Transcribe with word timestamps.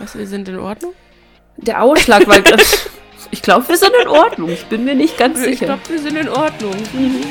Was, 0.00 0.16
wir 0.16 0.28
sind 0.28 0.48
in 0.48 0.60
Ordnung? 0.60 0.94
Der 1.56 1.82
Ausschlag 1.82 2.26
war 2.28 2.40
ganz. 2.40 2.90
Ich 3.30 3.42
glaube, 3.42 3.68
wir 3.68 3.76
sind 3.76 3.92
in 4.00 4.08
Ordnung. 4.08 4.48
Ich 4.48 4.64
bin 4.66 4.84
mir 4.86 4.94
nicht 4.94 5.18
ganz 5.18 5.38
sicher. 5.38 5.50
Ich 5.50 5.58
glaube, 5.58 5.82
wir 5.88 5.98
sind 5.98 6.16
in 6.16 6.30
Ordnung. 6.30 6.72
Mhm. 6.94 7.24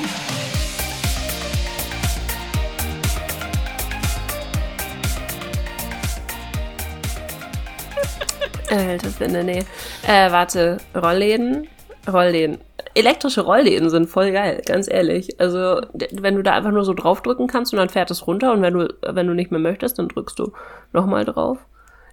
Alter 8.69 9.09
Finde, 9.09 9.43
nee. 9.43 9.63
Äh, 10.05 10.31
warte, 10.31 10.77
Rollläden? 10.93 11.67
Rollläden. 12.07 12.59
Elektrische 12.93 13.41
Rollläden 13.41 13.89
sind 13.89 14.07
voll 14.07 14.31
geil, 14.31 14.61
ganz 14.67 14.87
ehrlich. 14.87 15.39
Also, 15.39 15.81
wenn 16.11 16.35
du 16.35 16.43
da 16.43 16.53
einfach 16.53 16.71
nur 16.71 16.85
so 16.85 16.93
draufdrücken 16.93 17.47
kannst 17.47 17.73
und 17.73 17.79
dann 17.79 17.89
fährt 17.89 18.11
es 18.11 18.27
runter 18.27 18.51
und 18.51 18.61
wenn 18.61 18.73
du, 18.75 18.93
wenn 19.01 19.25
du 19.25 19.33
nicht 19.33 19.49
mehr 19.49 19.59
möchtest, 19.59 19.97
dann 19.97 20.09
drückst 20.09 20.37
du 20.37 20.51
nochmal 20.93 21.25
drauf. 21.25 21.57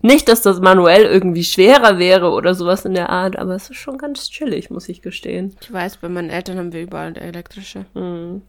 Nicht, 0.04 0.28
dass 0.28 0.42
das 0.42 0.60
manuell 0.60 1.04
irgendwie 1.04 1.44
schwerer 1.44 1.98
wäre 1.98 2.32
oder 2.32 2.54
sowas 2.54 2.84
in 2.84 2.92
der 2.92 3.08
Art, 3.08 3.38
aber 3.38 3.54
es 3.54 3.70
ist 3.70 3.78
schon 3.78 3.96
ganz 3.96 4.28
chillig, 4.28 4.68
muss 4.68 4.90
ich 4.90 5.00
gestehen. 5.00 5.56
Ich 5.62 5.72
weiß, 5.72 5.96
bei 5.96 6.10
meinen 6.10 6.28
Eltern 6.28 6.58
haben 6.58 6.74
wir 6.74 6.82
überall 6.82 7.16
elektrische. 7.16 7.86
Hm. 7.94 8.42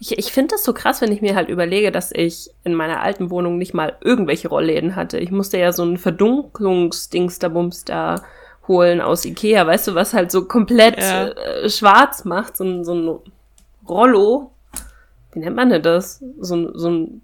Ich, 0.00 0.16
ich 0.16 0.32
finde 0.32 0.54
das 0.54 0.64
so 0.64 0.72
krass, 0.72 1.02
wenn 1.02 1.12
ich 1.12 1.20
mir 1.20 1.34
halt 1.34 1.50
überlege, 1.50 1.92
dass 1.92 2.12
ich 2.12 2.48
in 2.64 2.72
meiner 2.72 3.02
alten 3.02 3.28
Wohnung 3.28 3.58
nicht 3.58 3.74
mal 3.74 3.94
irgendwelche 4.00 4.48
Rollläden 4.48 4.96
hatte. 4.96 5.18
Ich 5.18 5.30
musste 5.30 5.58
ja 5.58 5.72
so 5.72 5.84
ein 5.84 5.98
Verdunklungsdings 5.98 7.38
da 7.38 7.50
Bums 7.50 7.84
da 7.84 8.22
holen 8.66 9.02
aus 9.02 9.26
Ikea, 9.26 9.66
weißt 9.66 9.88
du, 9.88 9.94
was 9.94 10.14
halt 10.14 10.30
so 10.30 10.46
komplett 10.46 10.98
ja. 10.98 11.28
äh, 11.28 11.68
schwarz 11.68 12.24
macht, 12.24 12.56
so 12.56 12.64
ein, 12.64 12.84
so 12.84 12.94
ein 12.94 13.18
Rollo. 13.86 14.50
Wie 15.32 15.40
nennt 15.40 15.56
man 15.56 15.68
denn 15.68 15.82
das? 15.82 16.24
So, 16.40 16.72
so 16.72 16.88
ein 16.88 17.20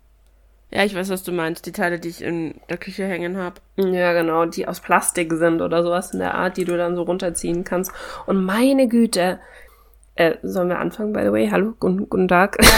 ja, 0.70 0.84
ich 0.84 0.94
weiß, 0.94 1.08
was 1.10 1.22
du 1.22 1.32
meinst. 1.32 1.64
Die 1.66 1.72
Teile, 1.72 1.98
die 1.98 2.08
ich 2.08 2.22
in 2.22 2.60
der 2.68 2.76
Küche 2.76 3.04
hängen 3.04 3.36
habe. 3.38 3.56
Ja, 3.76 4.12
genau, 4.12 4.44
die 4.44 4.68
aus 4.68 4.80
Plastik 4.80 5.32
sind 5.32 5.62
oder 5.62 5.82
sowas 5.82 6.12
in 6.12 6.18
der 6.18 6.34
Art, 6.34 6.56
die 6.56 6.64
du 6.64 6.76
dann 6.76 6.94
so 6.94 7.02
runterziehen 7.02 7.64
kannst. 7.64 7.92
Und 8.26 8.44
meine 8.44 8.88
Güte. 8.88 9.40
Äh, 10.14 10.34
sollen 10.42 10.68
wir 10.68 10.80
anfangen, 10.80 11.12
by 11.12 11.20
the 11.22 11.30
way? 11.32 11.48
Hallo, 11.48 11.74
guten, 11.78 12.08
guten 12.08 12.26
Tag. 12.26 12.58
Ja. 12.60 12.68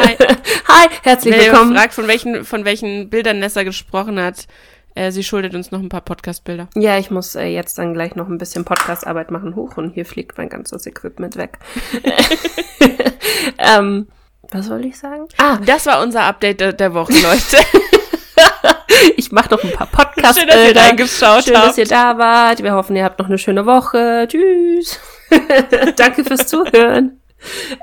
Hi. 0.00 0.16
Hi, 0.68 0.88
herzlich 1.02 1.34
Wer 1.34 1.46
willkommen. 1.46 1.74
fragt, 1.74 1.92
von 1.92 2.06
welchen, 2.06 2.44
von 2.44 2.64
welchen 2.64 3.10
Bildern 3.10 3.40
Nessa 3.40 3.64
gesprochen 3.64 4.20
hat. 4.20 4.46
Äh, 4.94 5.10
sie 5.10 5.24
schuldet 5.24 5.54
uns 5.54 5.70
noch 5.70 5.80
ein 5.80 5.88
paar 5.88 6.00
Podcast-Bilder. 6.02 6.68
Ja, 6.76 6.98
ich 6.98 7.10
muss 7.10 7.34
äh, 7.34 7.46
jetzt 7.46 7.78
dann 7.78 7.94
gleich 7.94 8.14
noch 8.14 8.28
ein 8.28 8.38
bisschen 8.38 8.64
Podcast-Arbeit 8.64 9.30
machen. 9.30 9.56
Hoch 9.56 9.76
und 9.76 9.90
hier 9.90 10.06
fliegt 10.06 10.38
mein 10.38 10.48
ganzes 10.48 10.86
Equipment 10.86 11.36
weg. 11.36 11.58
ähm, 13.58 14.06
was 14.50 14.70
wollte 14.70 14.88
ich 14.88 14.98
sagen? 14.98 15.26
Ah, 15.38 15.58
das 15.64 15.86
war 15.86 16.02
unser 16.02 16.22
Update 16.22 16.60
der, 16.60 16.72
der 16.72 16.94
Woche, 16.94 17.12
Leute. 17.12 17.58
ich 19.16 19.30
mache 19.30 19.50
noch 19.50 19.62
ein 19.62 19.72
paar 19.72 19.86
Podcasts. 19.86 20.38
Schön, 20.38 20.48
dass 20.48 20.68
ihr 20.68 20.76
reingeschaut 20.76 21.44
Schön, 21.44 21.54
dass 21.54 21.78
ihr 21.78 21.86
da 21.86 22.16
wart. 22.18 22.62
Wir 22.62 22.72
hoffen, 22.72 22.96
ihr 22.96 23.04
habt 23.04 23.18
noch 23.18 23.26
eine 23.26 23.38
schöne 23.38 23.66
Woche. 23.66 24.26
Tschüss. 24.28 24.98
Danke 25.96 26.24
fürs 26.24 26.46
Zuhören. 26.46 27.17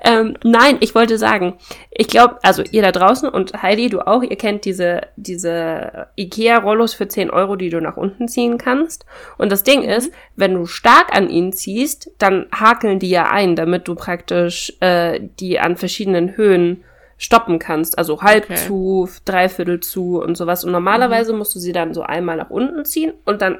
Ähm, 0.03 0.35
nein, 0.43 0.77
ich 0.81 0.95
wollte 0.95 1.17
sagen, 1.17 1.57
ich 1.89 2.07
glaube, 2.07 2.37
also 2.43 2.63
ihr 2.71 2.81
da 2.81 2.91
draußen 2.91 3.29
und 3.29 3.61
Heidi, 3.61 3.89
du 3.89 4.05
auch, 4.05 4.21
ihr 4.21 4.35
kennt 4.35 4.65
diese, 4.65 5.01
diese 5.15 6.07
Ikea-Rollos 6.17 6.93
für 6.93 7.07
10 7.07 7.29
Euro, 7.29 7.55
die 7.55 7.69
du 7.69 7.79
nach 7.79 7.97
unten 7.97 8.27
ziehen 8.27 8.57
kannst. 8.57 9.05
Und 9.37 9.51
das 9.51 9.63
Ding 9.63 9.83
mhm. 9.83 9.89
ist, 9.89 10.11
wenn 10.35 10.53
du 10.53 10.65
stark 10.65 11.15
an 11.15 11.29
ihnen 11.29 11.53
ziehst, 11.53 12.11
dann 12.17 12.47
hakeln 12.53 12.99
die 12.99 13.09
ja 13.09 13.29
ein, 13.29 13.55
damit 13.55 13.87
du 13.87 13.95
praktisch 13.95 14.73
äh, 14.81 15.21
die 15.39 15.59
an 15.59 15.77
verschiedenen 15.77 16.35
Höhen 16.37 16.83
stoppen 17.17 17.59
kannst. 17.59 17.97
Also 17.97 18.21
halb 18.21 18.45
okay. 18.45 18.55
zu, 18.67 19.09
dreiviertel 19.23 19.79
zu 19.79 20.21
und 20.21 20.35
sowas. 20.35 20.63
Und 20.63 20.71
normalerweise 20.71 21.31
mhm. 21.31 21.39
musst 21.39 21.55
du 21.55 21.59
sie 21.59 21.71
dann 21.71 21.93
so 21.93 22.01
einmal 22.03 22.37
nach 22.37 22.49
unten 22.49 22.85
ziehen 22.85 23.13
und 23.23 23.41
dann 23.41 23.59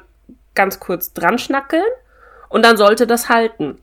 ganz 0.54 0.80
kurz 0.80 1.14
dran 1.14 1.38
schnackeln 1.38 1.84
und 2.50 2.64
dann 2.64 2.78
sollte 2.78 3.08
das 3.08 3.30
halten. 3.30 3.78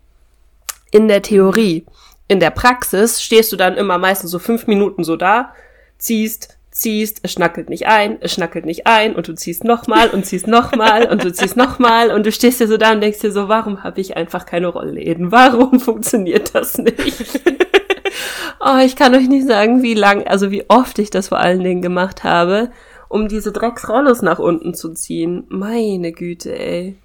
In 0.93 1.09
der 1.09 1.23
Theorie. 1.23 1.87
In 2.29 2.39
der 2.39 2.51
Praxis 2.51 3.23
stehst 3.23 3.51
du 3.51 3.57
dann 3.57 3.77
immer 3.77 3.98
meistens 3.98 4.30
so 4.30 4.39
fünf 4.39 4.67
Minuten 4.67 5.05
so 5.05 5.17
da, 5.17 5.53
ziehst, 5.98 6.58
ziehst, 6.70 7.20
es 7.23 7.33
schnackelt 7.33 7.69
nicht 7.70 7.86
ein, 7.86 8.19
es 8.20 8.33
schnackelt 8.33 8.67
nicht 8.67 8.86
ein 8.86 9.17
und 9.17 9.27
du 9.27 9.35
ziehst 9.35 9.64
nochmal 9.64 10.11
und 10.11 10.25
ziehst 10.27 10.47
nochmal 10.47 11.11
und 11.11 11.25
du 11.25 11.33
ziehst 11.33 11.57
nochmal 11.57 12.11
und 12.11 12.27
du 12.27 12.31
stehst 12.31 12.61
dir 12.61 12.69
so 12.69 12.77
da 12.77 12.92
und 12.92 13.01
denkst 13.01 13.20
dir 13.20 13.33
so, 13.33 13.48
warum 13.48 13.83
habe 13.83 14.01
ich 14.01 14.17
einfach 14.17 14.47
keine 14.47 14.69
Rollläden? 14.69 15.33
Warum 15.33 15.81
funktioniert 15.81 16.55
das 16.55 16.77
nicht? 16.79 17.41
oh, 18.61 18.79
ich 18.85 18.97
kann 18.97 19.14
euch 19.14 19.29
nicht 19.29 19.47
sagen, 19.47 19.83
wie 19.83 19.95
lang, 19.95 20.27
also 20.27 20.51
wie 20.51 20.69
oft 20.69 20.98
ich 20.98 21.11
das 21.11 21.29
vor 21.29 21.39
allen 21.39 21.64
Dingen 21.64 21.83
gemacht 21.83 22.23
habe, 22.23 22.70
um 23.08 23.29
diese 23.29 23.52
Drecksrollos 23.52 24.20
nach 24.20 24.39
unten 24.39 24.75
zu 24.75 24.92
ziehen. 24.92 25.45
Meine 25.48 26.13
Güte, 26.13 26.58
ey. 26.58 26.97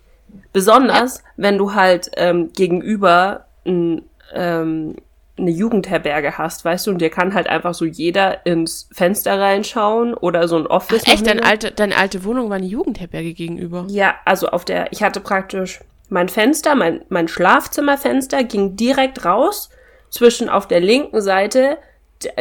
Besonders, 0.53 1.24
wenn 1.38 1.58
du 1.58 1.74
halt 1.74 2.12
ähm, 2.16 2.52
gegenüber 2.53 3.47
ein, 3.67 4.01
ähm, 4.33 4.95
eine 5.38 5.51
Jugendherberge 5.51 6.38
hast, 6.38 6.66
weißt 6.66 6.88
du, 6.88 6.91
und 6.91 7.00
dir 7.00 7.09
kann 7.09 7.33
halt 7.33 7.47
einfach 7.47 7.73
so 7.73 7.85
jeder 7.85 8.45
ins 8.45 8.89
Fenster 8.91 9.39
reinschauen 9.39 10.13
oder 10.16 10.47
so 10.47 10.57
ein 10.57 10.66
Office. 10.66 11.03
Ach, 11.05 11.13
echt, 11.13 11.28
deine 11.28 11.44
alte, 11.44 11.72
deine 11.72 11.95
alte 11.95 12.23
Wohnung 12.23 12.50
war 12.50 12.57
eine 12.57 12.66
Jugendherberge 12.66 13.33
gegenüber? 13.33 13.85
Ja, 13.89 14.16
also 14.25 14.47
auf 14.47 14.66
der, 14.66 14.91
ich 14.91 15.03
hatte 15.03 15.19
praktisch 15.19 15.81
mein 16.09 16.29
Fenster, 16.29 16.73
mein, 16.75 17.01
mein 17.09 17.28
Schlafzimmerfenster 17.28 18.44
ging 18.44 18.75
direkt 18.75 19.25
raus 19.25 19.69
zwischen 20.09 20.49
auf 20.49 20.67
der 20.67 20.79
linken 20.79 21.22
Seite 21.22 21.78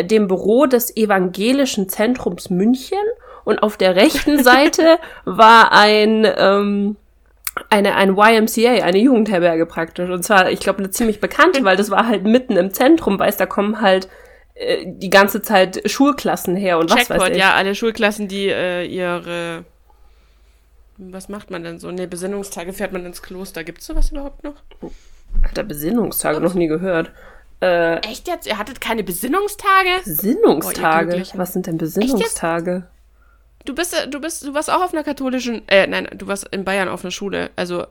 dem 0.00 0.28
Büro 0.28 0.66
des 0.66 0.96
Evangelischen 0.96 1.88
Zentrums 1.88 2.48
München 2.48 2.98
und 3.44 3.62
auf 3.62 3.76
der 3.76 3.96
rechten 3.96 4.42
Seite 4.42 4.98
war 5.24 5.72
ein, 5.72 6.26
ähm, 6.36 6.96
eine, 7.70 7.94
ein 7.94 8.16
YMCA, 8.16 8.84
eine 8.84 8.98
Jugendherberge 8.98 9.66
praktisch. 9.66 10.10
Und 10.10 10.22
zwar, 10.22 10.50
ich 10.50 10.60
glaube, 10.60 10.80
eine 10.80 10.90
ziemlich 10.90 11.20
bekannte, 11.20 11.64
weil 11.64 11.76
das 11.76 11.90
war 11.90 12.06
halt 12.06 12.24
mitten 12.24 12.56
im 12.56 12.72
Zentrum, 12.72 13.18
weißt 13.18 13.40
da 13.40 13.46
kommen 13.46 13.80
halt 13.80 14.08
äh, 14.54 14.84
die 14.86 15.10
ganze 15.10 15.42
Zeit 15.42 15.82
Schulklassen 15.90 16.56
her 16.56 16.78
und 16.78 16.88
Checkpoint, 16.88 17.10
was 17.10 17.20
weiß 17.26 17.32
ich. 17.32 17.38
ja, 17.38 17.54
alle 17.54 17.74
Schulklassen, 17.74 18.28
die 18.28 18.48
äh, 18.48 18.84
ihre 18.84 19.64
was 20.98 21.28
macht 21.28 21.50
man 21.50 21.62
denn 21.62 21.78
so? 21.78 21.90
Ne, 21.90 22.08
Besinnungstage 22.08 22.72
fährt 22.72 22.92
man 22.92 23.04
ins 23.04 23.22
Kloster. 23.22 23.64
Gibt's 23.64 23.86
sowas 23.86 24.10
überhaupt 24.10 24.44
noch? 24.44 24.62
Hat 25.42 25.58
er 25.58 25.64
Besinnungstage 25.64 26.40
noch 26.40 26.54
nie 26.54 26.68
gehört. 26.68 27.10
Äh, 27.60 27.96
Echt 27.98 28.28
jetzt? 28.28 28.46
Ihr 28.46 28.58
hattet 28.58 28.80
keine 28.80 29.04
Besinnungstage? 29.04 29.90
Besinnungstage? 30.04 31.16
Boah, 31.18 31.38
was 31.38 31.52
sind 31.52 31.66
denn 31.66 31.78
Besinnungstage? 31.78 32.88
Du 33.66 33.74
bist, 33.74 33.94
äh, 33.94 34.08
du 34.08 34.20
bist, 34.20 34.46
du 34.46 34.54
warst 34.54 34.70
auch 34.70 34.82
auf 34.82 34.94
einer 34.94 35.04
katholischen, 35.04 35.68
äh, 35.68 35.86
nein, 35.86 36.08
du 36.16 36.26
warst 36.26 36.48
in 36.52 36.64
Bayern 36.64 36.88
auf 36.88 37.04
einer 37.04 37.10
Schule, 37.10 37.50
also 37.56 37.84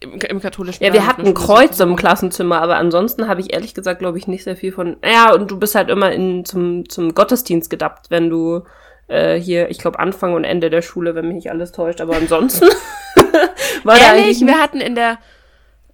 im, 0.00 0.20
im 0.20 0.40
katholischen. 0.40 0.84
Ja, 0.84 0.92
wir 0.92 1.06
hatten 1.06 1.26
ein 1.26 1.34
Kreuz 1.34 1.80
im 1.80 1.96
Klassenzimmer, 1.96 2.60
aber 2.60 2.76
ansonsten 2.76 3.28
habe 3.28 3.40
ich 3.40 3.52
ehrlich 3.52 3.74
gesagt, 3.74 4.00
glaube 4.00 4.18
ich, 4.18 4.26
nicht 4.26 4.44
sehr 4.44 4.56
viel 4.56 4.72
von. 4.72 4.96
Ja, 5.04 5.32
und 5.32 5.50
du 5.50 5.58
bist 5.58 5.74
halt 5.74 5.88
immer 5.88 6.12
in, 6.12 6.44
zum, 6.44 6.88
zum 6.88 7.14
Gottesdienst 7.14 7.70
gedappt, 7.70 8.10
wenn 8.10 8.28
du 8.28 8.64
äh, 9.08 9.38
hier, 9.38 9.70
ich 9.70 9.78
glaube, 9.78 9.98
Anfang 9.98 10.34
und 10.34 10.44
Ende 10.44 10.70
der 10.70 10.82
Schule, 10.82 11.14
wenn 11.14 11.28
mich 11.28 11.36
nicht 11.36 11.50
alles 11.50 11.72
täuscht, 11.72 12.00
aber 12.00 12.16
ansonsten 12.16 12.66
war 13.84 13.96
Ehrlich, 13.96 14.00
da 14.00 14.12
eigentlich. 14.12 14.40
Wir 14.46 14.60
hatten 14.60 14.80
in 14.80 14.94
der, 14.94 15.18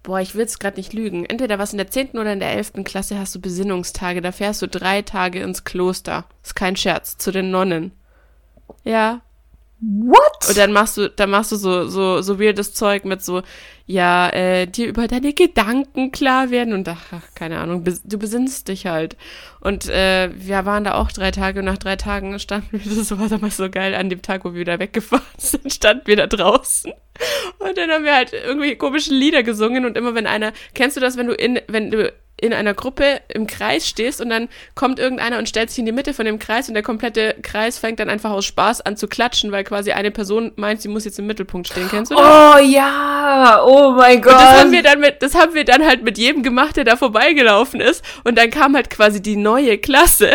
boah, 0.03 0.19
ich 0.19 0.35
will 0.35 0.45
es 0.45 0.59
gerade 0.59 0.77
nicht 0.77 0.93
lügen, 0.93 1.25
entweder 1.25 1.59
was 1.59 1.73
in 1.73 1.77
der 1.77 1.89
10. 1.89 2.11
oder 2.11 2.33
in 2.33 2.39
der 2.39 2.51
11. 2.51 2.83
Klasse 2.83 3.19
hast 3.19 3.35
du 3.35 3.41
Besinnungstage, 3.41 4.21
da 4.21 4.31
fährst 4.31 4.61
du 4.61 4.67
drei 4.67 5.01
Tage 5.01 5.41
ins 5.41 5.63
Kloster. 5.63 6.25
Ist 6.43 6.55
kein 6.55 6.75
Scherz, 6.75 7.17
zu 7.17 7.31
den 7.31 7.51
Nonnen. 7.51 7.91
Ja. 8.83 9.21
What? 9.83 10.47
Und 10.47 10.57
dann 10.57 10.73
machst 10.73 10.97
du, 10.97 11.09
dann 11.09 11.31
machst 11.31 11.51
du 11.51 11.55
so, 11.55 11.87
so, 11.87 12.21
so 12.21 12.39
weirdes 12.39 12.75
Zeug 12.75 13.03
mit 13.03 13.23
so, 13.23 13.41
ja, 13.87 14.29
äh, 14.29 14.67
dir 14.67 14.87
über 14.87 15.07
deine 15.07 15.33
Gedanken 15.33 16.11
klar 16.11 16.51
werden 16.51 16.75
und 16.75 16.87
ach, 16.87 17.01
keine 17.33 17.59
Ahnung, 17.59 17.83
du 17.83 18.19
besinnst 18.19 18.67
dich 18.67 18.85
halt. 18.85 19.17
Und 19.59 19.89
äh, 19.89 20.29
wir 20.35 20.65
waren 20.65 20.83
da 20.83 20.93
auch 20.93 21.11
drei 21.11 21.31
Tage 21.31 21.59
und 21.59 21.65
nach 21.65 21.79
drei 21.79 21.95
Tagen 21.95 22.37
standen 22.37 22.67
wir, 22.83 22.95
das 22.95 23.17
war 23.17 23.27
damals 23.27 23.57
so 23.57 23.71
geil, 23.71 23.95
an 23.95 24.11
dem 24.11 24.21
Tag, 24.21 24.45
wo 24.45 24.53
wir 24.53 24.59
wieder 24.59 24.77
weggefahren 24.77 25.25
sind, 25.37 25.73
standen 25.73 26.05
wir 26.05 26.15
da 26.15 26.27
draußen. 26.27 26.93
Und 27.57 27.77
dann 27.77 27.89
haben 27.89 28.03
wir 28.03 28.15
halt 28.15 28.33
irgendwie 28.33 28.75
komische 28.75 29.13
Lieder 29.15 29.41
gesungen 29.41 29.85
und 29.85 29.97
immer 29.97 30.13
wenn 30.13 30.27
einer, 30.27 30.53
kennst 30.75 30.95
du 30.95 31.01
das, 31.01 31.17
wenn 31.17 31.27
du 31.27 31.33
in, 31.33 31.59
wenn 31.67 31.89
du 31.89 32.13
in 32.41 32.53
einer 32.53 32.73
Gruppe 32.73 33.21
im 33.29 33.47
Kreis 33.47 33.87
stehst 33.87 34.19
und 34.19 34.29
dann 34.29 34.49
kommt 34.75 34.99
irgendeiner 34.99 35.37
und 35.37 35.47
stellt 35.47 35.69
sich 35.69 35.79
in 35.79 35.85
die 35.85 35.91
Mitte 35.91 36.13
von 36.13 36.25
dem 36.25 36.39
Kreis 36.39 36.67
und 36.67 36.73
der 36.73 36.83
komplette 36.83 37.35
Kreis 37.41 37.77
fängt 37.77 37.99
dann 37.99 38.09
einfach 38.09 38.31
aus 38.31 38.45
Spaß 38.45 38.81
an 38.81 38.97
zu 38.97 39.07
klatschen, 39.07 39.51
weil 39.51 39.63
quasi 39.63 39.91
eine 39.91 40.11
Person 40.11 40.51
meint, 40.55 40.81
sie 40.81 40.89
muss 40.89 41.05
jetzt 41.05 41.19
im 41.19 41.27
Mittelpunkt 41.27 41.67
stehen. 41.67 41.87
Kennst 41.89 42.11
du 42.11 42.15
das? 42.15 42.25
Oh 42.25 42.57
ja, 42.57 43.61
oh 43.63 43.91
mein 43.91 44.21
Gott. 44.21 44.33
Und 44.33 44.41
das 44.41 44.59
haben 44.59 44.71
wir 44.71 44.83
dann 44.83 44.99
mit, 44.99 45.21
das 45.21 45.35
haben 45.35 45.53
wir 45.53 45.65
dann 45.65 45.85
halt 45.85 46.03
mit 46.03 46.17
jedem 46.17 46.41
gemacht, 46.41 46.77
der 46.77 46.83
da 46.83 46.95
vorbeigelaufen 46.95 47.79
ist 47.79 48.03
und 48.23 48.37
dann 48.37 48.49
kam 48.49 48.75
halt 48.75 48.89
quasi 48.89 49.21
die 49.21 49.37
neue 49.37 49.77
Klasse 49.77 50.31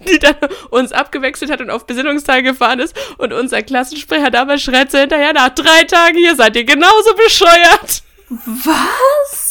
die 0.08 0.18
dann 0.18 0.36
uns 0.70 0.92
abgewechselt 0.92 1.50
hat 1.50 1.60
und 1.60 1.70
auf 1.70 1.86
Besinnungstag 1.86 2.44
gefahren 2.44 2.80
ist 2.80 2.96
und 3.18 3.32
unser 3.32 3.62
Klassensprecher 3.62 4.30
damals 4.30 4.62
schreit 4.62 4.90
so 4.90 4.98
hinterher, 4.98 5.32
nach 5.32 5.50
drei 5.50 5.84
Tagen 5.84 6.16
hier 6.16 6.36
seid 6.36 6.56
ihr 6.56 6.64
genauso 6.64 7.14
bescheuert. 7.16 8.02
Was? 8.28 9.49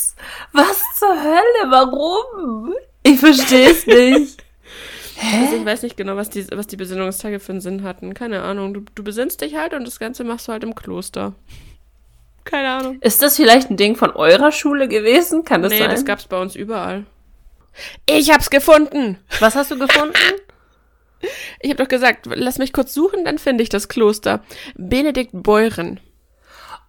Was 0.54 0.81
zur 0.98 1.22
Hölle? 1.22 1.69
Warum? 1.69 2.74
Ich 3.04 3.19
verstehe 3.19 3.72
es 3.72 3.86
nicht. 3.86 4.44
Hä? 5.16 5.46
Also 5.46 5.56
ich 5.57 5.66
weiß 5.66 5.84
nicht 5.84 5.98
genau, 5.98 6.16
was 6.16 6.30
die, 6.30 6.48
was 6.51 6.68
die 6.68 6.78
Besinnungstage 6.78 7.40
für 7.40 7.51
einen 7.51 7.62
Sinn 7.62 7.84
hatten. 7.84 8.13
Keine 8.13 8.42
Ahnung. 8.42 8.74
Du, 8.74 8.81
du 8.96 9.04
besinnst 9.04 9.42
dich 9.42 9.56
halt 9.56 9.74
und 9.74 9.86
das 9.86 10.00
Ganze 10.00 10.24
machst 10.24 10.48
du 10.48 10.54
halt 10.54 10.63
im 10.63 10.75
Kloster. 10.75 11.34
Keine 12.46 12.69
Ahnung. 12.69 12.98
Ist 13.01 13.22
das 13.22 13.36
vielleicht 13.36 13.69
ein 13.69 13.78
Ding 13.78 13.96
von 13.96 14.12
eurer 14.12 14.51
Schule 14.51 14.88
gewesen? 14.88 15.44
Kann 15.44 15.62
das 15.62 15.72
nee, 15.72 15.80
sein? 15.80 15.90
Nee, 15.90 15.94
das 15.96 16.06
gab's 16.06 16.25
bei 16.25 16.42
uns 16.42 16.56
überall. 16.56 17.06
Ich 18.10 18.31
hab's 18.31 18.50
gefunden! 18.50 19.18
Was 19.40 19.56
hast 19.56 19.72
du 19.72 19.78
gefunden? 19.78 20.13
Ich 21.60 21.69
hab 21.69 21.78
doch 21.78 21.88
gesagt, 21.88 22.28
lass 22.34 22.57
mich 22.57 22.72
kurz 22.74 22.94
suchen, 22.94 23.25
dann 23.25 23.38
finde 23.38 23.62
ich 23.62 23.69
das 23.69 23.90
Kloster. 23.90 24.42
Benedikt 24.75 25.31
Beuren. 25.34 26.00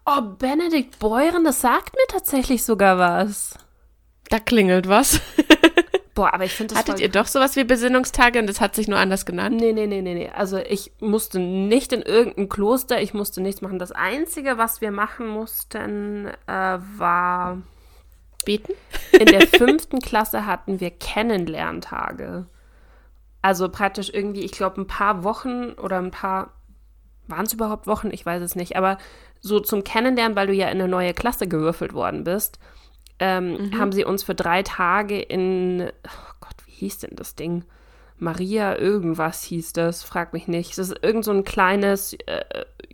Oh, 0.06 0.22
Benedikt 0.22 0.98
Beuren, 0.98 1.44
das 1.44 1.60
sagt 1.60 1.94
mir 1.94 2.06
tatsächlich 2.08 2.64
sogar 2.64 2.98
was. 2.98 3.54
Da 4.28 4.38
klingelt 4.38 4.88
was. 4.88 5.20
Boah, 6.14 6.34
aber 6.34 6.44
ich 6.44 6.52
finde 6.52 6.74
das 6.74 6.82
Hattet 6.82 7.00
ihr 7.00 7.08
doch 7.08 7.26
sowas 7.26 7.56
wie 7.56 7.64
Besinnungstage 7.64 8.38
und 8.38 8.46
das 8.46 8.60
hat 8.60 8.74
sich 8.74 8.88
nur 8.88 8.98
anders 8.98 9.24
genannt? 9.24 9.56
Nee, 9.60 9.72
nee, 9.72 9.86
nee, 9.86 10.02
nee, 10.02 10.14
nee. 10.14 10.28
Also 10.28 10.58
ich 10.58 10.92
musste 11.00 11.38
nicht 11.38 11.92
in 11.92 12.02
irgendein 12.02 12.48
Kloster, 12.48 13.00
ich 13.00 13.14
musste 13.14 13.40
nichts 13.40 13.62
machen. 13.62 13.78
Das 13.78 13.92
Einzige, 13.92 14.58
was 14.58 14.80
wir 14.80 14.90
machen 14.90 15.28
mussten, 15.28 16.26
äh, 16.46 16.78
war 16.96 17.62
beten. 18.44 18.72
In 19.12 19.26
der 19.26 19.46
fünften 19.46 20.00
Klasse 20.00 20.46
hatten 20.46 20.80
wir 20.80 20.90
Kennenlerntage. 20.90 22.46
Also 23.42 23.68
praktisch 23.68 24.10
irgendwie, 24.12 24.44
ich 24.44 24.52
glaube, 24.52 24.80
ein 24.80 24.86
paar 24.86 25.24
Wochen 25.24 25.72
oder 25.72 25.98
ein 25.98 26.10
paar, 26.10 26.52
waren 27.30 27.46
es 27.46 27.52
überhaupt 27.52 27.86
Wochen? 27.86 28.10
Ich 28.10 28.24
weiß 28.24 28.42
es 28.42 28.56
nicht. 28.56 28.76
Aber 28.76 28.98
so 29.40 29.60
zum 29.60 29.84
Kennenlernen, 29.84 30.36
weil 30.36 30.46
du 30.46 30.52
ja 30.52 30.68
in 30.68 30.80
eine 30.80 30.88
neue 30.88 31.14
Klasse 31.14 31.48
gewürfelt 31.48 31.92
worden 31.92 32.24
bist, 32.24 32.58
ähm, 33.18 33.52
mhm. 33.52 33.78
haben 33.78 33.92
sie 33.92 34.04
uns 34.04 34.22
für 34.22 34.34
drei 34.34 34.62
Tage 34.62 35.20
in, 35.20 35.90
oh 36.06 36.32
Gott, 36.40 36.56
wie 36.66 36.72
hieß 36.72 36.98
denn 36.98 37.16
das 37.16 37.34
Ding? 37.34 37.64
Maria 38.18 38.76
irgendwas 38.76 39.42
hieß 39.44 39.72
das, 39.72 40.02
frag 40.02 40.32
mich 40.32 40.46
nicht. 40.46 40.76
Das 40.76 40.90
ist 40.90 41.02
irgend 41.02 41.24
so 41.24 41.32
ein 41.32 41.44
kleines 41.44 42.12
äh, 42.26 42.44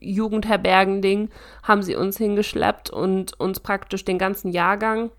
Jugendherbergending, 0.00 1.30
haben 1.64 1.82
sie 1.82 1.96
uns 1.96 2.16
hingeschleppt 2.16 2.90
und 2.90 3.38
uns 3.40 3.60
praktisch 3.60 4.04
den 4.04 4.18
ganzen 4.18 4.52
Jahrgang 4.52 5.10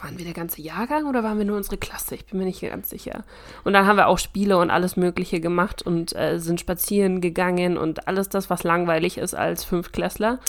waren 0.00 0.18
wir 0.18 0.24
der 0.24 0.34
ganze 0.34 0.62
Jahrgang 0.62 1.06
oder 1.06 1.22
waren 1.22 1.38
wir 1.38 1.44
nur 1.44 1.56
unsere 1.56 1.76
Klasse? 1.76 2.14
Ich 2.14 2.26
bin 2.26 2.38
mir 2.38 2.44
nicht 2.44 2.60
ganz 2.60 2.90
sicher. 2.90 3.24
Und 3.64 3.72
dann 3.72 3.86
haben 3.86 3.96
wir 3.96 4.08
auch 4.08 4.18
Spiele 4.18 4.58
und 4.58 4.70
alles 4.70 4.96
Mögliche 4.96 5.40
gemacht 5.40 5.82
und 5.82 6.14
äh, 6.16 6.38
sind 6.38 6.60
spazieren 6.60 7.20
gegangen 7.20 7.76
und 7.76 8.08
alles 8.08 8.28
das, 8.28 8.50
was 8.50 8.64
langweilig 8.64 9.18
ist 9.18 9.34
als 9.34 9.64
Fünftklässler, 9.64 10.40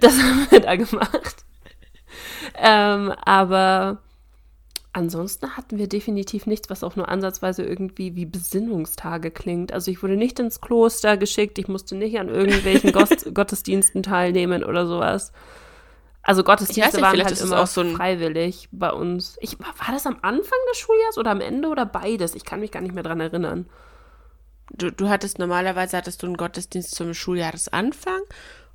das 0.00 0.12
haben 0.22 0.46
wir 0.50 0.60
da 0.60 0.76
gemacht. 0.76 1.44
ähm, 2.58 3.12
aber 3.24 3.98
ansonsten 4.92 5.56
hatten 5.56 5.78
wir 5.78 5.88
definitiv 5.88 6.46
nichts, 6.46 6.68
was 6.68 6.84
auch 6.84 6.96
nur 6.96 7.08
ansatzweise 7.08 7.64
irgendwie 7.64 8.14
wie 8.14 8.26
Besinnungstage 8.26 9.30
klingt. 9.30 9.72
Also 9.72 9.90
ich 9.90 10.02
wurde 10.02 10.16
nicht 10.16 10.38
ins 10.38 10.60
Kloster 10.60 11.16
geschickt, 11.16 11.58
ich 11.58 11.68
musste 11.68 11.94
nicht 11.96 12.18
an 12.18 12.28
irgendwelchen 12.28 12.92
Gottesdiensten 13.34 14.02
teilnehmen 14.02 14.64
oder 14.64 14.86
sowas. 14.86 15.32
Also 16.22 16.44
Gottesdienste 16.44 16.98
nicht, 16.98 17.04
waren 17.04 17.24
halt 17.24 17.40
immer 17.40 17.66
so 17.66 17.84
freiwillig 17.96 18.68
bei 18.70 18.92
uns. 18.92 19.36
Ich, 19.40 19.58
war 19.58 19.92
das 19.92 20.06
am 20.06 20.18
Anfang 20.22 20.58
des 20.70 20.78
Schuljahres 20.78 21.18
oder 21.18 21.32
am 21.32 21.40
Ende 21.40 21.68
oder 21.68 21.84
beides? 21.84 22.34
Ich 22.34 22.44
kann 22.44 22.60
mich 22.60 22.70
gar 22.70 22.80
nicht 22.80 22.94
mehr 22.94 23.02
dran 23.02 23.20
erinnern. 23.20 23.66
Du, 24.70 24.90
du 24.90 25.08
hattest 25.08 25.38
normalerweise 25.38 25.96
hattest 25.96 26.22
du 26.22 26.26
einen 26.26 26.36
Gottesdienst 26.36 26.94
zum 26.94 27.12
Schuljahresanfang 27.12 28.22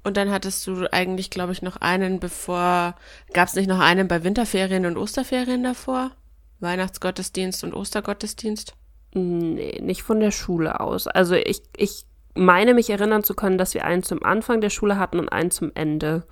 und 0.03 0.17
dann 0.17 0.29
hattest 0.29 0.67
du 0.67 0.91
eigentlich, 0.91 1.29
glaube 1.29 1.53
ich, 1.53 1.61
noch 1.61 1.77
einen 1.77 2.19
bevor. 2.19 2.95
Gab 3.33 3.47
es 3.47 3.55
nicht 3.55 3.67
noch 3.67 3.79
einen 3.79 4.07
bei 4.07 4.23
Winterferien 4.23 4.85
und 4.85 4.97
Osterferien 4.97 5.63
davor? 5.63 6.11
Weihnachtsgottesdienst 6.59 7.63
und 7.63 7.73
Ostergottesdienst? 7.73 8.73
Nee, 9.13 9.79
nicht 9.81 10.03
von 10.03 10.19
der 10.19 10.31
Schule 10.31 10.79
aus. 10.79 11.07
Also 11.07 11.35
ich, 11.35 11.61
ich 11.75 12.05
meine 12.35 12.73
mich 12.73 12.89
erinnern 12.89 13.23
zu 13.23 13.33
können, 13.33 13.57
dass 13.57 13.73
wir 13.73 13.85
einen 13.85 14.03
zum 14.03 14.23
Anfang 14.23 14.61
der 14.61 14.69
Schule 14.69 14.97
hatten 14.97 15.19
und 15.19 15.29
einen 15.29 15.51
zum 15.51 15.71
Ende. 15.75 16.23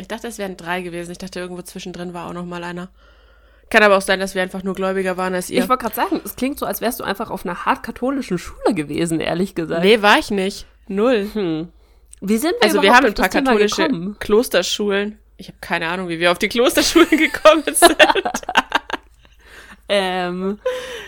Ich 0.00 0.08
dachte, 0.08 0.28
es 0.28 0.38
wären 0.38 0.56
drei 0.56 0.82
gewesen. 0.82 1.10
Ich 1.12 1.18
dachte, 1.18 1.40
irgendwo 1.40 1.62
zwischendrin 1.62 2.14
war 2.14 2.28
auch 2.28 2.32
noch 2.32 2.46
mal 2.46 2.64
einer. 2.64 2.88
Kann 3.70 3.84
aber 3.84 3.96
auch 3.96 4.02
sein, 4.02 4.18
dass 4.18 4.34
wir 4.34 4.42
einfach 4.42 4.64
nur 4.64 4.74
gläubiger 4.74 5.16
waren 5.16 5.34
als 5.34 5.48
ihr. 5.48 5.62
Ich 5.62 5.68
wollte 5.68 5.84
gerade 5.84 5.94
sagen, 5.94 6.20
es 6.24 6.34
klingt 6.34 6.58
so, 6.58 6.66
als 6.66 6.80
wärst 6.80 6.98
du 6.98 7.04
einfach 7.04 7.30
auf 7.30 7.46
einer 7.46 7.64
hart 7.64 7.84
katholischen 7.84 8.38
Schule 8.38 8.74
gewesen, 8.74 9.20
ehrlich 9.20 9.54
gesagt. 9.54 9.84
Nee, 9.84 10.02
war 10.02 10.18
ich 10.18 10.32
nicht. 10.32 10.66
Null. 10.88 11.28
Hm. 11.32 11.68
Wie 12.20 12.36
sind 12.36 12.54
wir 12.54 12.64
Also 12.64 12.82
wir 12.82 12.92
haben 12.92 13.06
ein 13.06 13.14
paar 13.14 13.28
katholische 13.28 13.88
Klosterschulen. 14.18 15.18
Ich 15.36 15.48
habe 15.48 15.58
keine 15.60 15.88
Ahnung, 15.88 16.08
wie 16.08 16.18
wir 16.18 16.32
auf 16.32 16.38
die 16.38 16.48
Klosterschulen 16.48 17.08
gekommen 17.10 17.62
sind. 17.64 17.96
ähm, 19.88 20.58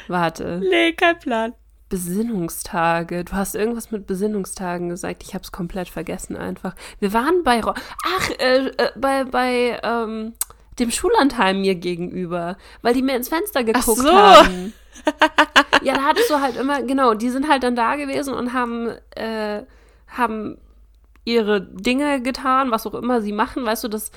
warte. 0.07 0.63
Nee, 0.65 0.93
kein 0.93 1.19
Plan. 1.19 1.55
Besinnungstage. 1.93 3.23
Du 3.23 3.33
hast 3.35 3.55
irgendwas 3.55 3.91
mit 3.91 4.07
Besinnungstagen 4.07 4.89
gesagt. 4.89 5.23
Ich 5.23 5.35
habe 5.35 5.45
es 5.45 5.53
komplett 5.53 5.91
vergessen 5.91 6.39
einfach. 6.39 6.75
Wir 7.01 7.13
waren 7.13 7.43
bei 7.45 7.61
Ro 7.61 7.75
ach 7.75 8.31
äh, 8.39 8.69
äh, 8.69 8.93
bei 8.97 9.25
bei 9.25 9.79
ähm, 9.83 10.33
dem 10.79 10.91
Schullandheim 10.91 11.61
mir 11.61 11.75
gegenüber, 11.75 12.57
weil 12.81 12.95
die 12.95 13.03
mir 13.03 13.15
ins 13.15 13.29
Fenster 13.29 13.63
geguckt 13.63 14.01
ach 14.05 14.05
so. 14.05 14.11
haben. 14.11 14.73
ja, 15.83 15.93
da 15.93 16.03
hattest 16.05 16.31
du 16.31 16.41
halt 16.41 16.57
immer 16.57 16.81
genau. 16.83 17.13
Die 17.13 17.29
sind 17.29 17.47
halt 17.47 17.63
dann 17.63 17.77
da 17.77 17.97
gewesen 17.97 18.33
und 18.33 18.55
haben 18.55 18.89
äh, 19.11 19.65
haben 20.09 20.57
ihre 21.27 21.61
Dinge 21.61 22.23
getan, 22.23 22.71
was 22.71 22.87
auch 22.87 22.95
immer 22.95 23.21
sie 23.21 23.33
machen. 23.33 23.67
Weißt 23.67 23.85
du, 23.85 23.89
das 23.89 24.13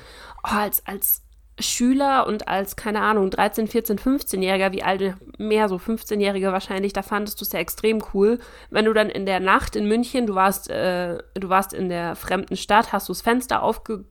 oh, 0.46 0.56
als 0.56 0.82
als 0.88 1.25
Schüler 1.60 2.28
und 2.28 2.48
als, 2.48 2.76
keine 2.76 3.02
Ahnung, 3.02 3.30
13, 3.30 3.68
14, 3.68 3.98
15-Jähriger, 3.98 4.74
wie 4.74 4.84
alt, 4.84 5.16
mehr 5.38 5.70
so 5.70 5.78
15-Jährige 5.78 6.52
wahrscheinlich, 6.52 6.92
da 6.92 7.02
fandest 7.02 7.40
du 7.40 7.46
es 7.46 7.52
ja 7.54 7.60
extrem 7.60 8.04
cool, 8.14 8.40
wenn 8.70 8.86
du 8.86 8.94
dann 8.94 9.10
in 9.10 9.26
der 9.26 9.40
Nacht 9.40 9.76
in 9.76 9.88
München, 9.88 10.28
du 10.28 10.36
warst, 10.36 10.70
äh, 10.70 11.18
du 11.34 11.50
warst 11.50 11.74
in 11.74 11.88
der 11.88 12.16
fremden 12.16 12.58
Stadt, 12.58 12.92
hast 12.92 13.08
du 13.08 13.14
das 13.14 13.22
Fenster 13.22 13.64
aufge 13.64 14.06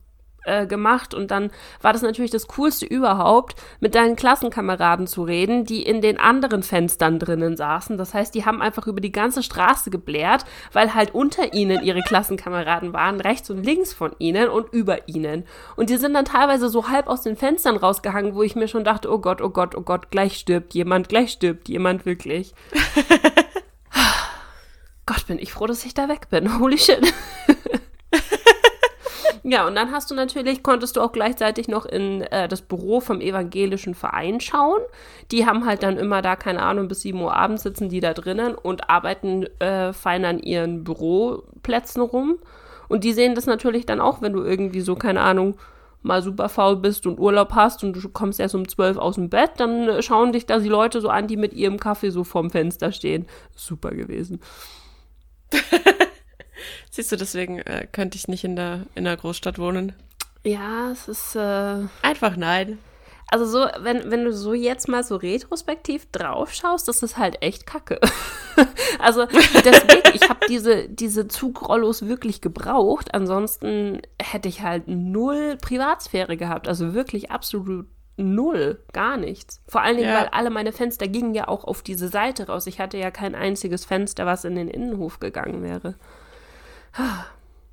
äh, 0.45 0.67
gemacht 0.67 1.13
und 1.13 1.31
dann 1.31 1.51
war 1.81 1.93
das 1.93 2.01
natürlich 2.01 2.31
das 2.31 2.47
Coolste 2.47 2.85
überhaupt, 2.85 3.55
mit 3.79 3.95
deinen 3.95 4.15
Klassenkameraden 4.15 5.07
zu 5.07 5.23
reden, 5.23 5.65
die 5.65 5.83
in 5.83 6.01
den 6.01 6.19
anderen 6.19 6.63
Fenstern 6.63 7.19
drinnen 7.19 7.57
saßen. 7.57 7.97
Das 7.97 8.13
heißt, 8.13 8.33
die 8.35 8.45
haben 8.45 8.61
einfach 8.61 8.87
über 8.87 9.01
die 9.01 9.11
ganze 9.11 9.43
Straße 9.43 9.89
geblärt, 9.89 10.45
weil 10.73 10.93
halt 10.93 11.13
unter 11.13 11.53
ihnen 11.53 11.83
ihre 11.83 12.01
Klassenkameraden 12.01 12.93
waren, 12.93 13.19
rechts 13.19 13.49
und 13.49 13.63
links 13.63 13.93
von 13.93 14.11
ihnen 14.19 14.49
und 14.49 14.71
über 14.73 15.07
ihnen. 15.07 15.45
Und 15.75 15.89
die 15.89 15.97
sind 15.97 16.13
dann 16.13 16.25
teilweise 16.25 16.69
so 16.69 16.89
halb 16.89 17.07
aus 17.07 17.21
den 17.21 17.35
Fenstern 17.35 17.77
rausgehangen, 17.77 18.35
wo 18.35 18.43
ich 18.43 18.55
mir 18.55 18.67
schon 18.67 18.83
dachte, 18.83 19.11
oh 19.11 19.19
Gott, 19.19 19.41
oh 19.41 19.49
Gott, 19.49 19.75
oh 19.75 19.81
Gott, 19.81 20.11
gleich 20.11 20.37
stirbt 20.37 20.73
jemand, 20.73 21.09
gleich 21.09 21.31
stirbt 21.31 21.69
jemand 21.69 22.05
wirklich. 22.05 22.53
Gott, 25.05 25.27
bin 25.27 25.37
ich 25.37 25.53
froh, 25.53 25.67
dass 25.67 25.85
ich 25.85 25.93
da 25.93 26.09
weg 26.09 26.29
bin. 26.29 26.59
Holy 26.59 26.77
shit. 26.77 27.13
Ja, 29.47 29.67
und 29.67 29.75
dann 29.75 29.91
hast 29.91 30.09
du 30.09 30.15
natürlich, 30.15 30.63
konntest 30.63 30.95
du 30.95 31.01
auch 31.01 31.11
gleichzeitig 31.11 31.67
noch 31.67 31.85
in 31.85 32.21
äh, 32.21 32.47
das 32.47 32.63
Büro 32.63 32.99
vom 32.99 33.21
evangelischen 33.21 33.93
Verein 33.93 34.41
schauen. 34.41 34.81
Die 35.31 35.45
haben 35.45 35.67
halt 35.67 35.83
dann 35.83 35.97
immer 35.97 36.23
da, 36.23 36.35
keine 36.35 36.63
Ahnung, 36.63 36.87
bis 36.87 37.01
7 37.01 37.21
Uhr 37.21 37.35
abends 37.35 37.61
sitzen 37.61 37.87
die 37.87 37.99
da 37.99 38.15
drinnen 38.15 38.55
und 38.55 38.89
arbeiten 38.89 39.43
äh, 39.59 39.93
fein 39.93 40.25
an 40.25 40.39
ihren 40.39 40.83
Büroplätzen 40.83 42.01
rum. 42.01 42.39
Und 42.87 43.03
die 43.03 43.13
sehen 43.13 43.35
das 43.35 43.45
natürlich 43.45 43.85
dann 43.85 44.01
auch, 44.01 44.19
wenn 44.23 44.33
du 44.33 44.41
irgendwie 44.41 44.81
so, 44.81 44.95
keine 44.95 45.21
Ahnung, 45.21 45.57
mal 46.01 46.23
super 46.23 46.49
faul 46.49 46.77
bist 46.77 47.05
und 47.05 47.19
Urlaub 47.19 47.53
hast 47.53 47.83
und 47.83 47.93
du 47.93 48.09
kommst 48.09 48.39
erst 48.39 48.55
um 48.55 48.67
12 48.67 48.97
aus 48.97 49.13
dem 49.13 49.29
Bett, 49.29 49.51
dann 49.57 50.01
schauen 50.01 50.31
dich 50.33 50.47
da 50.47 50.57
die 50.57 50.69
Leute 50.69 51.01
so 51.01 51.09
an, 51.09 51.27
die 51.27 51.37
mit 51.37 51.53
ihrem 51.53 51.79
Kaffee 51.79 52.09
so 52.09 52.23
vorm 52.23 52.49
Fenster 52.49 52.91
stehen. 52.91 53.27
Super 53.55 53.91
gewesen. 53.91 54.39
Siehst 56.95 57.11
du, 57.11 57.17
deswegen 57.17 57.59
äh, 57.59 57.87
könnte 57.91 58.17
ich 58.17 58.29
nicht 58.29 58.45
in 58.45 58.55
der, 58.55 58.85
in 58.95 59.03
der 59.03 59.17
Großstadt 59.17 59.59
wohnen. 59.59 59.91
Ja, 60.45 60.91
es 60.91 61.09
ist. 61.09 61.35
Äh, 61.35 61.87
Einfach 62.01 62.37
nein. 62.37 62.77
Also 63.27 63.45
so, 63.45 63.67
wenn, 63.81 64.09
wenn 64.11 64.23
du 64.23 64.31
so 64.31 64.53
jetzt 64.53 64.87
mal 64.87 65.03
so 65.03 65.17
retrospektiv 65.17 66.09
drauf 66.13 66.53
schaust, 66.53 66.87
das 66.87 67.03
ist 67.03 67.17
halt 67.17 67.41
echt 67.41 67.65
kacke. 67.65 67.99
also 68.99 69.25
deswegen, 69.25 70.15
ich 70.15 70.29
habe 70.29 70.45
diese, 70.47 70.87
diese 70.87 71.27
Zugrollos 71.27 72.07
wirklich 72.07 72.39
gebraucht. 72.39 73.13
Ansonsten 73.13 74.01
hätte 74.21 74.47
ich 74.47 74.61
halt 74.61 74.87
null 74.87 75.57
Privatsphäre 75.61 76.37
gehabt. 76.37 76.69
Also 76.69 76.93
wirklich 76.93 77.29
absolut 77.29 77.87
null, 78.15 78.81
gar 78.93 79.17
nichts. 79.17 79.61
Vor 79.67 79.81
allen 79.81 79.97
Dingen, 79.97 80.07
ja. 80.07 80.21
weil 80.21 80.29
alle 80.29 80.49
meine 80.49 80.71
Fenster 80.71 81.09
gingen 81.09 81.35
ja 81.35 81.49
auch 81.49 81.65
auf 81.65 81.81
diese 81.81 82.07
Seite 82.07 82.47
raus. 82.47 82.67
Ich 82.67 82.79
hatte 82.79 82.97
ja 82.97 83.11
kein 83.11 83.35
einziges 83.35 83.83
Fenster, 83.83 84.25
was 84.25 84.45
in 84.45 84.55
den 84.55 84.69
Innenhof 84.69 85.19
gegangen 85.19 85.61
wäre. 85.61 85.95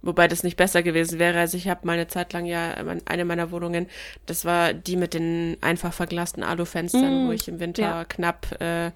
Wobei 0.03 0.27
das 0.27 0.43
nicht 0.43 0.57
besser 0.57 0.83
gewesen 0.83 1.19
wäre. 1.21 1.39
Also 1.39 1.57
ich 1.57 1.69
habe 1.69 1.87
meine 1.87 2.09
Zeit 2.09 2.33
lang 2.33 2.45
ja 2.45 2.75
eine 3.05 3.25
meiner 3.25 3.53
Wohnungen, 3.53 3.89
das 4.27 4.45
war 4.45 4.73
die 4.73 4.97
mit 4.97 5.15
den 5.15 5.57
einfach 5.61 5.93
verglasten 5.93 6.43
Alufenstern, 6.43 7.25
mm, 7.25 7.29
wo 7.29 7.33
ich 7.33 7.47
im 7.47 7.61
Winter 7.61 7.83
ja. 7.83 8.05
knapp 8.05 8.61
äh, 8.61 8.91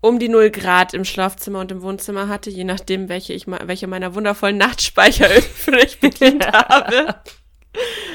um 0.00 0.18
die 0.18 0.30
null 0.30 0.50
Grad 0.50 0.94
im 0.94 1.04
Schlafzimmer 1.04 1.60
und 1.60 1.70
im 1.70 1.82
Wohnzimmer 1.82 2.28
hatte, 2.28 2.48
je 2.48 2.64
nachdem, 2.64 3.10
welche 3.10 3.34
ich 3.34 3.46
welche 3.46 3.86
meiner 3.86 4.14
wundervollen 4.14 4.56
Nachtspeicheröfen 4.58 5.74
ich 5.74 6.00
bedient 6.00 6.46
habe. 6.52 7.16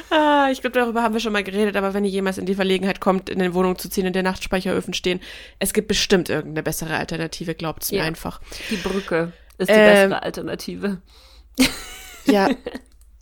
Ah, 0.09 0.49
ich 0.51 0.61
glaube, 0.61 0.77
darüber 0.79 1.03
haben 1.03 1.13
wir 1.13 1.21
schon 1.21 1.31
mal 1.31 1.43
geredet, 1.43 1.75
aber 1.77 1.93
wenn 1.93 2.03
ihr 2.03 2.11
jemals 2.11 2.37
in 2.37 2.45
die 2.45 2.55
Verlegenheit 2.55 2.99
kommt, 2.99 3.29
in 3.29 3.39
eine 3.39 3.53
Wohnung 3.53 3.77
zu 3.77 3.89
ziehen, 3.89 4.05
in 4.05 4.13
der 4.13 4.23
Nachtspeicheröfen 4.23 4.93
stehen, 4.93 5.19
es 5.59 5.73
gibt 5.73 5.87
bestimmt 5.87 6.29
irgendeine 6.29 6.63
bessere 6.63 6.97
Alternative, 6.97 7.53
glaubt's 7.55 7.91
mir 7.91 7.99
Ja. 7.99 8.03
einfach. 8.03 8.41
Die 8.69 8.77
Brücke 8.77 9.31
ist 9.57 9.69
die 9.69 9.73
Ähm, 9.73 10.09
bessere 10.09 10.23
Alternative. 10.23 11.01
Ja, 12.25 12.49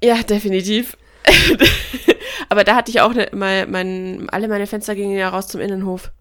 ja, 0.03 0.23
definitiv. 0.23 0.97
aber 2.49 2.63
da 2.63 2.75
hatte 2.75 2.91
ich 2.91 3.01
auch 3.01 3.13
ne, 3.13 3.27
mal, 3.33 3.67
mein, 3.67 4.27
alle 4.29 4.47
meine 4.47 4.67
Fenster 4.67 4.95
gingen 4.95 5.17
ja 5.17 5.29
raus 5.29 5.47
zum 5.47 5.61
Innenhof. 5.61 6.11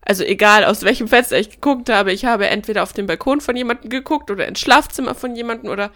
Also 0.00 0.22
egal, 0.22 0.64
aus 0.64 0.82
welchem 0.82 1.08
Fenster 1.08 1.38
ich 1.38 1.50
geguckt 1.50 1.88
habe, 1.88 2.12
ich 2.12 2.24
habe 2.26 2.48
entweder 2.48 2.82
auf 2.82 2.92
den 2.92 3.06
Balkon 3.06 3.40
von 3.40 3.56
jemandem 3.56 3.88
geguckt 3.88 4.30
oder 4.30 4.46
ins 4.46 4.60
Schlafzimmer 4.60 5.14
von 5.14 5.34
jemandem 5.34 5.70
oder 5.70 5.92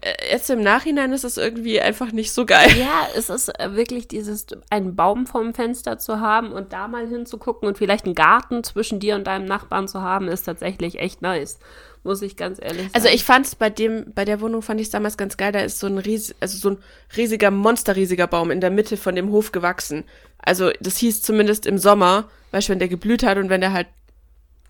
äh, 0.00 0.12
jetzt 0.30 0.48
im 0.50 0.62
Nachhinein 0.62 1.12
ist 1.12 1.24
es 1.24 1.36
irgendwie 1.36 1.80
einfach 1.80 2.12
nicht 2.12 2.32
so 2.32 2.46
geil. 2.46 2.70
Ja, 2.78 3.08
es 3.16 3.28
ist 3.28 3.48
äh, 3.58 3.74
wirklich 3.74 4.06
dieses, 4.06 4.46
einen 4.70 4.94
Baum 4.94 5.26
vorm 5.26 5.54
Fenster 5.54 5.98
zu 5.98 6.20
haben 6.20 6.52
und 6.52 6.72
da 6.72 6.86
mal 6.86 7.08
hinzugucken 7.08 7.66
und 7.66 7.78
vielleicht 7.78 8.04
einen 8.04 8.14
Garten 8.14 8.62
zwischen 8.62 9.00
dir 9.00 9.16
und 9.16 9.26
deinem 9.26 9.46
Nachbarn 9.46 9.88
zu 9.88 10.02
haben, 10.02 10.28
ist 10.28 10.44
tatsächlich 10.44 11.00
echt 11.00 11.22
nice. 11.22 11.58
Muss 12.06 12.22
ich 12.22 12.36
ganz 12.36 12.58
ehrlich 12.62 12.82
sagen. 12.82 12.94
Also 12.94 13.08
ich 13.08 13.24
fand 13.24 13.46
es 13.46 13.56
bei 13.56 13.68
dem, 13.68 14.12
bei 14.14 14.24
der 14.24 14.40
Wohnung 14.40 14.62
fand 14.62 14.80
ich 14.80 14.86
es 14.86 14.90
damals 14.92 15.16
ganz 15.16 15.36
geil. 15.36 15.50
Da 15.50 15.58
ist 15.58 15.80
so 15.80 15.88
ein 15.88 15.98
ries, 15.98 16.34
also 16.38 16.56
so 16.56 16.70
ein 16.70 16.78
riesiger, 17.16 17.50
monsterriesiger 17.50 18.28
Baum 18.28 18.52
in 18.52 18.60
der 18.60 18.70
Mitte 18.70 18.96
von 18.96 19.16
dem 19.16 19.30
Hof 19.32 19.50
gewachsen. 19.50 20.04
Also 20.38 20.70
das 20.80 20.98
hieß 20.98 21.22
zumindest 21.22 21.66
im 21.66 21.78
Sommer, 21.78 22.28
weißt 22.52 22.68
du, 22.68 22.72
wenn 22.72 22.78
der 22.78 22.86
geblüht 22.88 23.24
hat 23.24 23.38
und 23.38 23.50
wenn 23.50 23.60
der 23.60 23.72
halt 23.72 23.88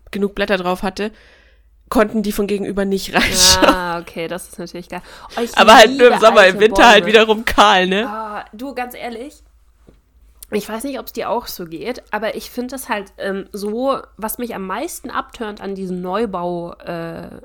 genug 0.09 0.33
Blätter 0.33 0.57
drauf 0.57 0.81
hatte, 0.81 1.11
konnten 1.89 2.23
die 2.23 2.31
von 2.31 2.47
gegenüber 2.47 2.85
nicht 2.85 3.13
reinschauen. 3.13 3.69
Ah, 3.69 3.99
okay, 3.99 4.27
das 4.27 4.47
ist 4.49 4.57
natürlich 4.57 4.89
geil. 4.89 5.03
Oh, 5.37 5.41
Aber 5.55 5.75
halt 5.75 5.95
nur 5.95 6.11
im 6.11 6.19
Sommer, 6.19 6.47
im 6.47 6.59
Winter 6.59 6.87
halt 6.87 7.03
Bäume. 7.03 7.13
wiederum 7.13 7.45
kahl, 7.45 7.85
ne? 7.85 8.07
Ah, 8.09 8.45
du, 8.51 8.73
ganz 8.73 8.95
ehrlich, 8.95 9.35
ich 10.51 10.67
weiß 10.67 10.85
nicht, 10.85 10.99
ob 10.99 11.07
es 11.07 11.13
dir 11.13 11.29
auch 11.29 11.47
so 11.47 11.65
geht, 11.65 12.01
aber 12.11 12.35
ich 12.35 12.49
finde 12.49 12.75
es 12.75 12.87
halt 12.87 13.13
ähm, 13.17 13.47
so, 13.51 13.99
was 14.15 14.37
mich 14.37 14.55
am 14.55 14.65
meisten 14.65 15.09
abtönt 15.09 15.61
an 15.61 15.75
diesen 15.75 16.01
Neubau. 16.01 16.73
Äh, 16.73 17.41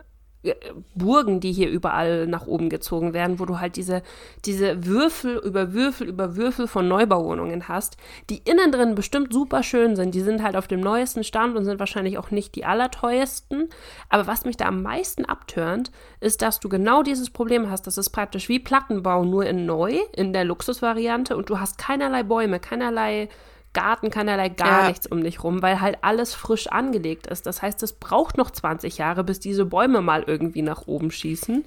Burgen, 0.95 1.39
die 1.39 1.53
hier 1.53 1.71
überall 1.71 2.27
nach 2.27 2.47
oben 2.47 2.69
gezogen 2.69 3.13
werden, 3.13 3.39
wo 3.39 3.45
du 3.45 3.61
halt 3.61 3.77
diese, 3.77 4.03
diese 4.45 4.85
Würfel 4.85 5.37
über 5.37 5.73
Würfel 5.73 6.09
über 6.09 6.37
Würfel 6.37 6.67
von 6.67 6.89
Neubauwohnungen 6.89 7.69
hast, 7.69 7.97
die 8.29 8.43
innen 8.45 8.73
drin 8.73 8.97
bestimmt 8.97 9.33
super 9.33 9.63
schön 9.63 9.95
sind. 9.95 10.15
Die 10.15 10.21
sind 10.21 10.43
halt 10.43 10.57
auf 10.57 10.67
dem 10.67 10.81
neuesten 10.81 11.23
Stand 11.23 11.57
und 11.57 11.65
sind 11.65 11.79
wahrscheinlich 11.79 12.19
auch 12.19 12.33
nicht 12.33 12.57
die 12.57 12.65
allerteuersten. 12.65 13.69
Aber 14.09 14.27
was 14.27 14.45
mich 14.45 14.57
da 14.57 14.67
am 14.67 14.83
meisten 14.83 15.25
abtönt, 15.25 15.93
ist, 16.19 16.43
dass 16.43 16.59
du 16.59 16.69
genau 16.69 17.05
dieses 17.05 17.31
Problem 17.31 17.71
hast. 17.71 17.87
Das 17.87 17.97
ist 17.97 18.11
praktisch 18.11 18.49
wie 18.49 18.59
Plattenbau, 18.59 19.25
nur 19.25 19.47
in 19.47 19.65
neu, 19.65 19.97
in 20.13 20.33
der 20.33 20.45
Luxusvariante 20.45 21.37
und 21.37 21.51
du 21.51 21.61
hast 21.61 21.79
keinerlei 21.79 22.25
Bäume, 22.25 22.59
keinerlei 22.59 23.29
Garten, 23.75 24.11
keinerlei 24.11 24.49
gar 24.51 24.83
Ja. 24.83 24.89
nichts 24.89 25.07
um 25.07 25.23
dich 25.25 25.43
rum, 25.43 25.63
weil 25.63 25.81
halt 25.81 25.99
alles 26.03 26.35
frisch 26.35 26.67
angelegt 26.67 27.27
ist. 27.27 27.47
Das 27.47 27.63
heißt, 27.63 27.83
es 27.83 27.95
braucht 27.95 28.37
noch 28.37 28.51
20 28.51 28.99
Jahre, 28.99 29.25
bis 29.25 29.41
diese 29.41 29.65
Bäume 29.65 30.01
mal 30.03 30.23
irgendwie 30.27 30.63
nach 30.63 30.87
oben 30.87 31.11
schießen. 31.11 31.65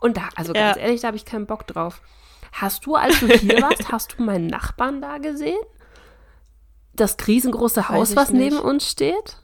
Und 0.00 0.16
da, 0.18 0.28
also 0.36 0.52
ganz 0.52 0.76
Ja. 0.76 0.82
ehrlich, 0.82 1.00
da 1.00 1.08
habe 1.08 1.16
ich 1.16 1.24
keinen 1.24 1.46
Bock 1.46 1.66
drauf. 1.66 2.00
Hast 2.52 2.84
du, 2.86 2.94
als 2.94 3.20
du 3.20 3.26
hier 3.28 3.60
warst, 3.62 3.90
hast 3.90 4.16
du 4.18 4.22
meinen 4.22 4.46
Nachbarn 4.46 5.00
da 5.00 5.18
gesehen? 5.18 5.58
Das 6.94 7.16
riesengroße 7.26 7.88
Haus, 7.88 8.16
was 8.16 8.30
nicht. 8.30 8.52
neben 8.52 8.58
uns 8.58 8.90
steht? 8.90 9.38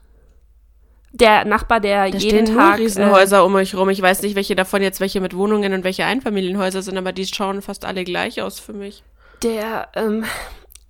Der 1.11 1.45
Nachbar, 1.45 1.79
der 1.79 2.09
Da 2.09 2.17
jeden 2.17 2.45
stehen 2.45 2.45
Tag. 2.45 2.55
nur 2.55 2.63
äh, 2.63 2.81
Riesenhäuser 2.81 3.45
um 3.45 3.53
euch 3.53 3.75
rum. 3.75 3.89
Ich 3.89 4.01
weiß 4.01 4.23
nicht, 4.23 4.35
welche 4.35 4.55
davon 4.55 4.81
jetzt 4.81 4.99
welche 4.99 5.21
mit 5.21 5.35
Wohnungen 5.35 5.71
und 5.73 5.83
welche 5.83 6.05
Einfamilienhäuser 6.05 6.81
sind, 6.81 6.97
aber 6.97 7.11
die 7.11 7.27
schauen 7.27 7.61
fast 7.61 7.85
alle 7.85 8.03
gleich 8.03 8.41
aus 8.41 8.59
für 8.59 8.73
mich. 8.73 9.03
Der, 9.43 9.89
ähm, 9.95 10.25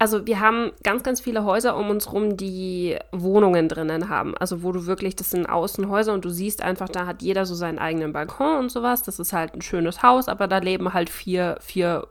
also 0.04 0.28
wir 0.28 0.42
haben 0.42 0.74
ganz, 0.84 1.02
ganz 1.02 1.22
viele 1.22 1.46
Häuser 1.46 1.78
um 1.78 1.90
uns 1.90 2.12
rum, 2.12 2.36
die 2.36 2.98
Wohnungen 3.14 3.70
drinnen 3.70 4.10
haben. 4.10 4.36
Also 4.36 4.62
wo 4.62 4.74
du 4.74 4.86
wirklich, 4.86 5.16
das 5.16 5.30
sind 5.30 5.46
Außenhäuser 5.46 6.12
und 6.12 6.26
du 6.26 6.30
siehst 6.30 6.62
einfach, 6.62 6.90
da 6.90 7.06
hat 7.06 7.22
jeder 7.22 7.46
so 7.46 7.56
seinen 7.56 7.80
eigenen 7.80 8.12
Balkon 8.12 8.60
und 8.60 8.70
sowas. 8.70 9.04
Das 9.04 9.18
ist 9.18 9.32
halt 9.32 9.54
ein 9.54 9.62
schönes 9.62 10.04
Haus, 10.04 10.28
aber 10.28 10.50
da 10.50 10.58
leben 10.58 10.94
halt 10.94 11.10
vier, 11.10 11.56
vier 11.62 12.06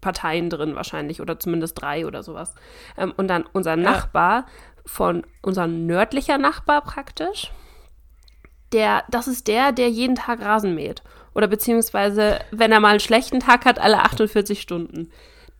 Parteien 0.00 0.50
drin 0.50 0.74
wahrscheinlich 0.74 1.20
oder 1.20 1.38
zumindest 1.38 1.80
drei 1.80 2.04
oder 2.04 2.24
sowas. 2.24 2.52
Ähm, 2.98 3.14
und 3.16 3.28
dann 3.28 3.44
unser 3.52 3.76
Nachbar 3.76 4.46
von, 4.84 5.22
unser 5.40 5.68
nördlicher 5.68 6.36
Nachbar 6.36 6.80
praktisch, 6.80 7.52
der, 8.72 9.04
das 9.08 9.28
ist 9.28 9.46
der, 9.46 9.70
der 9.70 9.88
jeden 9.88 10.16
Tag 10.16 10.40
Rasen 10.42 10.74
mäht. 10.74 11.04
Oder 11.32 11.46
beziehungsweise, 11.46 12.40
wenn 12.50 12.72
er 12.72 12.80
mal 12.80 12.88
einen 12.88 12.98
schlechten 12.98 13.38
Tag 13.38 13.66
hat, 13.66 13.78
alle 13.78 14.00
48 14.00 14.60
Stunden. 14.60 15.12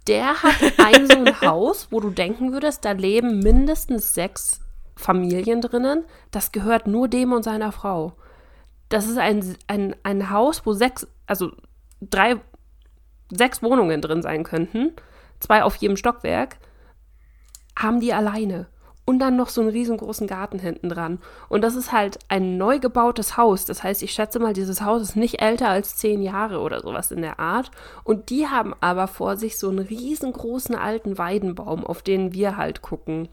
Der 0.07 0.43
hat 0.43 0.79
ein 0.79 1.07
so 1.07 1.19
ein 1.19 1.41
Haus, 1.43 1.89
wo 1.91 2.01
du 2.01 2.11
denken 2.11 2.53
würdest, 2.53 2.85
da 2.85 2.93
leben 2.93 3.41
mindestens 3.41 4.15
sechs 4.15 4.61
Familien 4.97 5.61
drinnen. 5.61 6.05
Das 6.31 6.53
gehört 6.53 6.87
nur 6.87 7.09
dem 7.09 7.33
und 7.33 7.43
seiner 7.43 7.73
Frau. 7.73 8.15
Das 8.89 9.07
ist 9.07 9.19
ein, 9.19 9.57
ein, 9.67 9.95
ein 10.03 10.31
Haus, 10.31 10.67
wo 10.67 10.73
sechs, 10.73 11.07
also 11.27 11.53
drei, 12.01 12.37
sechs 13.31 13.63
Wohnungen 13.63 14.01
drin 14.01 14.23
sein 14.23 14.43
könnten. 14.43 14.93
Zwei 15.39 15.63
auf 15.63 15.77
jedem 15.77 15.97
Stockwerk. 15.97 16.57
Haben 17.79 18.01
die 18.01 18.13
alleine. 18.13 18.67
Und 19.11 19.19
dann 19.19 19.35
noch 19.35 19.49
so 19.49 19.61
einen 19.61 19.71
riesengroßen 19.71 20.29
Garten 20.29 20.61
hinten 20.61 20.89
dran. 20.89 21.19
Und 21.49 21.63
das 21.63 21.75
ist 21.75 21.91
halt 21.91 22.21
ein 22.29 22.57
neu 22.59 22.79
gebautes 22.79 23.37
Haus. 23.37 23.65
Das 23.65 23.83
heißt, 23.83 24.05
ich 24.05 24.13
schätze 24.13 24.39
mal, 24.39 24.53
dieses 24.53 24.83
Haus 24.83 25.03
ist 25.03 25.17
nicht 25.17 25.43
älter 25.43 25.69
als 25.69 25.97
zehn 25.97 26.23
Jahre 26.23 26.61
oder 26.61 26.79
sowas 26.81 27.11
in 27.11 27.21
der 27.21 27.41
Art. 27.41 27.73
Und 28.05 28.31
die 28.31 28.47
haben 28.47 28.73
aber 28.81 29.09
vor 29.09 29.37
sich 29.37 29.59
so 29.59 29.69
einen 29.69 29.81
riesengroßen 29.81 30.77
alten 30.77 31.19
Weidenbaum, 31.19 31.85
auf 31.85 32.03
den 32.03 32.35
wir 32.35 32.57
halt 32.57 32.83
gucken. 32.83 33.29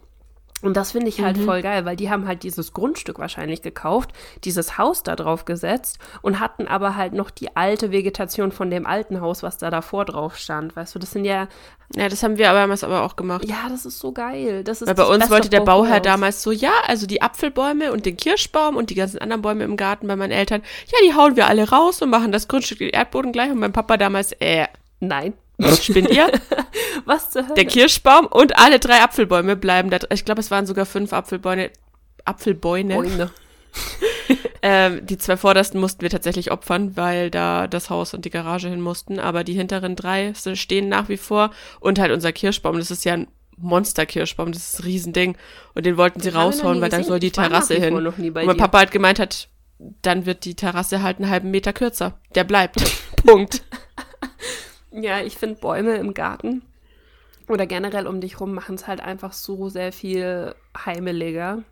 Und 0.63 0.75
das 0.75 0.93
finde 0.93 1.07
ich 1.07 1.21
halt 1.21 1.37
voll 1.37 1.61
geil, 1.61 1.85
weil 1.85 1.95
die 1.95 2.09
haben 2.09 2.27
halt 2.27 2.41
dieses 2.41 2.73
Grundstück 2.73 3.19
wahrscheinlich 3.19 3.61
gekauft, 3.61 4.11
dieses 4.43 4.79
Haus 4.79 5.03
da 5.03 5.15
drauf 5.15 5.45
gesetzt 5.45 5.99
und 6.23 6.39
hatten 6.39 6.67
aber 6.67 6.95
halt 6.95 7.13
noch 7.13 7.29
die 7.29 7.55
alte 7.55 7.91
Vegetation 7.91 8.51
von 8.51 8.71
dem 8.71 8.87
alten 8.87 9.21
Haus, 9.21 9.43
was 9.43 9.59
da 9.59 9.69
davor 9.69 10.05
drauf 10.05 10.35
stand. 10.35 10.75
Weißt 10.75 10.95
du, 10.95 10.99
das 10.99 11.11
sind 11.11 11.25
ja, 11.25 11.47
Ja, 11.95 12.09
das 12.09 12.23
haben 12.23 12.39
wir 12.39 12.49
aber 12.49 12.59
damals 12.59 12.83
aber 12.83 13.03
auch 13.03 13.15
gemacht. 13.15 13.45
ja, 13.45 13.69
das 13.69 13.85
ist 13.85 13.99
so 13.99 14.11
geil. 14.11 14.63
Das 14.63 14.81
ist 14.81 14.87
Weil 14.87 14.95
bei 14.95 15.05
uns 15.05 15.19
Best 15.19 15.31
wollte 15.31 15.49
der 15.49 15.61
Bauherr 15.61 15.99
damals 15.99 16.41
so, 16.41 16.51
ja, 16.51 16.73
also 16.87 17.05
die 17.05 17.21
Apfelbäume 17.21 17.91
und 17.91 18.07
den 18.07 18.17
Kirschbaum 18.17 18.77
und 18.77 18.89
die 18.89 18.95
ganzen 18.95 19.19
anderen 19.19 19.43
Bäume 19.43 19.63
im 19.63 19.77
Garten 19.77 20.07
bei 20.07 20.15
meinen 20.15 20.31
Eltern, 20.31 20.63
ja, 20.87 20.97
die 21.05 21.13
hauen 21.13 21.35
wir 21.35 21.45
alle 21.47 21.69
raus 21.69 22.01
und 22.01 22.09
machen 22.09 22.31
das 22.31 22.47
Grundstück 22.47 22.79
den 22.79 22.89
Erdboden 22.89 23.31
gleich. 23.31 23.51
Und 23.51 23.59
mein 23.59 23.73
Papa 23.73 23.97
damals, 23.97 24.31
äh, 24.39 24.65
Nein. 24.99 25.33
Spinnt 25.81 26.09
ihr? 26.09 26.31
Was 27.05 27.31
zur 27.31 27.43
Hölle? 27.43 27.55
Der 27.55 27.65
Kirschbaum 27.65 28.25
und 28.27 28.57
alle 28.57 28.79
drei 28.79 29.01
Apfelbäume 29.01 29.55
bleiben 29.55 29.89
da. 29.89 29.99
Ich 30.11 30.25
glaube, 30.25 30.41
es 30.41 30.51
waren 30.51 30.65
sogar 30.65 30.85
fünf 30.85 31.13
Apfelbäume. 31.13 31.71
Apfelbäume. 32.25 32.95
Bäume. 32.95 33.31
Ähm, 34.61 35.05
die 35.05 35.17
zwei 35.17 35.37
vordersten 35.37 35.79
mussten 35.79 36.01
wir 36.01 36.09
tatsächlich 36.09 36.51
opfern, 36.51 36.97
weil 36.97 37.29
da 37.29 37.67
das 37.67 37.89
Haus 37.89 38.13
und 38.13 38.25
die 38.25 38.29
Garage 38.29 38.69
hin 38.69 38.81
mussten. 38.81 39.19
Aber 39.19 39.43
die 39.43 39.53
hinteren 39.53 39.95
drei 39.95 40.33
stehen 40.33 40.89
nach 40.89 41.09
wie 41.09 41.17
vor. 41.17 41.51
Und 41.79 41.99
halt 41.99 42.11
unser 42.11 42.31
Kirschbaum, 42.31 42.77
das 42.77 42.91
ist 42.91 43.05
ja 43.05 43.13
ein 43.13 43.27
Monster-Kirschbaum, 43.57 44.51
das 44.51 44.73
ist 44.73 44.79
ein 44.79 44.83
Riesending. 44.83 45.37
Und 45.73 45.85
den 45.85 45.97
wollten 45.97 46.19
sie 46.19 46.29
raushauen, 46.29 46.81
weil 46.81 46.89
dann 46.89 46.99
gesehen. 47.01 47.09
soll 47.09 47.19
die 47.19 47.27
Ich 47.27 47.33
Terrasse 47.33 47.75
hin. 47.75 47.95
und 47.95 48.17
mein 48.33 48.47
dir. 48.47 48.55
Papa 48.55 48.79
halt 48.79 48.91
gemeint 48.91 49.19
hat, 49.19 49.47
dann 50.01 50.25
wird 50.25 50.43
die 50.45 50.55
Terrasse 50.55 51.01
halt 51.01 51.17
einen 51.17 51.29
halben 51.29 51.51
Meter 51.51 51.73
kürzer. 51.73 52.19
Der 52.35 52.43
bleibt. 52.43 52.81
Punkt. 53.25 53.63
Ja, 54.99 55.21
ich 55.21 55.37
finde 55.37 55.59
Bäume 55.59 55.95
im 55.97 56.13
Garten 56.15 56.63
oder 57.47 57.67
generell 57.67 58.07
um 58.07 58.21
dich 58.21 58.39
rum 58.39 58.53
machen 58.53 58.75
es 58.75 58.87
halt 58.87 59.01
einfach 59.01 59.33
so 59.33 59.69
sehr 59.69 59.93
viel 59.93 60.55
heimeliger. 60.77 61.63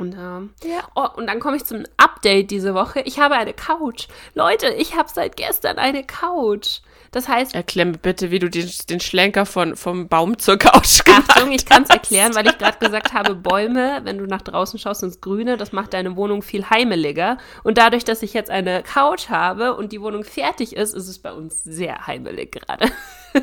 Und, 0.00 0.14
ähm, 0.14 0.54
Ja. 0.64 0.80
oh, 0.94 1.06
und 1.16 1.26
dann 1.26 1.40
komme 1.40 1.56
ich 1.56 1.64
zum 1.64 1.84
Update 1.98 2.50
diese 2.50 2.74
Woche. 2.74 3.00
Ich 3.02 3.18
habe 3.18 3.34
eine 3.34 3.52
Couch. 3.52 4.08
Leute, 4.34 4.68
ich 4.68 4.96
habe 4.96 5.08
seit 5.12 5.36
gestern 5.36 5.76
eine 5.78 6.04
Couch. 6.04 6.78
Das 7.10 7.28
heißt, 7.28 7.54
Erklär 7.54 7.86
mir 7.86 7.98
bitte, 7.98 8.30
wie 8.30 8.38
du 8.38 8.48
den, 8.48 8.70
den 8.88 9.00
Schlenker 9.00 9.44
von, 9.44 9.76
vom 9.76 10.08
Baum 10.08 10.38
zur 10.38 10.56
Couch 10.58 11.04
gemacht 11.04 11.24
Achtung, 11.28 11.50
ich 11.52 11.66
kann 11.66 11.82
es 11.82 11.88
hast. 11.90 11.96
erklären, 11.96 12.34
weil 12.34 12.46
ich 12.46 12.56
gerade 12.56 12.78
gesagt 12.78 13.12
habe, 13.12 13.34
Bäume, 13.34 14.00
wenn 14.04 14.16
du 14.16 14.26
nach 14.26 14.42
draußen 14.42 14.78
schaust 14.78 15.02
ins 15.02 15.20
Grüne, 15.20 15.56
das 15.56 15.72
macht 15.72 15.92
deine 15.92 16.16
Wohnung 16.16 16.42
viel 16.42 16.70
heimeliger. 16.70 17.36
Und 17.64 17.78
dadurch, 17.78 18.04
dass 18.04 18.22
ich 18.22 18.32
jetzt 18.32 18.50
eine 18.50 18.82
Couch 18.84 19.28
habe 19.28 19.74
und 19.76 19.92
die 19.92 20.00
Wohnung 20.00 20.24
fertig 20.24 20.76
ist, 20.76 20.94
ist 20.94 21.08
es 21.08 21.18
bei 21.18 21.32
uns 21.32 21.62
sehr 21.64 22.06
heimelig 22.06 22.52
gerade. 22.52 22.90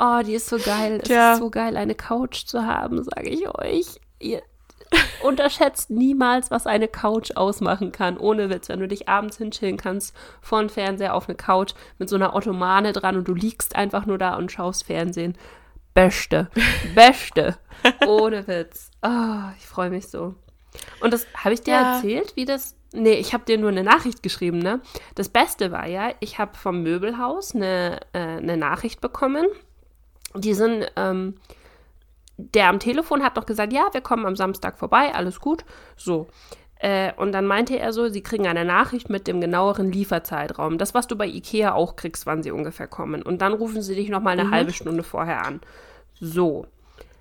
oh, 0.00 0.20
die 0.26 0.34
ist 0.34 0.48
so 0.48 0.58
geil. 0.58 0.98
Es 1.02 1.08
Tja. 1.08 1.32
ist 1.34 1.38
so 1.38 1.50
geil, 1.50 1.76
eine 1.76 1.94
Couch 1.94 2.44
zu 2.46 2.66
haben, 2.66 3.02
sage 3.04 3.30
ich 3.30 3.48
euch. 3.48 3.86
Ihr 4.24 4.42
unterschätzt 5.22 5.90
niemals, 5.90 6.50
was 6.50 6.66
eine 6.66 6.88
Couch 6.88 7.32
ausmachen 7.34 7.92
kann. 7.92 8.16
Ohne 8.18 8.50
Witz, 8.50 8.68
wenn 8.68 8.80
du 8.80 8.88
dich 8.88 9.08
abends 9.08 9.38
hinchillen 9.38 9.76
kannst, 9.76 10.14
von 10.40 10.68
Fernseher 10.68 11.14
auf 11.14 11.28
eine 11.28 11.36
Couch 11.36 11.74
mit 11.98 12.08
so 12.08 12.16
einer 12.16 12.34
Ottomane 12.34 12.92
dran 12.92 13.16
und 13.16 13.28
du 13.28 13.34
liegst 13.34 13.76
einfach 13.76 14.06
nur 14.06 14.18
da 14.18 14.36
und 14.36 14.52
schaust 14.52 14.84
Fernsehen. 14.84 15.36
Beste. 15.94 16.50
Beste. 16.94 17.56
Ohne 18.06 18.46
Witz. 18.46 18.90
Ah, 19.02 19.52
ich 19.58 19.66
freue 19.66 19.90
mich 19.90 20.08
so. 20.08 20.34
Und 21.00 21.12
das 21.12 21.26
habe 21.36 21.54
ich 21.54 21.62
dir 21.62 21.74
Ja. 21.74 21.96
erzählt, 21.96 22.34
wie 22.36 22.44
das 22.44 22.76
Nee, 22.96 23.14
ich 23.14 23.34
habe 23.34 23.44
dir 23.44 23.58
nur 23.58 23.70
eine 23.70 23.82
Nachricht 23.82 24.22
geschrieben, 24.22 24.60
ne? 24.60 24.80
Das 25.16 25.28
Beste 25.28 25.72
war 25.72 25.88
ja, 25.88 26.12
ich 26.20 26.38
habe 26.38 26.56
vom 26.56 26.84
Möbelhaus 26.84 27.52
eine, 27.52 27.98
äh, 28.12 28.18
eine 28.20 28.56
Nachricht 28.56 29.00
bekommen. 29.00 29.46
Die 30.36 30.54
sind, 30.54 30.86
ähm, 30.94 31.34
der 32.36 32.68
am 32.68 32.78
Telefon 32.78 33.22
hat 33.22 33.36
doch 33.36 33.46
gesagt, 33.46 33.72
ja, 33.72 33.88
wir 33.92 34.00
kommen 34.00 34.26
am 34.26 34.36
Samstag 34.36 34.78
vorbei, 34.78 35.14
alles 35.14 35.40
gut. 35.40 35.64
So. 35.96 36.26
Äh, 36.78 37.12
und 37.16 37.32
dann 37.32 37.46
meinte 37.46 37.78
er 37.78 37.92
so, 37.92 38.08
sie 38.08 38.22
kriegen 38.22 38.46
eine 38.46 38.64
Nachricht 38.64 39.08
mit 39.08 39.26
dem 39.26 39.40
genaueren 39.40 39.92
Lieferzeitraum. 39.92 40.76
Das, 40.76 40.94
was 40.94 41.06
du 41.06 41.16
bei 41.16 41.26
Ikea 41.26 41.72
auch 41.72 41.96
kriegst, 41.96 42.26
wann 42.26 42.42
sie 42.42 42.50
ungefähr 42.50 42.88
kommen. 42.88 43.22
Und 43.22 43.40
dann 43.40 43.52
rufen 43.52 43.82
sie 43.82 43.94
dich 43.94 44.08
nochmal 44.08 44.34
eine 44.34 44.48
mhm. 44.48 44.54
halbe 44.54 44.72
Stunde 44.72 45.02
vorher 45.02 45.46
an. 45.46 45.60
So. 46.20 46.66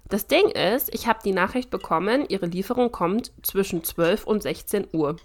Das 0.09 0.27
Ding 0.27 0.47
ist, 0.49 0.93
ich 0.93 1.07
habe 1.07 1.19
die 1.23 1.31
Nachricht 1.31 1.69
bekommen, 1.69 2.25
ihre 2.27 2.45
Lieferung 2.45 2.91
kommt 2.91 3.31
zwischen 3.41 3.83
12 3.83 4.25
und 4.25 4.43
16 4.43 4.87
Uhr. 4.91 5.15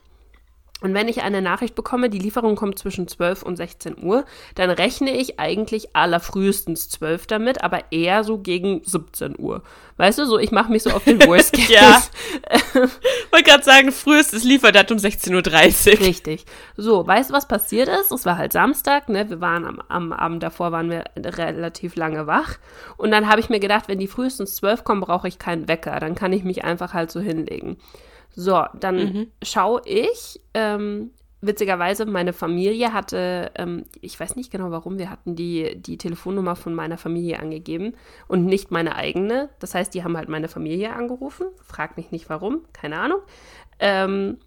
Und 0.81 0.95
wenn 0.95 1.09
ich 1.09 1.23
eine 1.23 1.43
Nachricht 1.43 1.75
bekomme, 1.75 2.09
die 2.09 2.21
Lieferung 2.21 2.55
kommt 2.55 2.79
zwischen 2.79 3.09
12 3.09 3.43
und 3.43 3.57
16 3.57 3.97
Uhr, 4.01 4.25
dann 4.55 4.71
rechne 4.71 5.11
ich 5.11 5.41
eigentlich 5.41 5.97
allerfrühestens 5.97 6.89
12 6.91 7.27
damit, 7.27 7.65
aber 7.65 7.91
eher 7.91 8.23
so 8.23 8.39
gegen 8.39 8.83
17 8.85 9.35
Uhr. 9.39 9.63
Weißt 9.97 10.21
du, 10.21 10.25
so 10.25 10.39
ich 10.39 10.53
mache 10.53 10.71
mich 10.71 10.85
so 10.85 10.91
auf 10.91 11.03
den 11.03 11.21
Worst 11.27 11.53
Case. 11.53 11.73
ja. 11.73 12.01
Wollte 13.33 13.51
gerade 13.51 13.65
sagen, 13.65 13.91
frühestes 13.91 14.45
Lieferdatum 14.45 14.99
16.30 14.99 15.95
Uhr. 15.95 16.07
Richtig. 16.07 16.47
So, 16.77 17.05
weißt 17.05 17.31
du, 17.31 17.35
was 17.35 17.49
passiert 17.49 17.89
ist? 17.89 18.13
Es 18.13 18.25
war 18.25 18.39
halt 18.39 18.53
Samstag, 18.53 19.09
ne? 19.09 19.29
Wir 19.29 19.41
waren 19.41 19.65
am, 19.65 19.83
am 19.89 20.13
Abend 20.13 20.45
davor, 20.45 20.71
waren 20.71 20.91
wir 20.91 21.03
relativ 21.17 21.97
lange 21.97 22.29
wach. 22.29 22.57
Und 22.97 23.11
dann 23.11 23.29
habe 23.29 23.41
ich 23.41 23.49
mir 23.49 23.59
gedacht, 23.59 23.89
wenn 23.89 23.99
die 23.99 24.07
frühestens 24.07 24.55
12 24.57 24.85
kommen, 24.85 25.01
brauche 25.01 25.27
ich 25.27 25.41
keinen 25.41 25.67
Wecker. 25.67 25.99
Dann 25.99 26.15
kann 26.15 26.33
ich 26.33 26.45
mich 26.45 26.63
einfach 26.63 26.95
halt 26.95 27.11
so 27.11 27.19
hinlegen. 27.19 27.79
So, 28.31 28.65
dann 28.79 28.97
mhm. 28.97 29.27
schaue 29.43 29.83
ich. 29.85 30.41
Ähm, 30.55 31.11
witzigerweise, 31.41 32.05
meine 32.05 32.33
Familie 32.33 32.93
hatte, 32.93 33.53
ähm, 33.55 33.85
ich 34.01 34.19
weiß 34.19 34.35
nicht 34.37 34.51
genau 34.51 34.71
warum, 34.71 34.99
wir 34.99 35.11
hatten 35.11 35.37
die, 35.37 35.81
die 35.81 35.97
Telefonnummer 35.97 36.57
von 36.57 36.75
meiner 36.75 36.99
Familie 36.99 37.39
angegeben 37.39 37.95
und 38.27 38.45
nicht 38.45 38.71
meine 38.71 38.97
eigene. 38.97 39.49
Das 39.61 39.75
heißt, 39.75 39.95
die 39.95 40.03
haben 40.03 40.17
halt 40.17 40.29
meine 40.29 40.49
Familie 40.49 40.93
angerufen. 40.93 41.47
Frag 41.63 41.97
mich 41.97 42.11
nicht 42.11 42.29
warum, 42.29 42.63
keine 42.73 42.99
Ahnung. 42.99 43.21
Ähm, 43.79 44.39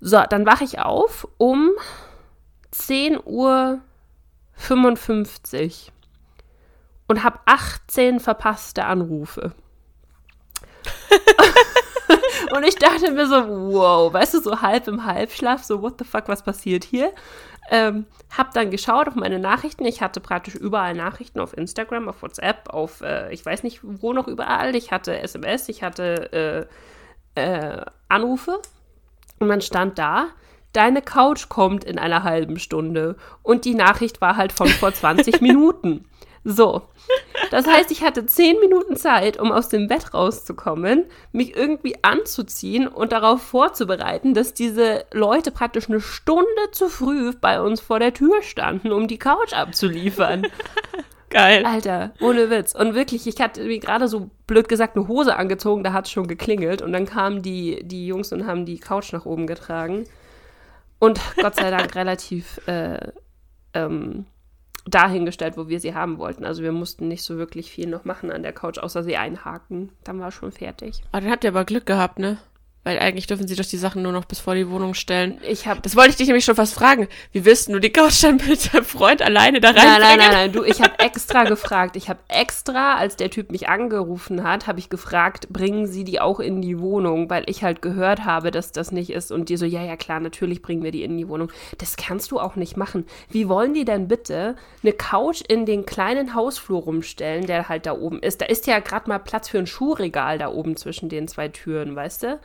so, 0.00 0.22
dann 0.28 0.46
wache 0.46 0.64
ich 0.64 0.78
auf 0.78 1.26
um 1.38 1.70
10.55 2.72 3.24
Uhr 3.24 3.80
und 7.08 7.24
habe 7.24 7.40
18 7.46 8.20
verpasste 8.20 8.84
Anrufe. 8.84 9.52
Und 12.52 12.64
ich 12.64 12.76
dachte 12.76 13.10
mir 13.10 13.26
so, 13.26 13.36
wow, 13.72 14.12
weißt 14.12 14.34
du, 14.34 14.40
so 14.40 14.60
halb 14.60 14.88
im 14.88 15.04
Halbschlaf, 15.04 15.64
so 15.64 15.82
what 15.82 15.94
the 15.98 16.04
fuck, 16.04 16.28
was 16.28 16.42
passiert 16.42 16.84
hier? 16.84 17.12
Ähm, 17.70 18.06
hab 18.36 18.52
dann 18.54 18.70
geschaut 18.70 19.08
auf 19.08 19.14
meine 19.14 19.38
Nachrichten. 19.38 19.84
Ich 19.84 20.00
hatte 20.00 20.20
praktisch 20.20 20.54
überall 20.54 20.94
Nachrichten 20.94 21.40
auf 21.40 21.56
Instagram, 21.56 22.08
auf 22.08 22.22
WhatsApp, 22.22 22.68
auf, 22.68 23.00
äh, 23.00 23.32
ich 23.32 23.44
weiß 23.44 23.62
nicht 23.62 23.80
wo 23.82 24.12
noch 24.12 24.28
überall. 24.28 24.76
Ich 24.76 24.92
hatte 24.92 25.18
SMS, 25.18 25.68
ich 25.68 25.82
hatte 25.82 26.68
äh, 27.34 27.40
äh, 27.40 27.84
Anrufe. 28.08 28.60
Und 29.38 29.48
dann 29.48 29.60
stand 29.60 29.98
da, 29.98 30.28
deine 30.72 31.02
Couch 31.02 31.48
kommt 31.48 31.84
in 31.84 31.98
einer 31.98 32.22
halben 32.22 32.58
Stunde. 32.58 33.16
Und 33.42 33.64
die 33.64 33.74
Nachricht 33.74 34.20
war 34.20 34.36
halt 34.36 34.52
von 34.52 34.68
vor 34.68 34.92
20 34.92 35.40
Minuten. 35.40 36.06
So. 36.44 36.82
Das 37.50 37.66
heißt, 37.66 37.90
ich 37.90 38.02
hatte 38.02 38.26
zehn 38.26 38.58
Minuten 38.60 38.96
Zeit, 38.96 39.38
um 39.38 39.52
aus 39.52 39.68
dem 39.68 39.88
Bett 39.88 40.14
rauszukommen, 40.14 41.04
mich 41.32 41.56
irgendwie 41.56 41.96
anzuziehen 42.02 42.88
und 42.88 43.12
darauf 43.12 43.42
vorzubereiten, 43.42 44.34
dass 44.34 44.54
diese 44.54 45.04
Leute 45.12 45.50
praktisch 45.50 45.88
eine 45.88 46.00
Stunde 46.00 46.44
zu 46.72 46.88
früh 46.88 47.32
bei 47.40 47.60
uns 47.60 47.80
vor 47.80 47.98
der 47.98 48.14
Tür 48.14 48.42
standen, 48.42 48.92
um 48.92 49.08
die 49.08 49.18
Couch 49.18 49.52
abzuliefern. 49.52 50.46
Geil. 51.28 51.64
Alter, 51.66 52.12
ohne 52.20 52.50
Witz. 52.50 52.74
Und 52.74 52.94
wirklich, 52.94 53.26
ich 53.26 53.40
hatte 53.40 53.64
mir 53.64 53.78
gerade 53.78 54.06
so 54.06 54.30
blöd 54.46 54.68
gesagt 54.68 54.96
eine 54.96 55.08
Hose 55.08 55.36
angezogen, 55.36 55.82
da 55.82 55.92
hat 55.92 56.06
es 56.06 56.12
schon 56.12 56.28
geklingelt. 56.28 56.82
Und 56.82 56.92
dann 56.92 57.04
kamen 57.04 57.42
die, 57.42 57.82
die 57.82 58.06
Jungs 58.06 58.32
und 58.32 58.46
haben 58.46 58.64
die 58.64 58.78
Couch 58.78 59.12
nach 59.12 59.26
oben 59.26 59.46
getragen. 59.46 60.04
Und 60.98 61.20
Gott 61.36 61.56
sei 61.56 61.70
Dank 61.70 61.94
relativ 61.94 62.60
äh, 62.68 63.12
ähm, 63.74 64.26
dahingestellt, 64.86 65.56
wo 65.56 65.68
wir 65.68 65.80
sie 65.80 65.94
haben 65.94 66.18
wollten. 66.18 66.44
Also 66.44 66.62
wir 66.62 66.72
mussten 66.72 67.08
nicht 67.08 67.22
so 67.22 67.36
wirklich 67.36 67.70
viel 67.70 67.88
noch 67.88 68.04
machen 68.04 68.30
an 68.30 68.42
der 68.42 68.52
Couch, 68.52 68.78
außer 68.78 69.02
sie 69.02 69.16
einhaken. 69.16 69.90
Dann 70.04 70.20
war 70.20 70.30
schon 70.30 70.52
fertig. 70.52 71.02
Aber 71.12 71.22
dann 71.22 71.30
habt 71.30 71.44
ihr 71.44 71.50
aber 71.50 71.64
Glück 71.64 71.86
gehabt, 71.86 72.18
ne? 72.18 72.38
Weil 72.86 73.00
eigentlich 73.00 73.26
dürfen 73.26 73.48
sie 73.48 73.56
doch 73.56 73.64
die 73.64 73.78
Sachen 73.78 74.02
nur 74.02 74.12
noch 74.12 74.26
bis 74.26 74.38
vor 74.38 74.54
die 74.54 74.70
Wohnung 74.70 74.94
stellen. 74.94 75.40
Ich 75.42 75.66
hab, 75.66 75.82
das 75.82 75.96
wollte 75.96 76.10
ich 76.10 76.16
dich 76.18 76.28
nämlich 76.28 76.44
schon 76.44 76.54
fast 76.54 76.72
fragen. 76.72 77.08
Wie 77.32 77.44
willst 77.44 77.68
du 77.68 77.80
die 77.80 77.90
Couch 77.90 78.22
dann 78.22 78.36
mit 78.36 78.72
deinem 78.72 78.84
Freund 78.84 79.22
alleine 79.22 79.60
da 79.60 79.70
rein? 79.70 79.84
Nein, 79.84 80.00
nein, 80.00 80.18
nein, 80.18 80.30
nein. 80.30 80.52
Du, 80.52 80.62
ich 80.62 80.80
habe 80.80 80.96
extra 81.00 81.42
gefragt. 81.42 81.96
Ich 81.96 82.08
habe 82.08 82.20
extra, 82.28 82.94
als 82.94 83.16
der 83.16 83.28
Typ 83.30 83.50
mich 83.50 83.68
angerufen 83.68 84.44
hat, 84.44 84.68
habe 84.68 84.78
ich 84.78 84.88
gefragt, 84.88 85.48
bringen 85.48 85.88
Sie 85.88 86.04
die 86.04 86.20
auch 86.20 86.38
in 86.38 86.62
die 86.62 86.78
Wohnung, 86.78 87.28
weil 87.28 87.42
ich 87.50 87.64
halt 87.64 87.82
gehört 87.82 88.24
habe, 88.24 88.52
dass 88.52 88.70
das 88.70 88.92
nicht 88.92 89.10
ist. 89.10 89.32
Und 89.32 89.48
die 89.48 89.56
so, 89.56 89.66
ja, 89.66 89.82
ja, 89.82 89.96
klar, 89.96 90.20
natürlich 90.20 90.62
bringen 90.62 90.84
wir 90.84 90.92
die 90.92 91.02
in 91.02 91.18
die 91.18 91.28
Wohnung. 91.28 91.50
Das 91.78 91.96
kannst 91.96 92.30
du 92.30 92.38
auch 92.38 92.54
nicht 92.54 92.76
machen. 92.76 93.04
Wie 93.28 93.48
wollen 93.48 93.74
die 93.74 93.84
denn 93.84 94.06
bitte 94.06 94.54
eine 94.84 94.92
Couch 94.92 95.42
in 95.48 95.66
den 95.66 95.86
kleinen 95.86 96.36
Hausflur 96.36 96.82
rumstellen, 96.82 97.46
der 97.46 97.68
halt 97.68 97.86
da 97.86 97.98
oben 97.98 98.20
ist? 98.20 98.42
Da 98.42 98.46
ist 98.46 98.68
ja 98.68 98.78
gerade 98.78 99.08
mal 99.08 99.18
Platz 99.18 99.48
für 99.48 99.58
ein 99.58 99.66
Schuhregal 99.66 100.38
da 100.38 100.52
oben 100.52 100.76
zwischen 100.76 101.08
den 101.08 101.26
zwei 101.26 101.48
Türen, 101.48 101.96
weißt 101.96 102.22
du? 102.22 102.38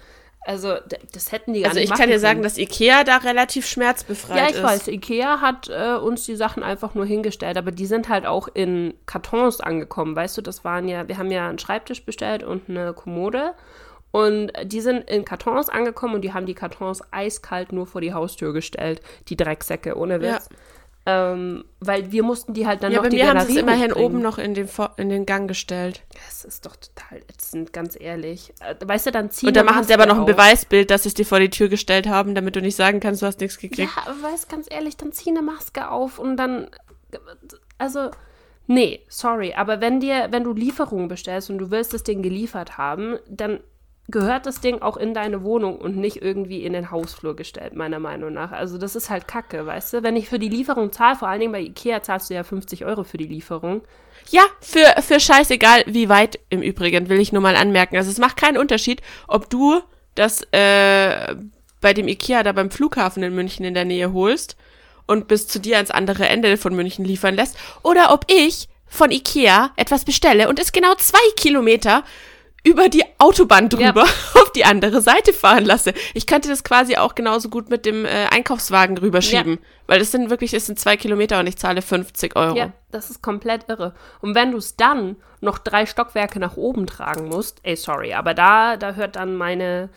Also, 0.43 0.75
das 1.13 1.31
hätten 1.31 1.53
die 1.53 1.61
gar 1.61 1.69
Also, 1.69 1.81
ich 1.81 1.91
kann 1.91 2.09
dir 2.09 2.19
sagen, 2.19 2.41
dass 2.41 2.57
Ikea 2.57 3.03
da 3.03 3.17
relativ 3.17 3.67
schmerzbefreit 3.67 4.37
ist. 4.37 4.41
Ja, 4.41 4.49
ich 4.49 4.55
ist. 4.55 4.63
weiß. 4.63 4.87
Ikea 4.87 5.39
hat 5.39 5.69
äh, 5.69 5.95
uns 5.95 6.25
die 6.25 6.35
Sachen 6.35 6.63
einfach 6.63 6.95
nur 6.95 7.05
hingestellt, 7.05 7.57
aber 7.57 7.71
die 7.71 7.85
sind 7.85 8.09
halt 8.09 8.25
auch 8.25 8.47
in 8.51 8.95
Kartons 9.05 9.61
angekommen. 9.61 10.15
Weißt 10.15 10.37
du, 10.37 10.41
das 10.41 10.63
waren 10.63 10.87
ja, 10.87 11.07
wir 11.07 11.19
haben 11.19 11.29
ja 11.29 11.47
einen 11.47 11.59
Schreibtisch 11.59 12.05
bestellt 12.05 12.43
und 12.43 12.69
eine 12.69 12.93
Kommode. 12.93 13.53
Und 14.09 14.51
die 14.65 14.81
sind 14.81 15.09
in 15.09 15.25
Kartons 15.25 15.69
angekommen 15.69 16.15
und 16.15 16.21
die 16.21 16.33
haben 16.33 16.45
die 16.45 16.53
Kartons 16.53 17.01
eiskalt 17.11 17.71
nur 17.71 17.87
vor 17.87 18.01
die 18.01 18.13
Haustür 18.13 18.51
gestellt. 18.51 19.01
Die 19.29 19.37
Drecksäcke, 19.37 19.95
ohne 19.95 20.21
Witz. 20.21 20.49
Ja. 20.49 20.57
Ähm, 21.03 21.65
weil 21.79 22.11
wir 22.11 22.21
mussten 22.21 22.53
die 22.53 22.67
halt 22.67 22.83
dann 22.83 22.91
ja, 22.91 22.97
noch 22.97 23.03
bei 23.05 23.09
die 23.09 23.17
mir 23.17 23.23
Galerie 23.23 23.39
haben 23.39 23.47
sie 23.47 23.55
es 23.55 23.61
immerhin 23.61 23.89
hochbringen. 23.89 24.05
oben 24.05 24.21
noch 24.21 24.37
in 24.37 24.53
den, 24.53 24.69
in 24.97 25.09
den 25.09 25.25
Gang 25.25 25.47
gestellt. 25.47 26.03
Das 26.25 26.45
ist 26.45 26.65
doch 26.65 26.75
total 26.75 27.19
ätzend, 27.27 27.73
ganz 27.73 27.99
ehrlich. 27.99 28.53
Äh, 28.59 28.75
Weißt 28.85 29.07
du, 29.07 29.11
dann 29.11 29.31
ziehen 29.31 29.47
Und 29.47 29.57
da 29.57 29.63
machen 29.63 29.83
sie 29.83 29.95
aber 29.95 30.05
noch 30.05 30.19
ein 30.19 30.25
Beweisbild, 30.25 30.91
dass 30.91 31.03
sie 31.03 31.09
es 31.09 31.15
dir 31.15 31.25
vor 31.25 31.39
die 31.39 31.49
Tür 31.49 31.69
gestellt 31.69 32.07
haben, 32.07 32.35
damit 32.35 32.55
du 32.55 32.61
nicht 32.61 32.75
sagen 32.75 32.99
kannst, 32.99 33.23
du 33.23 33.25
hast 33.25 33.39
nichts 33.39 33.57
gekriegt. 33.57 33.91
Ja, 33.95 34.03
aber 34.05 34.31
weißt 34.31 34.47
ganz 34.47 34.67
ehrlich, 34.69 34.95
dann 34.95 35.11
zieh 35.11 35.31
eine 35.31 35.41
Maske 35.41 35.89
auf 35.89 36.19
und 36.19 36.37
dann. 36.37 36.67
Also. 37.79 38.11
Nee, 38.67 39.01
sorry, 39.09 39.53
aber 39.55 39.81
wenn 39.81 39.99
dir, 39.99 40.27
wenn 40.29 40.43
du 40.43 40.53
Lieferungen 40.53 41.07
bestellst 41.07 41.49
und 41.49 41.57
du 41.57 41.71
willst 41.71 41.93
das 41.93 42.03
Ding 42.03 42.21
geliefert 42.21 42.77
haben, 42.77 43.17
dann 43.27 43.59
gehört 44.11 44.45
das 44.45 44.61
Ding 44.61 44.81
auch 44.81 44.97
in 44.97 45.13
deine 45.13 45.43
Wohnung 45.43 45.77
und 45.77 45.97
nicht 45.97 46.21
irgendwie 46.21 46.63
in 46.63 46.73
den 46.73 46.91
Hausflur 46.91 47.35
gestellt, 47.35 47.75
meiner 47.75 47.99
Meinung 47.99 48.33
nach. 48.33 48.51
Also 48.51 48.77
das 48.77 48.95
ist 48.95 49.09
halt 49.09 49.27
Kacke, 49.27 49.65
weißt 49.65 49.93
du? 49.93 50.03
Wenn 50.03 50.15
ich 50.15 50.29
für 50.29 50.39
die 50.39 50.49
Lieferung 50.49 50.91
zahle, 50.91 51.15
vor 51.15 51.27
allen 51.27 51.39
Dingen 51.39 51.51
bei 51.51 51.61
Ikea 51.61 52.03
zahlst 52.03 52.29
du 52.29 52.33
ja 52.33 52.43
50 52.43 52.85
Euro 52.85 53.03
für 53.03 53.17
die 53.17 53.27
Lieferung. 53.27 53.81
Ja, 54.29 54.43
für, 54.59 55.01
für 55.01 55.19
scheißegal, 55.19 55.83
wie 55.87 56.09
weit 56.09 56.39
im 56.49 56.61
Übrigen, 56.61 57.09
will 57.09 57.19
ich 57.19 57.31
nur 57.31 57.41
mal 57.41 57.55
anmerken. 57.55 57.97
Also 57.97 58.11
es 58.11 58.19
macht 58.19 58.37
keinen 58.37 58.57
Unterschied, 58.57 59.01
ob 59.27 59.49
du 59.49 59.81
das 60.15 60.43
äh, 60.51 61.35
bei 61.79 61.93
dem 61.93 62.07
Ikea 62.07 62.43
da 62.43 62.51
beim 62.51 62.71
Flughafen 62.71 63.23
in 63.23 63.33
München 63.33 63.65
in 63.65 63.73
der 63.73 63.85
Nähe 63.85 64.13
holst 64.13 64.55
und 65.07 65.27
bis 65.27 65.47
zu 65.47 65.59
dir 65.59 65.77
ans 65.77 65.91
andere 65.91 66.27
Ende 66.27 66.57
von 66.57 66.75
München 66.75 67.03
liefern 67.03 67.35
lässt, 67.35 67.57
oder 67.83 68.13
ob 68.13 68.25
ich 68.31 68.69
von 68.87 69.09
Ikea 69.09 69.71
etwas 69.77 70.05
bestelle 70.05 70.49
und 70.49 70.59
es 70.59 70.71
genau 70.71 70.93
zwei 70.95 71.19
Kilometer 71.37 72.03
über 72.63 72.89
die 72.89 73.03
Autobahn 73.17 73.69
drüber 73.69 74.05
ja. 74.05 74.11
auf 74.41 74.51
die 74.51 74.65
andere 74.65 75.01
Seite 75.01 75.33
fahren 75.33 75.65
lasse. 75.65 75.93
Ich 76.13 76.27
könnte 76.27 76.49
das 76.49 76.63
quasi 76.63 76.95
auch 76.95 77.15
genauso 77.15 77.49
gut 77.49 77.69
mit 77.69 77.85
dem 77.85 78.05
äh, 78.05 78.27
Einkaufswagen 78.29 78.97
rüberschieben, 78.97 79.53
ja. 79.53 79.59
weil 79.87 79.99
das 79.99 80.11
sind 80.11 80.29
wirklich, 80.29 80.53
es 80.53 80.67
sind 80.67 80.79
zwei 80.79 80.95
Kilometer 80.97 81.39
und 81.39 81.47
ich 81.47 81.57
zahle 81.57 81.81
50 81.81 82.35
Euro. 82.35 82.55
Ja, 82.55 82.71
das 82.91 83.09
ist 83.09 83.23
komplett 83.23 83.67
irre. 83.67 83.95
Und 84.21 84.35
wenn 84.35 84.51
du 84.51 84.57
es 84.57 84.75
dann 84.75 85.15
noch 85.39 85.57
drei 85.57 85.85
Stockwerke 85.85 86.39
nach 86.39 86.55
oben 86.55 86.85
tragen 86.85 87.27
musst, 87.27 87.59
ey, 87.63 87.75
sorry, 87.75 88.13
aber 88.13 88.33
da, 88.33 88.77
da 88.77 88.93
hört 88.93 89.15
dann 89.15 89.35
meine, 89.35 89.89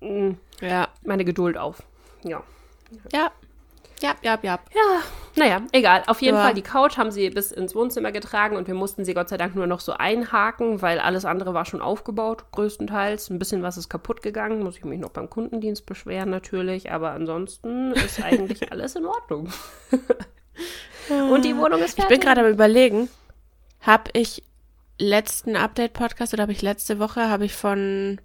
mh, 0.00 0.10
mm, 0.10 0.38
ja. 0.60 0.88
meine 1.04 1.24
Geduld 1.24 1.56
auf. 1.56 1.82
Ja. 2.22 2.42
Ja, 3.12 3.30
ja, 4.00 4.14
ja, 4.22 4.38
ja. 4.42 4.58
Ja, 4.74 5.02
naja, 5.36 5.62
egal. 5.72 6.02
Auf 6.06 6.22
jeden 6.22 6.36
ja. 6.36 6.42
Fall, 6.42 6.54
die 6.54 6.62
Couch 6.62 6.96
haben 6.96 7.10
sie 7.10 7.28
bis 7.30 7.52
ins 7.52 7.74
Wohnzimmer 7.74 8.10
getragen 8.10 8.56
und 8.56 8.66
wir 8.66 8.74
mussten 8.74 9.04
sie 9.04 9.12
Gott 9.12 9.28
sei 9.28 9.36
Dank 9.36 9.54
nur 9.54 9.66
noch 9.66 9.80
so 9.80 9.92
einhaken, 9.92 10.80
weil 10.80 10.98
alles 10.98 11.24
andere 11.24 11.52
war 11.52 11.66
schon 11.66 11.82
aufgebaut, 11.82 12.46
größtenteils. 12.52 13.30
Ein 13.30 13.38
bisschen 13.38 13.62
was 13.62 13.76
ist 13.76 13.88
kaputt 13.88 14.22
gegangen, 14.22 14.62
muss 14.62 14.78
ich 14.78 14.84
mich 14.84 14.98
noch 14.98 15.10
beim 15.10 15.28
Kundendienst 15.28 15.84
beschweren 15.84 16.30
natürlich, 16.30 16.90
aber 16.90 17.10
ansonsten 17.10 17.92
ist 17.92 18.22
eigentlich 18.22 18.70
alles 18.72 18.96
in 18.96 19.04
Ordnung. 19.04 19.48
und 21.30 21.44
die 21.44 21.56
Wohnung 21.56 21.80
ist 21.80 21.96
fertig. 21.96 22.04
Ich 22.04 22.08
bin 22.08 22.20
gerade 22.20 22.40
am 22.40 22.50
überlegen, 22.50 23.08
habe 23.80 24.10
ich 24.14 24.42
letzten 24.98 25.56
Update-Podcast 25.56 26.32
oder 26.32 26.42
habe 26.42 26.52
ich 26.52 26.62
letzte 26.62 26.98
Woche, 26.98 27.28
habe 27.28 27.44
ich 27.44 27.54
von 27.54 28.20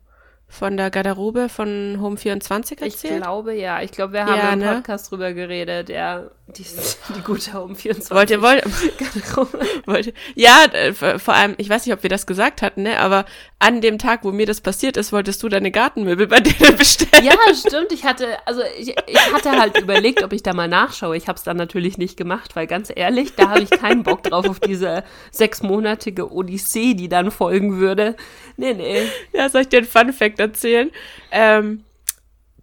von 0.52 0.76
der 0.76 0.92
Garderobe 0.92 1.48
von 1.48 1.98
Home 2.02 2.18
24 2.18 2.82
erzählt? 2.82 3.14
Ich 3.14 3.22
glaube, 3.22 3.54
ja. 3.54 3.82
Ich 3.82 3.92
glaube, 3.92 4.14
wir 4.14 4.26
haben 4.26 4.36
Ja, 4.38 4.54
im 4.54 4.60
ne? 4.60 4.74
Podcast 4.76 5.10
drüber 5.10 5.32
geredet, 5.32 5.88
ja. 5.90 6.26
Die, 6.48 6.66
die 7.16 7.22
gute 7.24 7.54
Home 7.54 7.74
24. 7.76 8.12
Wollt 8.14 8.30
ihr, 8.30 8.42
wollt, 8.42 8.66
wollt, 9.88 10.14
ja, 10.36 10.66
äh, 10.74 10.94
vor 10.94 11.34
allem, 11.34 11.56
ich 11.58 11.70
weiß 11.70 11.86
nicht, 11.86 11.96
ob 11.96 12.04
wir 12.04 12.10
das 12.10 12.28
gesagt 12.28 12.62
hatten, 12.62 12.84
ne, 12.84 13.00
aber 13.00 13.24
an 13.60 13.80
dem 13.80 13.98
Tag, 13.98 14.26
wo 14.26 14.34
mir 14.34 14.46
das 14.46 14.60
passiert 14.60 14.98
ist, 14.98 15.14
wolltest 15.14 15.42
du 15.42 15.48
deine 15.48 15.72
Gartenmöbel 15.72 16.28
bei 16.28 16.40
denen 16.42 16.76
bestellen. 16.76 17.24
Ja, 17.24 17.36
stimmt. 17.56 17.94
Ich 17.94 18.04
hatte, 18.04 18.28
also 18.46 18.62
ich, 18.78 18.90
ich 19.08 19.34
hatte 19.34 19.52
halt 19.52 19.80
überlegt, 19.80 20.22
ob 20.24 20.34
ich 20.34 20.44
da 20.44 20.54
mal 20.54 20.68
nachschaue. 20.68 21.16
Ich 21.16 21.30
habe 21.30 21.38
es 21.38 21.44
dann 21.44 21.56
natürlich 21.56 21.98
nicht 21.98 22.18
gemacht, 22.18 22.58
weil 22.58 22.68
ganz 22.68 22.92
ehrlich, 22.94 23.36
da 23.36 23.52
habe 23.52 23.62
ich 23.62 23.70
keinen 23.70 24.04
Bock 24.04 24.24
drauf 24.24 24.50
auf 24.50 24.60
diese 24.60 25.06
sechsmonatige 25.32 26.30
Odyssee, 26.34 26.94
die 26.96 27.08
dann 27.08 27.32
folgen 27.32 27.78
würde. 27.80 28.18
Nee, 28.58 28.74
nee. 28.74 29.04
Ja, 29.32 29.48
soll 29.48 29.62
ich 29.62 29.70
dir 29.70 29.78
einen 29.78 29.88
Fun-Fact 29.88 30.40
erzählen? 30.41 30.91
Ähm, 31.32 31.84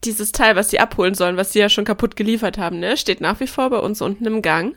dieses 0.05 0.33
Teil, 0.33 0.57
was 0.57 0.71
sie 0.71 0.81
abholen 0.81 1.15
sollen, 1.15 1.37
was 1.37 1.53
sie 1.53 1.59
ja 1.59 1.69
schon 1.69 1.85
kaputt 1.85 2.17
geliefert 2.17 2.59
haben, 2.59 2.79
ne, 2.79 2.97
steht 2.97 3.21
nach 3.21 3.41
wie 3.41 3.47
vor 3.47 3.71
bei 3.71 3.79
uns 3.79 4.01
unten 4.01 4.27
im 4.27 4.43
Gang, 4.43 4.77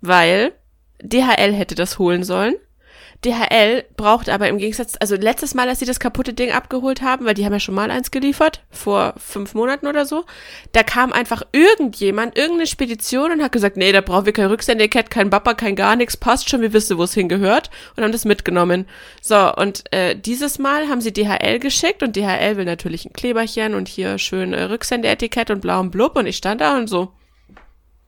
weil 0.00 0.52
DHL 1.02 1.52
hätte 1.52 1.74
das 1.74 1.98
holen 1.98 2.24
sollen. 2.24 2.54
DHL 3.24 3.84
braucht 3.96 4.28
aber 4.28 4.48
im 4.48 4.58
Gegensatz, 4.58 4.94
also 5.00 5.16
letztes 5.16 5.54
Mal, 5.54 5.68
als 5.68 5.80
sie 5.80 5.86
das 5.86 5.98
kaputte 5.98 6.34
Ding 6.34 6.52
abgeholt 6.52 7.02
haben, 7.02 7.26
weil 7.26 7.34
die 7.34 7.44
haben 7.44 7.52
ja 7.52 7.58
schon 7.58 7.74
mal 7.74 7.90
eins 7.90 8.12
geliefert, 8.12 8.62
vor 8.70 9.14
fünf 9.16 9.54
Monaten 9.54 9.88
oder 9.88 10.06
so, 10.06 10.24
da 10.70 10.84
kam 10.84 11.12
einfach 11.12 11.42
irgendjemand, 11.50 12.38
irgendeine 12.38 12.68
Spedition 12.68 13.32
und 13.32 13.42
hat 13.42 13.50
gesagt, 13.50 13.76
nee, 13.76 13.90
da 13.90 14.02
brauchen 14.02 14.26
wir 14.26 14.32
kein 14.32 14.46
Rücksendetikett, 14.46 15.10
kein 15.10 15.30
Bapper, 15.30 15.56
kein 15.56 15.74
gar 15.74 15.96
nichts, 15.96 16.16
passt 16.16 16.48
schon, 16.48 16.60
wir 16.60 16.72
wissen, 16.72 16.96
wo 16.96 17.02
es 17.02 17.14
hingehört 17.14 17.70
und 17.96 18.04
haben 18.04 18.12
das 18.12 18.24
mitgenommen. 18.24 18.86
So, 19.20 19.52
und 19.52 19.92
äh, 19.92 20.14
dieses 20.14 20.60
Mal 20.60 20.88
haben 20.88 21.00
sie 21.00 21.12
DHL 21.12 21.58
geschickt 21.58 22.04
und 22.04 22.14
DHL 22.14 22.56
will 22.56 22.66
natürlich 22.66 23.04
ein 23.04 23.12
Kleberchen 23.12 23.74
und 23.74 23.88
hier 23.88 24.18
schön 24.18 24.52
äh, 24.52 24.62
Rücksendeetikett 24.62 25.50
und 25.50 25.60
blau 25.60 25.80
und 25.80 25.90
blub 25.90 26.16
und 26.16 26.26
ich 26.26 26.36
stand 26.36 26.60
da 26.60 26.76
und 26.76 26.86
so, 26.86 27.12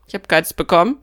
ich 0.07 0.15
habe 0.15 0.29
keins 0.29 0.55
bekommen. 0.55 0.99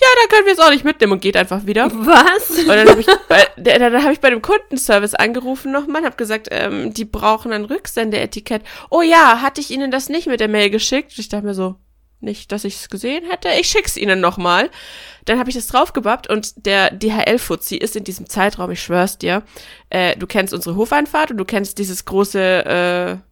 Ja, 0.00 0.06
dann 0.20 0.28
können 0.28 0.46
wir 0.46 0.52
es 0.52 0.58
auch 0.58 0.70
nicht 0.70 0.84
mitnehmen 0.84 1.12
und 1.12 1.22
geht 1.22 1.36
einfach 1.36 1.66
wieder. 1.66 1.90
Was? 1.92 2.50
Und 2.50 2.68
dann 2.68 2.88
habe 2.88 3.00
ich, 3.00 3.06
bei, 3.28 3.46
dann 3.56 4.02
hab 4.02 4.12
ich 4.12 4.20
bei 4.20 4.30
dem 4.30 4.42
Kundenservice 4.42 5.14
angerufen 5.14 5.72
nochmal, 5.72 6.04
habe 6.04 6.16
gesagt, 6.16 6.48
ähm, 6.50 6.94
die 6.94 7.04
brauchen 7.04 7.52
ein 7.52 7.64
Rücksendeetikett. 7.64 8.62
Oh 8.90 9.02
ja, 9.02 9.40
hatte 9.42 9.60
ich 9.60 9.70
Ihnen 9.70 9.90
das 9.90 10.08
nicht 10.08 10.26
mit 10.26 10.40
der 10.40 10.48
Mail 10.48 10.70
geschickt? 10.70 11.18
Ich 11.18 11.28
dachte 11.28 11.46
mir 11.46 11.54
so, 11.54 11.76
nicht, 12.20 12.52
dass 12.52 12.64
ich 12.64 12.76
es 12.76 12.90
gesehen 12.90 13.24
hätte. 13.28 13.48
Ich 13.58 13.68
schick's 13.68 13.96
Ihnen 13.96 14.20
nochmal. 14.20 14.70
Dann 15.24 15.38
habe 15.38 15.50
ich 15.50 15.56
das 15.56 15.66
draufgebappt 15.66 16.28
und 16.28 16.66
der 16.66 16.90
DHL-Fuzzi 16.90 17.76
ist 17.76 17.96
in 17.96 18.04
diesem 18.04 18.28
Zeitraum, 18.28 18.70
ich 18.70 18.82
schwör's 18.82 19.18
dir, 19.18 19.42
äh, 19.90 20.16
du 20.16 20.26
kennst 20.26 20.52
unsere 20.52 20.76
Hofeinfahrt 20.76 21.30
und 21.30 21.38
du 21.38 21.44
kennst 21.44 21.78
dieses 21.78 22.04
große 22.04 22.64
äh, 22.64 23.29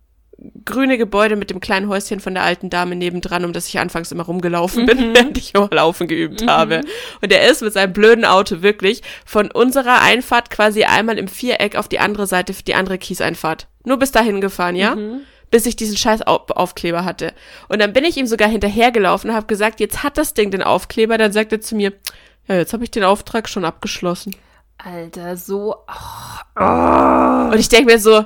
grüne 0.64 0.98
Gebäude 0.98 1.35
mit 1.37 1.51
dem 1.51 1.61
kleinen 1.61 1.88
Häuschen 1.88 2.20
von 2.20 2.35
der 2.35 2.44
alten 2.44 2.70
Dame 2.70 2.94
nebendran, 2.94 3.44
um 3.44 3.53
das 3.53 3.66
ich 3.68 3.79
anfangs 3.79 4.12
immer 4.12 4.24
rumgelaufen 4.24 4.87
bin, 4.87 5.14
während 5.14 5.37
ich 5.37 5.55
immer 5.55 5.68
laufen 5.70 6.07
geübt 6.07 6.46
habe. 6.46 6.83
Und 7.20 7.33
er 7.33 7.48
ist 7.48 7.62
mit 7.62 7.72
seinem 7.72 7.92
blöden 7.92 8.24
Auto 8.24 8.62
wirklich 8.62 9.03
von 9.27 9.51
unserer 9.51 10.01
Einfahrt 10.01 10.51
quasi 10.51 10.85
einmal 10.85 11.18
im 11.18 11.27
Viereck 11.27 11.77
auf 11.77 11.88
die 11.88 11.98
andere 11.98 12.27
Seite, 12.27 12.53
die 12.53 12.74
andere 12.74 12.98
Kieseinfahrt. 12.98 13.66
Nur 13.85 13.96
bis 13.96 14.12
dahin 14.12 14.40
gefahren, 14.40 14.77
ja? 14.77 14.96
Bis 15.51 15.66
ich 15.66 15.77
diesen 15.77 15.96
scheiß 15.96 16.27
Au 16.27 16.44
Aufkleber 16.51 17.05
hatte. 17.05 17.33
Und 17.68 17.81
dann 17.81 17.92
bin 17.92 18.05
ich 18.05 18.16
ihm 18.16 18.27
sogar 18.27 18.48
hinterhergelaufen 18.48 19.31
und 19.31 19.37
habe 19.37 19.46
gesagt, 19.46 19.81
jetzt 19.81 20.03
hat 20.03 20.18
das 20.18 20.35
Ding 20.35 20.51
den 20.51 20.62
Aufkleber. 20.62 21.18
Dann 21.18 21.33
sagt 21.33 21.53
er 21.53 21.61
zu 21.61 21.74
mir, 21.74 21.94
ja, 22.46 22.57
jetzt 22.57 22.72
habe 22.72 22.85
ich 22.85 22.90
den 22.90 23.05
Auftrag 23.05 23.48
schon 23.48 23.64
abgeschlossen. 23.64 24.37
Alter, 24.77 25.37
so. 25.37 25.74
Und 26.55 27.59
ich 27.59 27.68
denke 27.68 27.92
mir 27.92 27.98
so, 27.98 28.24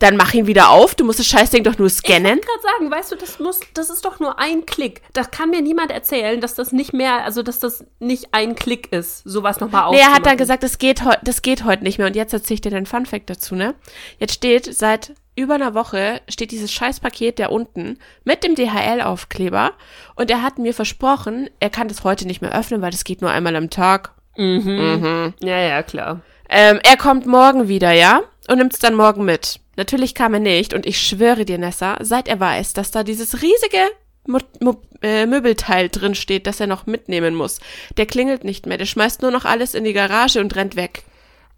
dann 0.00 0.16
mach 0.16 0.34
ihn 0.34 0.46
wieder 0.48 0.70
auf, 0.70 0.94
du 0.96 1.04
musst 1.04 1.20
das 1.20 1.26
Scheißding 1.26 1.62
doch 1.62 1.78
nur 1.78 1.86
Ich 1.86 1.94
scannen. 1.94 2.24
wollte 2.36 2.46
gerade 2.46 2.62
sagen, 2.62 2.90
weißt 2.90 3.12
du, 3.12 3.16
das 3.16 3.38
muss, 3.38 3.60
das 3.74 3.90
ist 3.90 4.04
doch 4.04 4.18
nur 4.18 4.38
ein 4.40 4.66
Klick. 4.66 5.02
Das 5.12 5.30
kann 5.30 5.50
mir 5.50 5.62
niemand 5.62 5.92
erzählen, 5.92 6.40
dass 6.40 6.54
das 6.54 6.72
nicht 6.72 6.92
mehr, 6.92 7.22
also 7.24 7.42
dass 7.44 7.60
das 7.60 7.84
nicht 8.00 8.28
ein 8.32 8.56
Klick 8.56 8.92
ist, 8.92 9.22
sowas 9.24 9.60
nochmal 9.60 9.90
Nee, 9.92 9.98
er 9.98 10.06
hat 10.06 10.12
dann 10.12 10.16
aufzumachen. 10.16 10.38
gesagt, 10.38 10.62
das 10.64 10.78
geht, 10.78 11.02
das 11.22 11.42
geht 11.42 11.64
heute 11.64 11.84
nicht 11.84 11.98
mehr. 11.98 12.08
Und 12.08 12.16
jetzt 12.16 12.32
erzähle 12.32 12.54
ich 12.54 12.60
dir 12.60 12.70
den 12.70 12.86
Funfact 12.86 13.30
dazu, 13.30 13.54
ne? 13.54 13.74
Jetzt 14.18 14.34
steht 14.34 14.74
seit 14.74 15.12
über 15.36 15.54
einer 15.54 15.74
Woche 15.74 16.20
steht 16.28 16.52
dieses 16.52 16.72
Scheißpaket 16.72 17.40
da 17.40 17.48
unten 17.48 17.98
mit 18.22 18.44
dem 18.44 18.54
DHL-Aufkleber 18.54 19.72
und 20.14 20.30
er 20.30 20.42
hat 20.42 20.58
mir 20.58 20.72
versprochen, 20.72 21.50
er 21.58 21.70
kann 21.70 21.88
das 21.88 22.04
heute 22.04 22.24
nicht 22.26 22.40
mehr 22.40 22.56
öffnen, 22.56 22.82
weil 22.82 22.92
das 22.92 23.02
geht 23.02 23.20
nur 23.20 23.30
einmal 23.32 23.56
am 23.56 23.68
Tag. 23.70 24.12
Ja, 24.36 25.58
ja, 25.58 25.82
klar. 25.82 26.20
Ähm, 26.48 26.78
er 26.84 26.96
kommt 26.96 27.26
morgen 27.26 27.66
wieder, 27.68 27.90
ja? 27.92 28.22
Und 28.48 28.58
nimmt's 28.58 28.78
dann 28.78 28.94
morgen 28.94 29.24
mit. 29.24 29.60
Natürlich 29.76 30.14
kam 30.14 30.34
er 30.34 30.40
nicht 30.40 30.74
und 30.74 30.86
ich 30.86 31.00
schwöre 31.00 31.44
dir, 31.44 31.58
Nessa, 31.58 31.96
seit 32.00 32.28
er 32.28 32.38
weiß, 32.40 32.74
dass 32.74 32.90
da 32.90 33.02
dieses 33.02 33.42
riesige 33.42 33.90
Mo 34.26 34.38
Mo 34.60 34.82
äh, 35.02 35.26
Möbelteil 35.26 35.88
drin 35.88 36.14
steht, 36.14 36.46
das 36.46 36.60
er 36.60 36.66
noch 36.66 36.86
mitnehmen 36.86 37.34
muss, 37.34 37.60
der 37.96 38.06
klingelt 38.06 38.44
nicht 38.44 38.66
mehr, 38.66 38.78
der 38.78 38.86
schmeißt 38.86 39.22
nur 39.22 39.30
noch 39.30 39.44
alles 39.44 39.74
in 39.74 39.84
die 39.84 39.92
Garage 39.92 40.40
und 40.40 40.54
rennt 40.56 40.76
weg. 40.76 41.02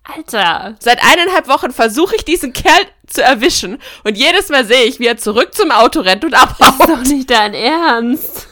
Alter. 0.03 0.77
Seit 0.79 1.03
eineinhalb 1.03 1.49
Wochen 1.49 1.73
versuche 1.73 2.17
ich 2.17 2.25
diesen 2.25 2.53
Kerl 2.53 2.87
zu 3.07 3.23
erwischen 3.23 3.79
und 4.05 4.17
jedes 4.17 4.49
Mal 4.49 4.65
sehe 4.65 4.85
ich, 4.85 5.01
wie 5.01 5.07
er 5.07 5.17
zurück 5.17 5.55
zum 5.55 5.71
Auto 5.71 6.01
rennt 6.01 6.25
und 6.25 6.35
abhaut. 6.35 6.89
Doch 6.89 7.03
nicht 7.03 7.31
dein 7.31 7.55
Ernst. 7.55 8.49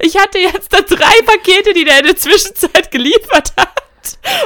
Ich 0.00 0.16
hatte 0.18 0.38
jetzt 0.38 0.72
da 0.72 0.80
drei 0.80 1.22
Pakete, 1.24 1.72
die 1.72 1.84
der 1.84 2.00
in 2.00 2.06
der 2.06 2.16
Zwischenzeit 2.16 2.90
geliefert 2.90 3.52
hat. 3.56 3.82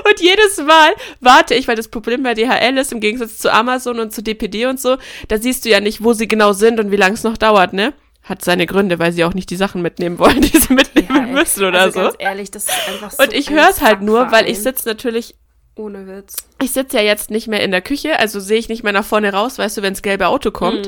Und 0.04 0.20
jedes 0.20 0.58
Mal 0.58 0.90
warte 1.20 1.54
ich, 1.54 1.68
weil 1.68 1.76
das 1.76 1.88
Problem 1.88 2.22
bei 2.22 2.34
DHL 2.34 2.76
ist, 2.78 2.92
im 2.92 3.00
Gegensatz 3.00 3.38
zu 3.38 3.52
Amazon 3.52 3.98
und 4.00 4.12
zu 4.12 4.22
DPD 4.22 4.66
und 4.66 4.80
so, 4.80 4.96
da 5.28 5.38
siehst 5.38 5.64
du 5.64 5.68
ja 5.68 5.80
nicht, 5.80 6.02
wo 6.02 6.12
sie 6.12 6.28
genau 6.28 6.52
sind 6.52 6.80
und 6.80 6.90
wie 6.90 6.96
lange 6.96 7.14
es 7.14 7.22
noch 7.22 7.36
dauert, 7.36 7.72
ne? 7.72 7.94
Hat 8.22 8.44
seine 8.44 8.66
Gründe, 8.66 8.98
weil 8.98 9.12
sie 9.12 9.24
auch 9.24 9.34
nicht 9.34 9.50
die 9.50 9.56
Sachen 9.56 9.82
mitnehmen 9.82 10.18
wollen, 10.18 10.40
die 10.42 10.58
sie 10.58 10.74
mitnehmen 10.74 11.32
müssen 11.32 11.64
oder 11.64 11.80
also 11.80 12.00
so. 12.00 12.04
Ganz 12.06 12.16
ehrlich, 12.18 12.50
das 12.50 12.64
ist 12.64 12.88
einfach 12.88 13.10
so 13.12 13.22
Und 13.22 13.32
ich 13.32 13.50
höre 13.50 13.68
es 13.70 13.80
halt 13.80 14.02
nur, 14.02 14.32
weil 14.32 14.48
ich 14.48 14.60
sitze 14.60 14.88
natürlich 14.88 15.36
Ohne 15.78 16.06
Witz. 16.06 16.48
ich 16.62 16.72
sitze 16.72 16.96
ja 16.96 17.02
jetzt 17.02 17.30
nicht 17.30 17.48
mehr 17.48 17.62
in 17.62 17.70
der 17.70 17.82
Küche, 17.82 18.18
also 18.18 18.40
sehe 18.40 18.58
ich 18.58 18.70
nicht 18.70 18.82
mehr 18.82 18.94
nach 18.94 19.04
vorne 19.04 19.34
raus, 19.34 19.58
weißt 19.58 19.76
du, 19.76 19.82
wenns 19.82 20.00
gelbe 20.00 20.28
Auto 20.28 20.50
kommt, 20.50 20.86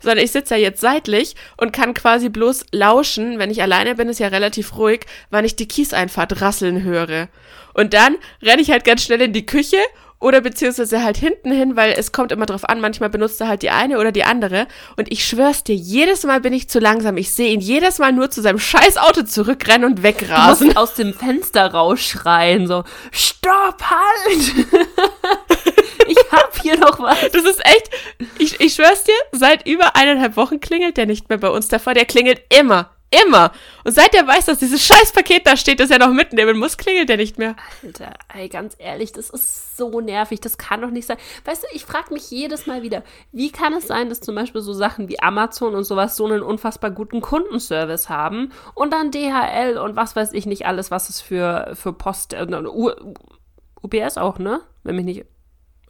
sondern 0.00 0.24
ich 0.24 0.32
sitze 0.32 0.54
ja 0.54 0.60
jetzt 0.60 0.80
seitlich 0.80 1.36
und 1.58 1.74
kann 1.74 1.92
quasi 1.92 2.30
bloß 2.30 2.64
lauschen, 2.72 3.38
wenn 3.38 3.50
ich 3.50 3.60
alleine 3.60 3.94
bin, 3.94 4.08
ist 4.08 4.20
ja 4.20 4.28
relativ 4.28 4.78
ruhig, 4.78 5.04
wann 5.28 5.44
ich 5.44 5.54
die 5.56 5.68
Kieseinfahrt 5.68 6.40
rasseln 6.40 6.82
höre. 6.82 7.28
Und 7.74 7.92
dann 7.92 8.16
renne 8.42 8.62
ich 8.62 8.70
halt 8.70 8.84
ganz 8.84 9.02
schnell 9.02 9.20
in 9.20 9.34
die 9.34 9.44
Küche 9.44 9.76
oder 10.22 10.40
beziehungsweise 10.40 11.02
halt 11.02 11.16
hinten 11.16 11.50
hin, 11.50 11.76
weil 11.76 11.92
es 11.92 12.12
kommt 12.12 12.32
immer 12.32 12.46
drauf 12.46 12.68
an, 12.68 12.80
manchmal 12.80 13.10
benutzt 13.10 13.40
er 13.40 13.48
halt 13.48 13.62
die 13.62 13.70
eine 13.70 13.98
oder 13.98 14.12
die 14.12 14.24
andere. 14.24 14.68
Und 14.96 15.10
ich 15.10 15.26
schwör's 15.26 15.64
dir, 15.64 15.74
jedes 15.74 16.24
Mal 16.24 16.40
bin 16.40 16.52
ich 16.52 16.68
zu 16.68 16.78
langsam. 16.78 17.16
Ich 17.16 17.32
sehe 17.32 17.52
ihn 17.52 17.60
jedes 17.60 17.98
Mal 17.98 18.12
nur 18.12 18.30
zu 18.30 18.40
seinem 18.40 18.58
scheiß 18.58 18.98
Auto 18.98 19.22
zurückrennen 19.22 19.90
und 19.90 19.98
Du 19.98 20.02
wegrasen. 20.04 20.68
musst 20.68 20.78
aus 20.78 20.94
dem 20.94 21.12
Fenster 21.12 21.72
rausschreien, 21.72 22.66
so, 22.66 22.84
Stopp, 23.10 23.82
halt! 23.82 24.54
ich 26.08 26.18
hab 26.30 26.56
hier 26.60 26.78
noch 26.78 27.00
was. 27.00 27.18
Das 27.32 27.44
ist 27.44 27.64
echt, 27.66 27.90
ich, 28.38 28.60
ich 28.60 28.74
schwör's 28.74 29.04
dir, 29.04 29.14
seit 29.32 29.66
über 29.66 29.96
eineinhalb 29.96 30.36
Wochen 30.36 30.60
klingelt 30.60 30.96
der 30.96 31.06
nicht 31.06 31.28
mehr 31.28 31.38
bei 31.38 31.48
uns 31.48 31.68
davor. 31.68 31.94
Der 31.94 32.04
klingelt 32.04 32.40
immer, 32.56 32.90
immer. 33.26 33.52
Und 33.84 33.92
seit 33.92 34.14
er 34.14 34.26
weiß, 34.26 34.46
dass 34.46 34.58
dieses 34.58 34.84
scheiß 34.84 35.12
Paket 35.12 35.46
da 35.46 35.56
steht, 35.56 35.80
das 35.80 35.90
er 35.90 35.98
noch 35.98 36.12
mitnehmen 36.12 36.58
muss, 36.58 36.76
klingelt 36.76 37.08
der 37.08 37.16
nicht 37.16 37.38
mehr. 37.38 37.56
Alter, 37.82 38.14
ey, 38.34 38.48
ganz 38.48 38.74
ehrlich, 38.78 39.12
das 39.12 39.30
ist 39.30 39.76
so 39.76 40.00
nervig, 40.00 40.40
das 40.40 40.58
kann 40.58 40.82
doch 40.82 40.90
nicht 40.90 41.06
sein. 41.06 41.16
Weißt 41.44 41.62
du, 41.62 41.66
ich 41.72 41.84
frage 41.84 42.12
mich 42.12 42.30
jedes 42.30 42.66
Mal 42.66 42.82
wieder, 42.82 43.02
wie 43.32 43.50
kann 43.50 43.74
es 43.74 43.86
sein, 43.86 44.08
dass 44.08 44.20
zum 44.20 44.34
Beispiel 44.34 44.60
so 44.60 44.72
Sachen 44.72 45.08
wie 45.08 45.20
Amazon 45.20 45.74
und 45.74 45.84
sowas 45.84 46.16
so 46.16 46.26
einen 46.26 46.42
unfassbar 46.42 46.90
guten 46.90 47.20
Kundenservice 47.20 48.08
haben 48.08 48.52
und 48.74 48.92
dann 48.92 49.10
DHL 49.10 49.78
und 49.78 49.96
was 49.96 50.16
weiß 50.16 50.32
ich 50.32 50.46
nicht 50.46 50.66
alles, 50.66 50.90
was 50.90 51.08
es 51.08 51.20
für, 51.20 51.72
für 51.74 51.92
Post, 51.92 52.32
äh, 52.34 52.46
U, 52.46 52.90
UPS 53.82 54.18
auch, 54.18 54.38
ne? 54.38 54.60
Wenn 54.84 54.96
mich 54.96 55.04
nicht 55.04 55.24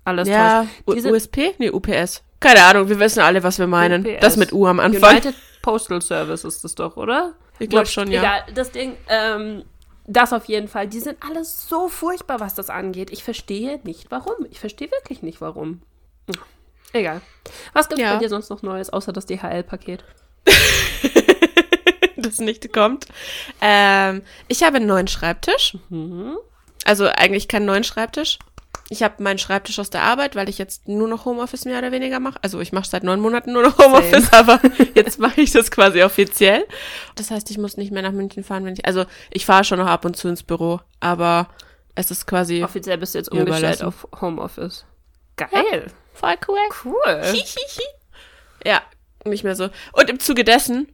alles 0.04 0.28
Ja, 0.28 0.66
täuscht. 0.84 0.96
Diese 0.98 1.12
USP? 1.12 1.54
Nee, 1.58 1.70
UPS. 1.70 2.22
Keine 2.42 2.62
Ahnung, 2.64 2.88
wir 2.88 2.98
wissen 2.98 3.20
alle, 3.20 3.42
was 3.42 3.58
wir 3.58 3.66
meinen. 3.66 4.06
UPS. 4.06 4.20
Das 4.20 4.36
mit 4.36 4.52
U 4.52 4.66
am 4.66 4.80
Anfang. 4.80 5.10
United 5.10 5.34
Postal 5.62 6.02
Service 6.02 6.44
ist 6.44 6.64
das 6.64 6.74
doch, 6.74 6.96
oder? 6.96 7.34
Ich 7.58 7.68
glaub 7.70 7.82
Wurscht, 7.82 7.94
schon, 7.94 8.10
ja. 8.10 8.20
Egal, 8.20 8.44
das 8.54 8.72
Ding, 8.72 8.96
ähm, 9.08 9.64
das 10.06 10.32
auf 10.32 10.46
jeden 10.46 10.68
Fall. 10.68 10.88
Die 10.88 11.00
sind 11.00 11.18
alle 11.26 11.44
so 11.44 11.88
furchtbar, 11.88 12.40
was 12.40 12.54
das 12.54 12.70
angeht. 12.70 13.10
Ich 13.10 13.22
verstehe 13.22 13.80
nicht, 13.84 14.10
warum. 14.10 14.34
Ich 14.50 14.58
verstehe 14.58 14.90
wirklich 14.90 15.22
nicht, 15.22 15.40
warum. 15.40 15.82
Hm. 16.26 16.34
Egal. 16.92 17.20
Was 17.72 17.88
gibt's 17.88 18.02
Ja. 18.02 18.14
bei 18.14 18.18
dir 18.18 18.28
sonst 18.28 18.50
noch 18.50 18.62
Neues, 18.62 18.90
außer 18.90 19.12
das 19.12 19.26
DHL-Paket? 19.26 20.04
das 22.16 22.38
nicht 22.38 22.72
kommt. 22.72 23.06
Ähm, 23.60 24.22
ich 24.48 24.62
habe 24.62 24.76
einen 24.76 24.86
neuen 24.86 25.08
Schreibtisch. 25.08 25.76
Mhm. 25.88 26.36
Also 26.84 27.06
eigentlich 27.06 27.48
keinen 27.48 27.66
neuen 27.66 27.84
Schreibtisch. 27.84 28.38
Ich 28.88 29.02
habe 29.02 29.22
meinen 29.22 29.38
Schreibtisch 29.38 29.78
aus 29.78 29.88
der 29.88 30.02
Arbeit, 30.02 30.36
weil 30.36 30.48
ich 30.50 30.58
jetzt 30.58 30.86
nur 30.86 31.08
noch 31.08 31.24
Homeoffice 31.24 31.64
mehr 31.64 31.78
oder 31.78 31.92
weniger 31.92 32.20
mache. 32.20 32.38
Also 32.42 32.60
ich 32.60 32.72
mache 32.72 32.88
seit 32.88 33.04
neun 33.04 33.20
Monaten 33.20 33.52
nur 33.52 33.62
noch 33.62 33.78
Homeoffice, 33.78 34.32
aber 34.34 34.60
jetzt 34.94 35.18
mache 35.18 35.40
ich 35.40 35.50
das 35.50 35.70
quasi 35.70 36.02
offiziell. 36.02 36.66
Das 37.14 37.30
heißt, 37.30 37.50
ich 37.50 37.58
muss 37.58 37.76
nicht 37.78 37.90
mehr 37.90 38.02
nach 38.02 38.12
München 38.12 38.44
fahren, 38.44 38.64
wenn 38.64 38.74
ich. 38.74 38.84
Also 38.84 39.06
ich 39.30 39.46
fahre 39.46 39.64
schon 39.64 39.78
noch 39.78 39.86
ab 39.86 40.04
und 40.04 40.16
zu 40.16 40.28
ins 40.28 40.42
Büro, 40.42 40.80
aber 41.00 41.48
es 41.94 42.10
ist 42.10 42.26
quasi. 42.26 42.62
Offiziell 42.62 42.98
bist 42.98 43.14
du 43.14 43.18
jetzt 43.18 43.30
umgestellt 43.30 43.80
überlassen. 43.80 43.86
auf 43.86 44.08
Homeoffice. 44.20 44.84
Geil. 45.36 45.86
Voll 46.12 46.34
cool. 46.48 46.58
Cool. 46.84 47.22
Ja, 48.64 48.80
nicht 49.24 49.42
mehr 49.42 49.56
so. 49.56 49.70
Und 49.92 50.08
im 50.08 50.20
Zuge 50.20 50.44
dessen, 50.44 50.86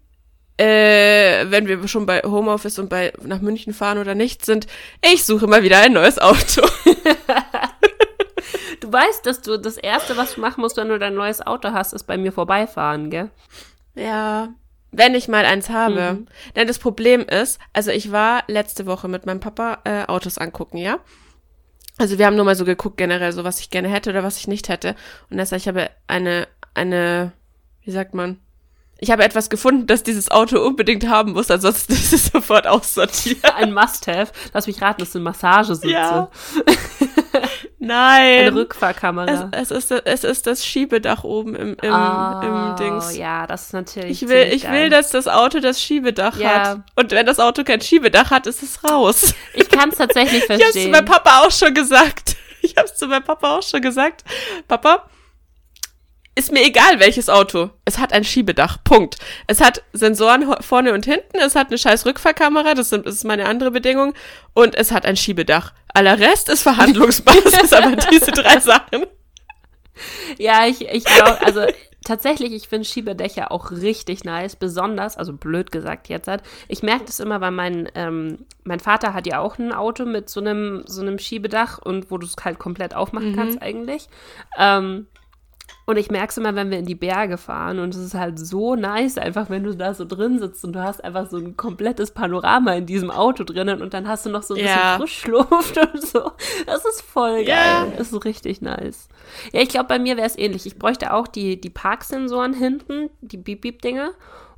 äh, 0.57 1.45
wenn 1.51 1.69
wir 1.69 1.87
schon 1.87 2.07
bei 2.07 2.23
Homeoffice 2.23 2.79
und 2.79 2.89
bei 2.89 3.13
nach 3.23 3.41
München 3.41 3.75
fahren 3.75 3.99
oder 3.99 4.15
nicht 4.15 4.45
sind, 4.45 4.67
ich 5.03 5.25
suche 5.25 5.47
mal 5.47 5.63
wieder 5.63 5.79
ein 5.81 5.93
neues 5.93 6.19
Auto. 6.19 6.67
Du 8.89 8.95
weißt, 8.95 9.27
dass 9.27 9.43
du 9.43 9.59
das 9.59 9.77
Erste, 9.77 10.17
was 10.17 10.37
du 10.37 10.41
machen 10.41 10.63
musst, 10.63 10.79
wenn 10.79 10.89
du 10.89 10.99
dein 10.99 11.13
neues 11.13 11.47
Auto 11.47 11.73
hast, 11.73 11.93
ist 11.93 12.05
bei 12.05 12.17
mir 12.17 12.33
vorbeifahren, 12.33 13.11
gell? 13.11 13.29
Ja, 13.95 14.49
wenn 14.93 15.15
ich 15.15 15.29
mal 15.29 15.45
eins 15.45 15.69
habe. 15.69 16.15
Mhm. 16.15 16.27
Denn 16.57 16.67
das 16.67 16.79
Problem 16.79 17.21
ist, 17.21 17.61
also 17.75 17.91
ich 17.91 18.13
war 18.13 18.45
letzte 18.47 18.87
Woche 18.87 19.07
mit 19.07 19.27
meinem 19.27 19.41
Papa 19.41 19.81
äh, 19.85 20.07
Autos 20.07 20.39
angucken, 20.39 20.79
ja? 20.79 21.01
Also 21.99 22.19
wir 22.19 22.25
haben 22.25 22.37
nur 22.37 22.47
mal 22.47 22.55
so 22.55 22.65
geguckt 22.65 22.97
generell, 22.97 23.33
so 23.33 23.45
was 23.45 23.61
ich 23.61 23.69
gerne 23.69 23.89
hätte 23.89 24.09
oder 24.09 24.23
was 24.23 24.39
ich 24.39 24.49
nicht 24.49 24.71
hätte. 24.71 24.95
Und 25.29 25.37
deshalb 25.37 25.61
ich 25.61 25.69
habe 25.69 25.91
eine, 26.07 26.49
eine, 26.73 27.33
wie 27.83 27.91
sagt 27.91 28.15
man? 28.15 28.39
Ich 29.01 29.11
habe 29.13 29.23
etwas 29.25 29.49
gefunden, 29.49 29.87
das 29.87 30.03
dieses 30.03 30.29
Auto 30.31 30.59
unbedingt 30.61 31.09
haben 31.09 31.33
muss, 31.33 31.51
ansonsten 31.51 31.93
ist 31.95 32.13
es 32.13 32.27
sofort 32.27 32.67
aussortiert. 32.67 33.45
Ein 33.55 33.73
Must-Have. 33.73 34.33
Lass 34.53 34.67
mich 34.67 34.83
raten, 34.83 35.01
das 35.01 35.13
sind 35.13 35.23
Massagesitze. 35.23 35.89
Ja. 35.89 36.29
Eine 37.81 37.87
Nein. 37.95 38.49
Es, 38.49 38.55
Rückfahrkamera. 38.55 39.49
es, 39.53 39.71
ist, 39.71 39.91
es 39.93 40.25
ist 40.25 40.47
das 40.47 40.67
Schiebedach 40.67 41.23
oben 41.25 41.55
im, 41.55 41.77
im, 41.81 41.93
Ah, 41.93 42.75
im 42.75 42.85
Dings. 42.85 43.17
Ja, 43.17 43.47
das 43.47 43.67
ist 43.67 43.73
natürlich. 43.73 44.23
Ich 44.23 44.29
will, 44.29 44.49
ich 44.53 44.65
geil. 44.65 44.73
will, 44.85 44.91
dass 44.91 45.11
das 45.11 45.29
Auto 45.29 45.61
das 45.61 45.81
Schiebedach 45.81 46.37
Ja. 46.37 46.49
hat. 46.71 46.81
Und 46.97 47.13
wenn 47.13 47.25
das 47.25 47.39
Auto 47.39 47.63
kein 47.65 47.81
Schiebedach 47.81 48.31
hat, 48.31 48.47
ist 48.47 48.63
es 48.63 48.83
raus. 48.85 49.33
Ich 49.55 49.69
kann 49.71 49.91
es 49.91 49.97
tatsächlich 49.99 50.43
Ich 50.49 50.51
hab's 50.51 50.59
zu 50.59 50.63
verstehen. 50.65 50.91
meinem 50.91 51.05
Papa 51.05 51.43
auch 51.47 51.51
schon 51.53 51.73
gesagt. 51.73 52.37
Ich 52.63 52.77
hab's 52.77 52.97
zu 52.97 53.07
meinem 53.07 53.23
Papa 53.25 53.57
auch 53.59 53.63
schon 53.63 53.81
gesagt. 53.81 54.25
Papa, 54.67 55.05
ist 56.39 56.53
mir 56.53 56.65
egal 56.65 57.01
welches 57.01 57.29
Auto. 57.29 57.71
Es 57.85 57.99
hat 57.99 58.13
ein 58.13 58.25
Schiebedach. 58.25 58.79
Punkt. 58.85 59.17
Es 59.47 59.61
hat 59.61 59.83
Sensoren 59.93 60.55
vorne 60.61 60.93
und 60.95 61.05
hinten. 61.05 61.39
Es 61.45 61.55
hat 61.57 61.69
eine 61.69 61.79
scheiß 61.79 62.07
Rückfahrkamera. 62.07 62.75
Das 62.75 62.91
sind- 62.91 63.07
das 63.07 63.17
ist 63.17 63.25
meine 63.25 63.47
andere 63.47 63.71
Bedingung. 63.71 64.15
Und 64.55 64.75
es 64.75 64.93
hat 64.93 65.05
ein 65.05 65.17
Schiebedach. 65.17 65.73
Aller 65.95 66.19
Rest 66.19 66.49
ist 66.49 66.63
Verhandlungsbasis, 66.63 67.73
aber 67.73 67.97
diese 67.97 68.31
drei 68.31 68.61
Sachen. 68.61 69.07
Ja, 70.39 70.67
ich, 70.67 70.83
ich 70.83 71.05
glaube, 71.05 71.39
also 71.45 71.63
tatsächlich, 72.05 72.53
ich 72.53 72.69
finde 72.69 72.85
Schiebedächer 72.87 73.51
auch 73.51 73.73
richtig 73.73 74.23
nice, 74.25 74.55
besonders, 74.55 75.17
also 75.17 75.33
blöd 75.33 75.73
gesagt 75.73 76.09
jetzt 76.09 76.29
halt. 76.29 76.43
Ich 76.69 76.83
merke 76.83 77.07
das 77.07 77.19
immer, 77.19 77.41
weil 77.41 77.51
mein, 77.51 77.89
ähm, 77.97 78.47
mein 78.63 78.79
Vater 78.81 79.13
hat 79.13 79.27
ja 79.27 79.41
auch 79.41 79.59
ein 79.59 79.73
Auto 79.73 80.05
mit 80.05 80.29
so 80.31 80.39
einem, 80.41 80.85
so 80.87 81.01
einem 81.03 81.19
Schiebedach 81.19 81.79
und 81.79 82.11
wo 82.13 82.19
du 82.19 82.27
es 82.27 82.37
halt 82.45 82.59
komplett 82.61 82.95
aufmachen 82.95 83.35
kannst 83.35 83.61
eigentlich. 83.61 84.09
Ähm, 84.57 85.09
und 85.89 85.97
ich 85.97 86.11
merke 86.11 86.29
es 86.29 86.37
immer, 86.37 86.55
wenn 86.55 86.71
wir 86.71 86.79
in 86.79 86.85
die 86.85 86.95
Berge 86.95 87.39
fahren 87.39 87.79
und 87.79 87.95
es 87.95 88.01
ist 88.01 88.13
halt 88.15 88.39
so 88.39 88.75
nice, 88.77 89.17
einfach 89.17 89.49
wenn 89.49 89.65
du 89.65 89.75
da 89.75 89.95
so 89.95 90.05
drin 90.05 90.39
sitzt 90.39 90.63
und 90.63 90.75
du 90.75 90.83
hast 90.83 91.03
einfach 91.03 91.31
so 91.31 91.39
ein 91.39 91.57
komplettes 91.57 92.11
Panorama 92.11 92.75
in 92.75 92.85
diesem 92.85 93.11
Auto 93.11 93.43
drinnen 93.43 93.81
und 93.81 93.95
dann 93.95 94.07
hast 94.07 94.27
du 94.27 94.31
noch 94.31 94.43
so 94.43 94.55
ein 94.55 94.61
Ja. 94.65 94.99
bisschen 94.99 95.33
Frischluft 95.47 95.79
und 95.95 96.07
so. 96.07 96.33
Das 96.67 96.85
ist 96.85 97.01
voll 97.01 97.43
geil. 97.45 97.47
Ja. 97.47 97.87
Das 97.97 98.13
ist 98.13 98.25
richtig 98.27 98.61
nice. 98.61 99.09
Ja, 99.53 99.63
ich 99.63 99.71
glaube, 99.71 99.87
bei 99.89 99.99
mir 99.99 100.19
wäre 100.19 100.27
es 100.27 100.37
ähnlich. 100.39 100.67
Ich 100.67 100.79
bräuchte 100.79 101.15
auch 101.15 101.27
die, 101.27 101.59
die 101.59 101.71
Parksensoren 101.71 102.53
hinten, 102.53 103.09
die 103.23 103.39
Beep-Beep-Dinger. 103.39 104.11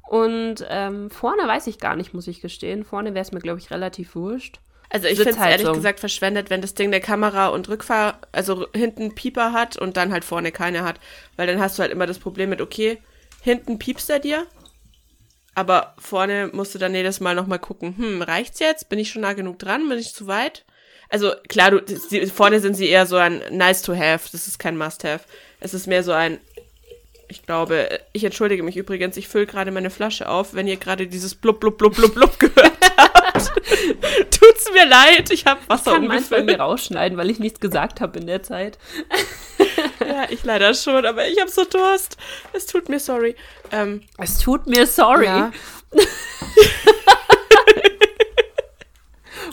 Und 0.09 0.67
ähm, 0.69 1.11
vorne 1.11 1.47
weiß 1.47 1.69
ich 1.69 1.79
gar 1.79 1.95
nicht, 1.95 2.13
muss 2.13 2.27
ich 2.27 2.41
gestehen. 2.41 2.83
Vorne 2.83 3.15
wäre 3.15 3.23
es 3.23 3.31
mir, 3.31 3.39
glaube 3.39 3.61
ich, 3.61 3.71
relativ 3.71 4.17
wurscht. 4.17 4.59
Also 4.93 5.07
ich 5.07 5.17
finde 5.19 5.31
es 5.31 5.37
ehrlich 5.37 5.73
gesagt 5.73 6.01
verschwendet, 6.01 6.51
wenn 6.51 6.61
das 6.61 6.75
Ding 6.75 6.89
eine 6.89 7.01
Kamera 7.01 7.49
und 7.49 7.69
Rückfahr, 7.69 8.21
also 8.33 8.67
hinten 8.75 9.15
Pieper 9.15 9.53
hat 9.53 9.77
und 9.77 9.97
dann 9.97 10.13
halt 10.13 10.25
vorne 10.25 10.51
keine 10.51 10.83
hat. 10.83 10.99
Weil 11.37 11.47
dann 11.47 11.61
hast 11.61 11.79
du 11.79 11.83
halt 11.83 11.93
immer 11.93 12.07
das 12.07 12.19
Problem 12.19 12.51
mit, 12.51 12.61
okay, 12.61 12.99
hinten 13.41 13.79
piepst 13.79 14.11
er 14.11 14.19
dir, 14.19 14.47
aber 15.55 15.95
vorne 15.99 16.51
musst 16.53 16.75
du 16.75 16.79
dann 16.79 16.95
jedes 16.95 17.21
Mal 17.21 17.35
nochmal 17.35 17.59
gucken, 17.59 17.97
hm, 17.97 18.23
reicht's 18.23 18.59
jetzt? 18.59 18.89
Bin 18.89 18.99
ich 18.99 19.11
schon 19.11 19.23
nah 19.23 19.33
genug 19.33 19.59
dran? 19.59 19.89
Bin 19.89 19.99
ich 19.99 20.13
zu 20.13 20.27
weit? 20.27 20.65
Also 21.09 21.33
klar, 21.49 21.73
du, 21.73 21.81
die, 21.81 22.27
vorne 22.27 22.61
sind 22.61 22.75
sie 22.75 22.89
eher 22.89 23.07
so 23.07 23.17
ein 23.17 23.43
nice 23.51 23.83
to 23.83 23.95
have, 23.95 24.29
das 24.31 24.47
ist 24.47 24.59
kein 24.59 24.77
must 24.79 25.05
have. 25.05 25.25
Es 25.59 25.75
ist 25.75 25.87
mehr 25.87 26.03
so 26.05 26.13
ein, 26.13 26.39
ich 27.29 27.43
glaube, 27.43 28.01
ich 28.13 28.25
entschuldige 28.25 28.63
mich 28.63 28.77
übrigens, 28.77 29.17
ich 29.17 29.29
fülle 29.29 29.47
gerade 29.47 29.71
meine 29.71 29.91
Flasche 29.91 30.29
auf, 30.29 30.55
wenn 30.55 30.69
ihr 30.69 30.77
gerade 30.77 31.07
dieses 31.07 31.35
blub 31.35 31.61
blub 31.61 31.79
blub 31.79 31.95
blub 31.95 32.15
blub 32.15 32.39
gehört. 32.39 32.73
Tut's 34.51 34.73
mir 34.73 34.87
leid, 34.87 35.31
ich 35.31 35.47
habe 35.47 35.61
Wasser 35.69 35.93
Kann 35.93 36.07
manchmal 36.09 36.43
mir 36.43 36.59
rausschneiden, 36.59 37.17
weil 37.17 37.31
ich 37.31 37.39
nichts 37.39 37.61
gesagt 37.61 38.01
habe 38.01 38.19
in 38.19 38.27
der 38.27 38.43
Zeit. 38.43 38.79
Ja, 40.01 40.27
ich 40.29 40.43
leider 40.45 40.75
schon, 40.75 41.07
aber 41.07 41.29
ich 41.29 41.39
habe 41.41 41.51
so 41.51 41.65
Durst. 41.65 42.17
Es 42.53 42.67
tut 42.67 42.89
mir 42.89 42.99
sorry. 42.99 43.37
Ähm, 43.71 44.03
Es 44.19 44.39
tut 44.39 44.67
mir 44.67 44.87
sorry. 44.87 45.27
ja. 45.27 45.53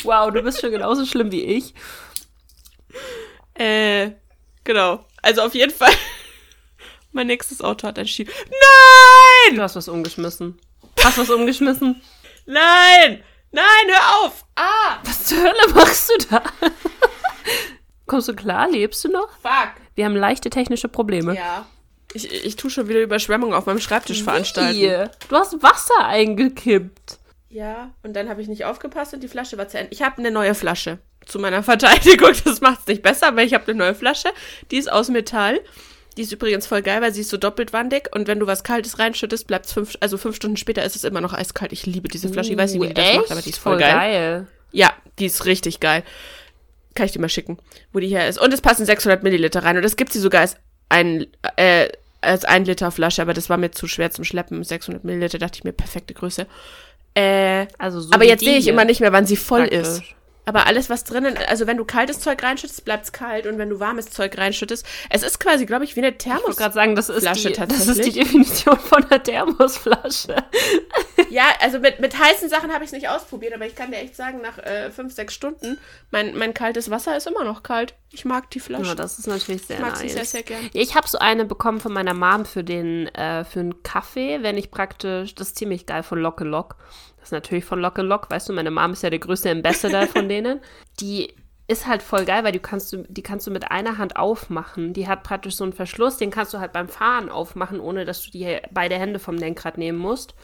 Wow, 0.03 0.31
du 0.31 0.41
bist 0.41 0.61
schon 0.61 0.71
genauso 0.71 1.05
schlimm 1.05 1.31
wie 1.31 1.43
ich. 1.43 1.73
Äh, 3.55 4.11
genau. 4.63 5.05
Also 5.21 5.41
auf 5.41 5.53
jeden 5.53 5.73
Fall. 5.73 5.91
Mein 7.11 7.27
nächstes 7.27 7.61
Auto 7.61 7.87
hat 7.87 7.99
ein 7.99 8.07
Schieb. 8.07 8.31
Nein! 8.49 9.55
Du 9.57 9.61
hast 9.61 9.75
was 9.75 9.87
umgeschmissen. 9.89 10.59
Hast 11.03 11.17
was 11.17 11.29
umgeschmissen? 11.29 12.01
Nein! 12.45 13.23
Nein, 13.51 13.63
hör 13.87 14.25
auf! 14.25 14.45
Ah! 14.55 14.97
Was 15.03 15.25
zur 15.25 15.39
Hölle 15.39 15.73
machst 15.73 16.09
du 16.09 16.27
da? 16.29 16.43
Kommst 18.05 18.27
du 18.27 18.35
klar? 18.35 18.69
Lebst 18.69 19.03
du 19.03 19.09
noch? 19.09 19.29
Fuck! 19.41 19.71
Wir 19.95 20.05
haben 20.05 20.15
leichte 20.15 20.49
technische 20.49 20.87
Probleme. 20.87 21.35
Ja. 21.35 21.65
Ich, 22.13 22.45
ich 22.45 22.55
tu 22.55 22.69
schon 22.69 22.87
wieder 22.87 23.01
Überschwemmung 23.01 23.53
auf 23.53 23.65
meinem 23.65 23.79
Schreibtisch 23.79 24.23
veranstalten. 24.23 24.79
Wie? 24.79 25.27
Du 25.27 25.35
hast 25.35 25.61
Wasser 25.61 26.05
eingekippt. 26.05 27.19
Ja, 27.49 27.91
und 28.03 28.13
dann 28.13 28.29
habe 28.29 28.41
ich 28.41 28.47
nicht 28.47 28.65
aufgepasst 28.65 29.13
und 29.13 29.21
die 29.23 29.27
Flasche 29.27 29.57
war 29.57 29.67
zu 29.67 29.77
Ende. 29.77 29.91
Ich 29.93 30.01
habe 30.01 30.17
eine 30.17 30.31
neue 30.31 30.53
Flasche. 30.53 30.99
Zu 31.25 31.39
meiner 31.39 31.63
Verteidigung, 31.63 32.31
das 32.45 32.61
macht 32.61 32.81
es 32.81 32.87
nicht 32.87 33.01
besser, 33.01 33.27
aber 33.27 33.43
ich 33.43 33.53
habe 33.53 33.67
eine 33.67 33.77
neue 33.77 33.95
Flasche. 33.95 34.29
Die 34.71 34.77
ist 34.77 34.91
aus 34.91 35.09
Metall. 35.09 35.59
Die 36.17 36.23
ist 36.23 36.31
übrigens 36.31 36.65
voll 36.67 36.81
geil, 36.81 37.01
weil 37.01 37.13
sie 37.13 37.21
ist 37.21 37.29
so 37.29 37.37
doppelt 37.37 37.73
wandig 37.73 38.09
und 38.13 38.27
wenn 38.27 38.39
du 38.39 38.47
was 38.47 38.63
Kaltes 38.63 38.97
reinschüttest, 38.99 39.45
bleibt 39.47 39.67
fünf, 39.67 39.95
also 39.99 40.17
fünf 40.17 40.35
Stunden 40.35 40.57
später 40.57 40.83
ist 40.83 40.95
es 40.95 41.03
immer 41.03 41.21
noch 41.21 41.33
eiskalt. 41.33 41.71
Ich 41.71 41.85
liebe 41.85 42.07
diese 42.07 42.29
Flasche. 42.29 42.51
Ich 42.51 42.57
weiß 42.57 42.73
nicht, 42.73 42.81
wie 42.81 42.87
die 42.87 42.93
das 42.95 43.15
macht, 43.15 43.31
aber 43.31 43.41
die 43.41 43.49
ist 43.51 43.59
voll, 43.59 43.77
geil. 43.77 44.47
Ja, 44.71 44.91
die 45.19 45.27
ist 45.27 45.45
richtig 45.45 45.79
geil. 45.79 46.03
Kann 46.95 47.05
ich 47.05 47.11
dir 47.11 47.19
mal 47.21 47.29
schicken, 47.29 47.59
wo 47.93 47.99
die 47.99 48.07
her 48.07 48.27
ist. 48.27 48.39
Und 48.41 48.51
es 48.53 48.61
passen 48.61 48.85
600 48.85 49.21
Milliliter 49.21 49.63
rein 49.63 49.77
und 49.77 49.83
das 49.83 49.95
gibt 49.95 50.11
sie 50.11 50.19
sogar 50.19 50.41
als 50.41 50.57
ein, 50.89 51.27
äh, 51.55 51.87
als 52.21 52.43
ein 52.45 52.65
Liter 52.65 52.89
Flasche, 52.89 53.21
aber 53.21 53.35
das 53.35 53.49
war 53.49 53.57
mir 53.57 53.71
zu 53.71 53.87
schwer 53.87 54.09
zum 54.09 54.23
Schleppen. 54.23 54.63
600 54.63 55.03
Milliliter 55.03 55.37
dachte 55.37 55.59
ich 55.59 55.63
mir, 55.63 55.73
perfekte 55.73 56.15
Größe. 56.15 56.47
Äh, 57.13 57.67
Also 57.77 58.01
so 58.01 58.11
aber 58.11 58.25
jetzt 58.25 58.43
sehe 58.43 58.57
ich 58.57 58.63
hier. 58.63 58.73
immer 58.73 58.85
nicht 58.85 59.01
mehr, 59.01 59.11
wann 59.13 59.25
sie 59.27 59.35
voll 59.35 59.67
Praktisch. 59.67 59.79
ist. 59.87 60.01
Aber 60.47 60.65
alles, 60.65 60.89
was 60.89 61.03
drinnen, 61.03 61.37
also 61.49 61.67
wenn 61.67 61.75
du 61.75 61.83
kaltes 61.83 62.21
Zeug 62.21 62.41
reinschüttest, 62.41 62.85
bleibt's 62.85 63.11
kalt. 63.11 63.47
Und 63.47 63.57
wenn 63.57 63.69
du 63.69 63.81
warmes 63.81 64.09
Zeug 64.09 64.37
reinschüttest, 64.37 64.85
es 65.09 65.21
ist 65.21 65.41
quasi, 65.41 65.65
glaube 65.65 65.83
ich, 65.83 65.97
wie 65.97 65.99
eine 65.99 66.11
Ich 66.11 66.19
Thermos. 66.19 66.43
wollte 66.45 66.61
gerade 66.61 66.73
sagen, 66.73 66.95
das 66.95 67.09
ist, 67.09 67.23
Flasche 67.23 67.51
die, 67.51 67.67
das 67.67 67.85
ist 67.85 68.05
die. 68.05 68.13
Definition 68.13 68.79
von 68.79 69.03
einer 69.03 69.21
Thermosflasche. 69.21 70.35
Ja, 71.29 71.45
also 71.59 71.79
mit, 71.79 71.99
mit 71.99 72.17
heißen 72.17 72.47
Sachen 72.47 72.71
habe 72.71 72.85
ich 72.85 72.89
es 72.89 72.93
nicht 72.93 73.09
ausprobiert, 73.09 73.53
aber 73.53 73.65
ich 73.65 73.75
kann 73.75 73.91
dir 73.91 73.97
echt 73.97 74.15
sagen, 74.15 74.39
nach 74.41 74.59
äh, 74.59 74.91
fünf, 74.91 75.13
sechs 75.13 75.33
Stunden, 75.33 75.77
mein, 76.09 76.37
mein 76.37 76.53
kaltes 76.53 76.89
Wasser 76.89 77.17
ist 77.17 77.27
immer 77.27 77.43
noch 77.43 77.63
kalt. 77.63 77.95
Ich 78.13 78.23
mag 78.23 78.49
die 78.51 78.61
Flasche. 78.61 78.85
Ja, 78.85 78.95
das 78.95 79.19
ist 79.19 79.27
natürlich 79.27 79.63
sehr 79.63 79.77
ich 79.77 79.81
mag 79.81 79.91
nice. 79.93 80.01
sie 80.01 80.09
sehr, 80.09 80.25
sehr 80.25 80.43
gern. 80.43 80.63
Ja, 80.71 80.81
ich 80.81 80.95
habe 80.95 81.07
so 81.07 81.17
eine 81.17 81.43
bekommen 81.43 81.81
von 81.81 81.91
meiner 81.91 82.13
Mom 82.13 82.45
für 82.45 82.63
den 82.63 83.07
äh, 83.07 83.43
für 83.43 83.59
einen 83.59 83.83
Kaffee, 83.83 84.41
wenn 84.41 84.57
ich 84.57 84.71
praktisch, 84.71 85.35
das 85.35 85.49
ist 85.49 85.57
ziemlich 85.57 85.85
geil 85.85 86.03
von 86.03 86.19
Locke 86.19 86.45
Lock. 86.45 86.77
Ist 87.27 87.31
natürlich 87.33 87.65
von 87.65 87.79
Locke 87.81 88.01
Lock, 88.01 88.29
weißt 88.31 88.47
du, 88.47 88.53
meine 88.53 88.71
Mom 88.71 88.93
ist 88.93 89.03
ja 89.03 89.09
der 89.09 89.19
größte 89.19 89.51
Ambassador 89.51 90.07
von 90.07 90.29
denen. 90.29 90.61
Die 91.01 91.33
ist 91.67 91.85
halt 91.85 92.01
voll 92.01 92.23
geil, 92.23 92.45
weil 92.45 92.53
du 92.53 92.59
kannst 92.59 92.93
du, 92.93 93.03
die 93.09 93.21
kannst 93.21 93.45
du 93.45 93.51
mit 93.51 93.69
einer 93.69 93.97
Hand 93.97 94.15
aufmachen. 94.15 94.93
Die 94.93 95.07
hat 95.09 95.23
praktisch 95.23 95.55
so 95.57 95.65
einen 95.65 95.73
Verschluss, 95.73 96.15
den 96.15 96.31
kannst 96.31 96.53
du 96.53 96.59
halt 96.59 96.71
beim 96.71 96.87
Fahren 96.87 97.27
aufmachen, 97.29 97.81
ohne 97.81 98.05
dass 98.05 98.21
du 98.23 98.31
die 98.31 98.59
beide 98.71 98.95
Hände 98.95 99.19
vom 99.19 99.35
Lenkrad 99.35 99.77
nehmen 99.77 99.97
musst. 99.97 100.35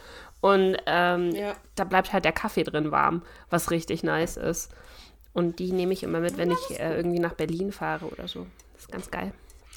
Und 0.41 0.75
ähm, 0.85 1.31
Ja. 1.31 1.53
da 1.75 1.85
bleibt 1.85 2.11
halt 2.11 2.25
der 2.25 2.33
Kaffee 2.33 2.63
drin 2.63 2.91
warm, 2.91 3.21
was 3.49 3.71
richtig 3.71 4.03
nice 4.03 4.35
ist. 4.35 4.71
Und 5.31 5.59
die 5.59 5.71
nehme 5.71 5.93
ich 5.93 6.03
immer 6.03 6.19
mit, 6.19 6.35
wenn 6.37 6.51
ich 6.51 6.79
äh, 6.79 6.97
irgendwie 6.97 7.19
nach 7.19 7.33
Berlin 7.33 7.71
fahre 7.71 8.05
oder 8.07 8.27
so. 8.27 8.45
Das 8.73 8.81
ist 8.83 8.91
ganz 8.91 9.09
geil. 9.09 9.31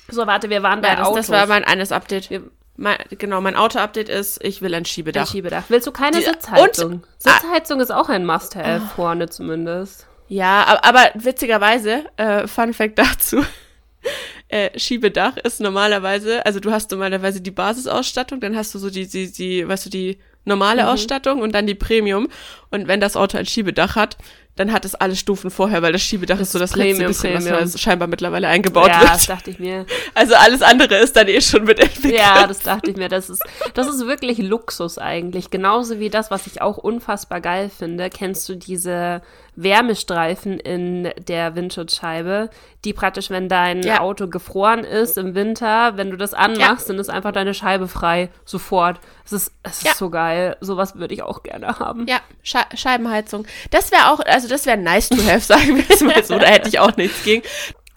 So, 0.08 0.26
warte, 0.26 0.50
wir 0.50 0.64
waren 0.64 0.80
bei 0.82 0.88
Ja, 0.88 0.96
das, 0.96 1.06
Autos. 1.06 1.26
das 1.26 1.30
war 1.30 1.46
mein 1.46 1.62
eines 1.64 1.92
Update. 1.92 2.28
Wir- 2.30 2.42
Mein, 2.76 2.98
genau, 3.10 3.40
mein 3.40 3.56
Auto-Update 3.56 4.08
ist, 4.08 4.42
ich 4.44 4.60
will 4.62 4.74
ein 4.74 4.82
ein 4.82 4.84
Schiebedach. 4.84 5.30
Schiebedach. 5.30 5.64
Willst 5.68 5.86
du 5.86 5.92
keine 5.92 6.18
Die- 6.18 6.24
Sitzheizung? 6.24 6.92
und- 6.92 7.06
Sitzheizung 7.18 7.80
ist 7.80 7.90
auch 7.90 8.08
ein 8.08 8.26
Must-Have, 8.26 8.86
vorne 8.94 9.28
zumindest. 9.28 10.06
Ja, 10.28 10.64
aber, 10.64 10.84
aber 10.84 11.10
witzigerweise, 11.14 12.04
äh, 12.16 12.46
Fun 12.46 12.72
Fact 12.74 12.98
dazu, 12.98 13.44
äh, 14.48 14.78
Schiebedach 14.78 15.36
ist 15.38 15.60
normalerweise, 15.60 16.44
also 16.46 16.60
du 16.60 16.70
hast 16.70 16.90
normalerweise 16.90 17.40
die 17.40 17.50
Basisausstattung, 17.50 18.40
dann 18.40 18.56
hast 18.56 18.74
du 18.74 18.78
so 18.78 18.90
die, 18.90 19.06
die, 19.08 19.30
die 19.32 19.66
weißt 19.66 19.86
du, 19.86 19.90
die 19.90 20.18
normale 20.44 20.88
Ausstattung 20.88 21.40
und 21.40 21.52
dann 21.54 21.66
die 21.66 21.74
Premium. 21.74 22.28
Und 22.70 22.86
wenn 22.86 23.00
das 23.00 23.16
Auto 23.16 23.36
ein 23.38 23.46
Schiebedach 23.46 23.96
hat, 23.96 24.16
dann 24.56 24.72
hat 24.72 24.84
es 24.84 24.94
alle 24.94 25.14
Stufen 25.14 25.50
vorher, 25.50 25.82
weil 25.82 25.92
das 25.92 26.02
Schiebedach 26.02 26.38
Das 26.38 26.48
ist 26.48 26.52
so 26.52 26.58
das 26.58 26.70
ist 26.70 26.76
letzte 26.76 26.92
Premium, 26.94 27.08
bisschen, 27.08 27.34
was 27.34 27.44
Premium. 27.44 27.72
da 27.72 27.78
scheinbar 27.78 28.08
mittlerweile 28.08 28.48
eingebaut 28.48 28.88
ja, 28.88 29.00
das 29.00 29.28
wird. 29.28 29.38
dachte 29.38 29.50
ich 29.50 29.58
mir. 29.58 29.86
Also 30.14 30.34
alles 30.34 30.62
andere 30.62 30.96
ist 30.96 31.14
dann 31.14 31.28
eh 31.28 31.42
schon 31.42 31.64
mit 31.64 31.78
entwickelt. 31.78 32.14
Ja, 32.14 32.46
das 32.46 32.60
dachte 32.60 32.90
ich 32.90 32.96
mir. 32.96 33.10
Das 33.10 33.28
ist, 33.28 33.42
das 33.74 33.86
ist 33.86 34.06
wirklich 34.06 34.38
Luxus 34.38 34.96
eigentlich. 34.96 35.50
Genauso 35.50 36.00
wie 36.00 36.08
das, 36.08 36.30
was 36.30 36.46
ich 36.46 36.62
auch 36.62 36.78
unfassbar 36.78 37.42
geil 37.42 37.70
finde. 37.76 38.08
Kennst 38.08 38.48
du 38.48 38.54
diese 38.54 39.20
Wärmestreifen 39.56 40.60
in 40.60 41.10
der 41.26 41.54
Windschutzscheibe, 41.54 42.50
die 42.84 42.92
praktisch, 42.92 43.30
wenn 43.30 43.48
dein 43.48 43.82
Ja. 43.82 44.00
Auto 44.00 44.28
gefroren 44.28 44.84
ist 44.84 45.16
im 45.18 45.34
Winter, 45.34 45.96
wenn 45.96 46.10
du 46.10 46.16
das 46.16 46.34
anmachst, 46.34 46.88
dann 46.88 46.98
ist 46.98 47.08
einfach 47.08 47.32
deine 47.32 47.54
Scheibe 47.54 47.88
frei. 47.88 48.28
Sofort. 48.44 49.00
Es 49.24 49.32
ist, 49.32 49.52
es 49.62 49.78
ist 49.78 49.86
Ja. 49.86 49.94
so 49.94 50.10
geil. 50.10 50.56
Sowas 50.60 50.96
würde 50.96 51.14
ich 51.14 51.22
auch 51.22 51.42
gerne 51.42 51.78
haben. 51.78 52.06
Ja, 52.06 52.20
Sche 52.42 52.58
Scheibenheizung. 52.74 53.46
Das 53.70 53.90
wäre 53.92 54.10
auch, 54.10 54.20
also 54.20 54.46
das 54.48 54.66
wäre 54.66 54.76
nice 54.76 55.08
to 55.08 55.16
have, 55.26 55.40
sagen 55.40 55.76
wir 55.78 55.84
es 55.88 56.00
mal 56.02 56.22
so. 56.22 56.38
Da 56.38 56.46
hätte 56.46 56.68
ich 56.68 56.78
auch 56.78 56.96
nichts 56.96 57.24
gegen. 57.24 57.42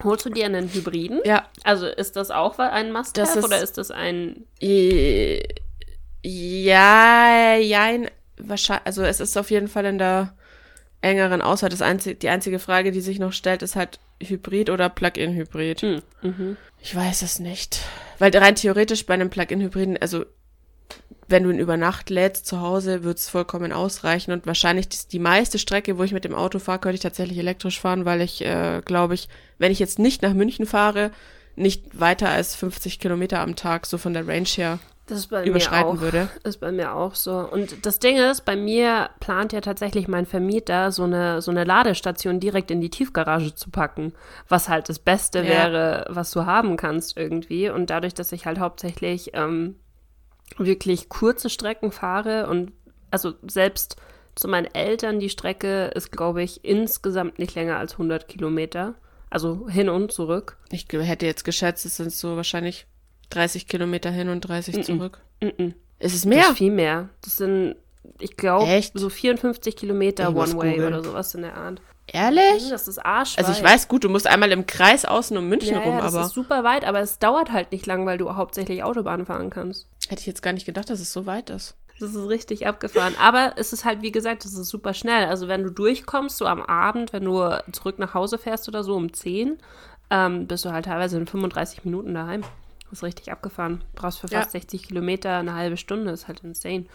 Holst 0.04 0.26
du 0.26 0.30
dir 0.30 0.46
einen 0.46 0.70
Hybriden? 0.74 1.20
Ja. 1.26 1.46
Also 1.66 1.86
ist 1.86 2.16
das 2.16 2.32
auch 2.32 2.58
ein 2.58 2.94
Must-Have 2.94 3.42
oder 3.44 3.62
ist 3.62 3.78
das 3.78 3.92
ein 3.92 4.46
Äh, 4.62 5.44
Ja, 6.24 7.56
jein. 7.58 8.10
Wahrscheinlich, 8.38 8.86
also 8.86 9.04
es 9.04 9.20
ist 9.20 9.38
auf 9.38 9.52
jeden 9.52 9.68
Fall 9.68 9.86
in 9.86 9.98
der 9.98 10.34
engeren 11.02 11.42
Auswahl. 11.42 11.70
Das 11.70 11.82
einzig, 11.82 12.20
die 12.20 12.30
einzige 12.30 12.60
Frage, 12.60 12.92
die 12.92 13.02
sich 13.02 13.20
noch 13.20 13.34
stellt, 13.34 13.62
ist 13.62 13.76
halt 13.76 14.00
Hybrid 14.22 14.70
oder 14.70 14.90
Plug-in-Hybrid. 14.90 15.82
hm, 15.82 16.02
mhm. 16.22 16.58
Ich 16.82 16.96
weiß 16.96 17.22
es 17.22 17.40
nicht. 17.40 17.82
Weil 18.18 18.36
rein 18.36 18.56
theoretisch 18.56 19.06
bei 19.06 19.14
einem 19.14 19.30
Plug-in-Hybriden, 19.30 19.98
also 19.98 20.26
wenn 21.28 21.44
du 21.44 21.52
ihn 21.52 21.60
über 21.60 21.78
Nacht 21.78 22.10
lädst 22.10 22.48
zu 22.48 22.60
Hause, 22.60 23.04
wird 23.04 23.20
es 23.20 23.30
vollkommen 23.30 23.72
ausreichen. 23.72 24.32
Und 24.32 24.48
wahrscheinlich 24.48 24.90
die, 24.90 24.98
die 25.12 25.20
meiste 25.20 25.60
Strecke, 25.60 25.98
wo 25.98 26.04
ich 26.04 26.12
mit 26.12 26.26
dem 26.26 26.34
Auto 26.34 26.60
fahre, 26.60 26.80
könnte 26.80 26.96
ich 26.96 27.02
tatsächlich 27.02 27.38
elektrisch 27.38 27.80
fahren, 27.80 28.06
weil 28.06 28.22
ich, 28.22 28.44
äh, 28.44 28.82
glaube 28.84 29.14
ich, 29.14 29.30
wenn 29.58 29.72
ich 29.72 29.80
jetzt 29.80 30.00
nicht 30.00 30.22
nach 30.22 30.34
München 30.34 30.66
fahre, 30.66 31.12
nicht 31.56 32.00
weiter 32.00 32.30
als 32.30 32.56
50 32.56 33.00
Kilometer 33.00 33.42
am 33.42 33.56
Tag 33.56 33.86
so 33.86 33.98
von 33.98 34.14
der 34.14 34.28
Range 34.28 34.48
her 34.48 34.80
Das 35.10 35.18
ist 35.18 35.28
bei 35.28 35.44
überschreiten 35.46 35.94
mir 35.94 35.98
auch. 35.98 36.02
würde. 36.02 36.30
Ist 36.44 36.60
bei 36.60 36.72
mir 36.72 36.94
auch 36.94 37.16
so. 37.16 37.38
Und 37.40 37.86
das 37.86 38.00
Ding 38.00 38.18
ist, 38.18 38.46
bei 38.46 38.56
mir 38.56 39.10
plant 39.20 39.52
ja 39.54 39.62
tatsächlich 39.62 40.08
mein 40.08 40.26
Vermieter, 40.26 40.92
so 40.92 41.04
eine, 41.04 41.42
so 41.42 41.52
eine 41.52 41.64
Ladestation 41.64 42.40
direkt 42.40 42.70
in 42.72 42.80
die 42.80 42.90
Tiefgarage 42.90 43.56
zu 43.56 43.70
packen. 43.72 44.14
Was 44.48 44.70
halt 44.70 44.88
das 44.88 45.00
Beste 45.00 45.40
Ja. 45.40 45.46
wäre, 45.46 46.06
was 46.10 46.32
du 46.32 46.46
haben 46.46 46.78
kannst 46.78 47.18
irgendwie. 47.18 47.70
Und 47.70 47.90
dadurch, 47.90 48.14
dass 48.14 48.32
ich 48.32 48.46
halt 48.46 48.60
hauptsächlich 48.60 49.32
ähm, 49.34 49.76
wirklich 50.58 51.10
kurze 51.10 51.50
Strecken 51.50 51.92
fahre 51.92 52.48
und 52.48 52.72
also 53.12 53.34
selbst 53.48 53.96
zu 54.36 54.48
meinen 54.48 54.74
Eltern 54.74 55.20
die 55.20 55.30
Strecke 55.30 55.88
ist, 55.96 56.12
glaube 56.12 56.44
ich, 56.44 56.64
insgesamt 56.64 57.40
nicht 57.40 57.56
länger 57.56 57.78
als 57.78 57.94
100 57.94 58.28
Kilometer. 58.28 58.96
Also 59.32 59.68
hin 59.70 59.90
und 59.90 60.12
zurück. 60.12 60.58
Ich 60.72 60.88
hätte 60.92 61.26
jetzt 61.26 61.44
geschätzt, 61.44 61.86
es 61.86 61.98
sind 61.98 62.12
so 62.12 62.36
wahrscheinlich 62.36 62.88
30 63.30 63.68
Kilometer 63.68 64.10
hin 64.12 64.30
und 64.30 64.42
30 64.42 64.78
Mhm. 64.78 64.84
zurück. 64.84 65.20
Mm-mm. 65.42 65.74
Ist 66.00 66.14
es 66.16 66.22
Das 66.22 66.26
mehr? 66.26 66.50
ist 66.50 66.58
viel 66.58 66.72
mehr. 66.72 67.10
Das 67.22 67.38
sind, 67.38 67.76
ich 68.20 68.38
glaube, 68.38 68.82
so 68.94 69.10
54 69.10 69.76
Kilometer 69.76 70.36
One-Way 70.36 70.86
oder 70.86 71.04
sowas 71.04 71.36
in 71.36 71.42
der 71.44 71.56
Art. 71.58 71.82
Ehrlich? 72.12 72.70
Das 72.70 72.88
ist 72.88 72.98
arsch. 73.06 73.38
Also 73.38 73.52
ich 73.52 73.62
weiß, 73.64 73.88
gut, 73.88 74.04
du 74.04 74.10
musst 74.10 74.26
einmal 74.26 74.52
im 74.52 74.66
Kreis 74.66 75.06
außen 75.06 75.38
um 75.38 75.48
München 75.48 75.76
ja, 75.76 75.80
rum, 75.82 75.96
ja, 75.98 76.02
das 76.02 76.16
aber 76.16 76.26
ist 76.26 76.34
super 76.34 76.64
weit, 76.64 76.84
aber 76.86 77.02
es 77.02 77.20
dauert 77.20 77.52
halt 77.52 77.72
nicht 77.72 77.86
lang, 77.86 78.06
weil 78.08 78.18
du 78.18 78.36
hauptsächlich 78.36 78.84
Autobahn 78.84 79.26
fahren 79.28 79.50
kannst. 79.52 79.86
hätte 80.08 80.22
ich 80.22 80.26
jetzt 80.26 80.42
gar 80.42 80.54
nicht 80.54 80.66
gedacht, 80.66 80.90
dass 80.90 81.00
es 81.00 81.14
so 81.14 81.26
weit 81.28 81.52
ist. 81.52 81.76
Das 82.00 82.16
ist 82.16 82.28
richtig 82.30 82.66
abgefahren. 82.66 83.14
Aber 83.22 83.54
es 83.58 83.74
ist 83.74 83.84
halt, 83.86 84.02
wie 84.02 84.12
gesagt, 84.12 84.46
das 84.46 84.54
ist 84.54 84.70
super 84.70 84.94
schnell. 84.94 85.26
Also 85.26 85.48
wenn 85.50 85.64
du 85.64 85.70
durchkommst, 85.70 86.38
so 86.38 86.46
am 86.48 86.62
Abend, 86.64 87.12
wenn 87.14 87.26
du 87.26 87.62
zurück 87.74 88.00
nach 88.00 88.14
Hause 88.14 88.38
fährst 88.38 88.68
oder 88.70 88.84
so 88.86 88.96
um 88.96 89.12
10, 89.14 89.58
ähm, 90.10 90.48
bist 90.48 90.64
du 90.66 90.72
halt 90.72 90.86
teilweise 90.86 91.18
in 91.18 91.28
35 91.28 91.84
Minuten 91.86 92.14
daheim. 92.16 92.42
Das 92.90 93.00
ist 93.00 93.04
richtig 93.04 93.32
abgefahren. 93.32 93.84
Brauchst 93.96 94.20
für 94.20 94.28
Ja. 94.28 94.40
fast 94.40 94.52
60 94.52 94.88
Kilometer 94.88 95.38
eine 95.38 95.54
halbe 95.54 95.78
Stunde. 95.78 96.12
ist 96.12 96.28
halt 96.28 96.42
insane. 96.44 96.86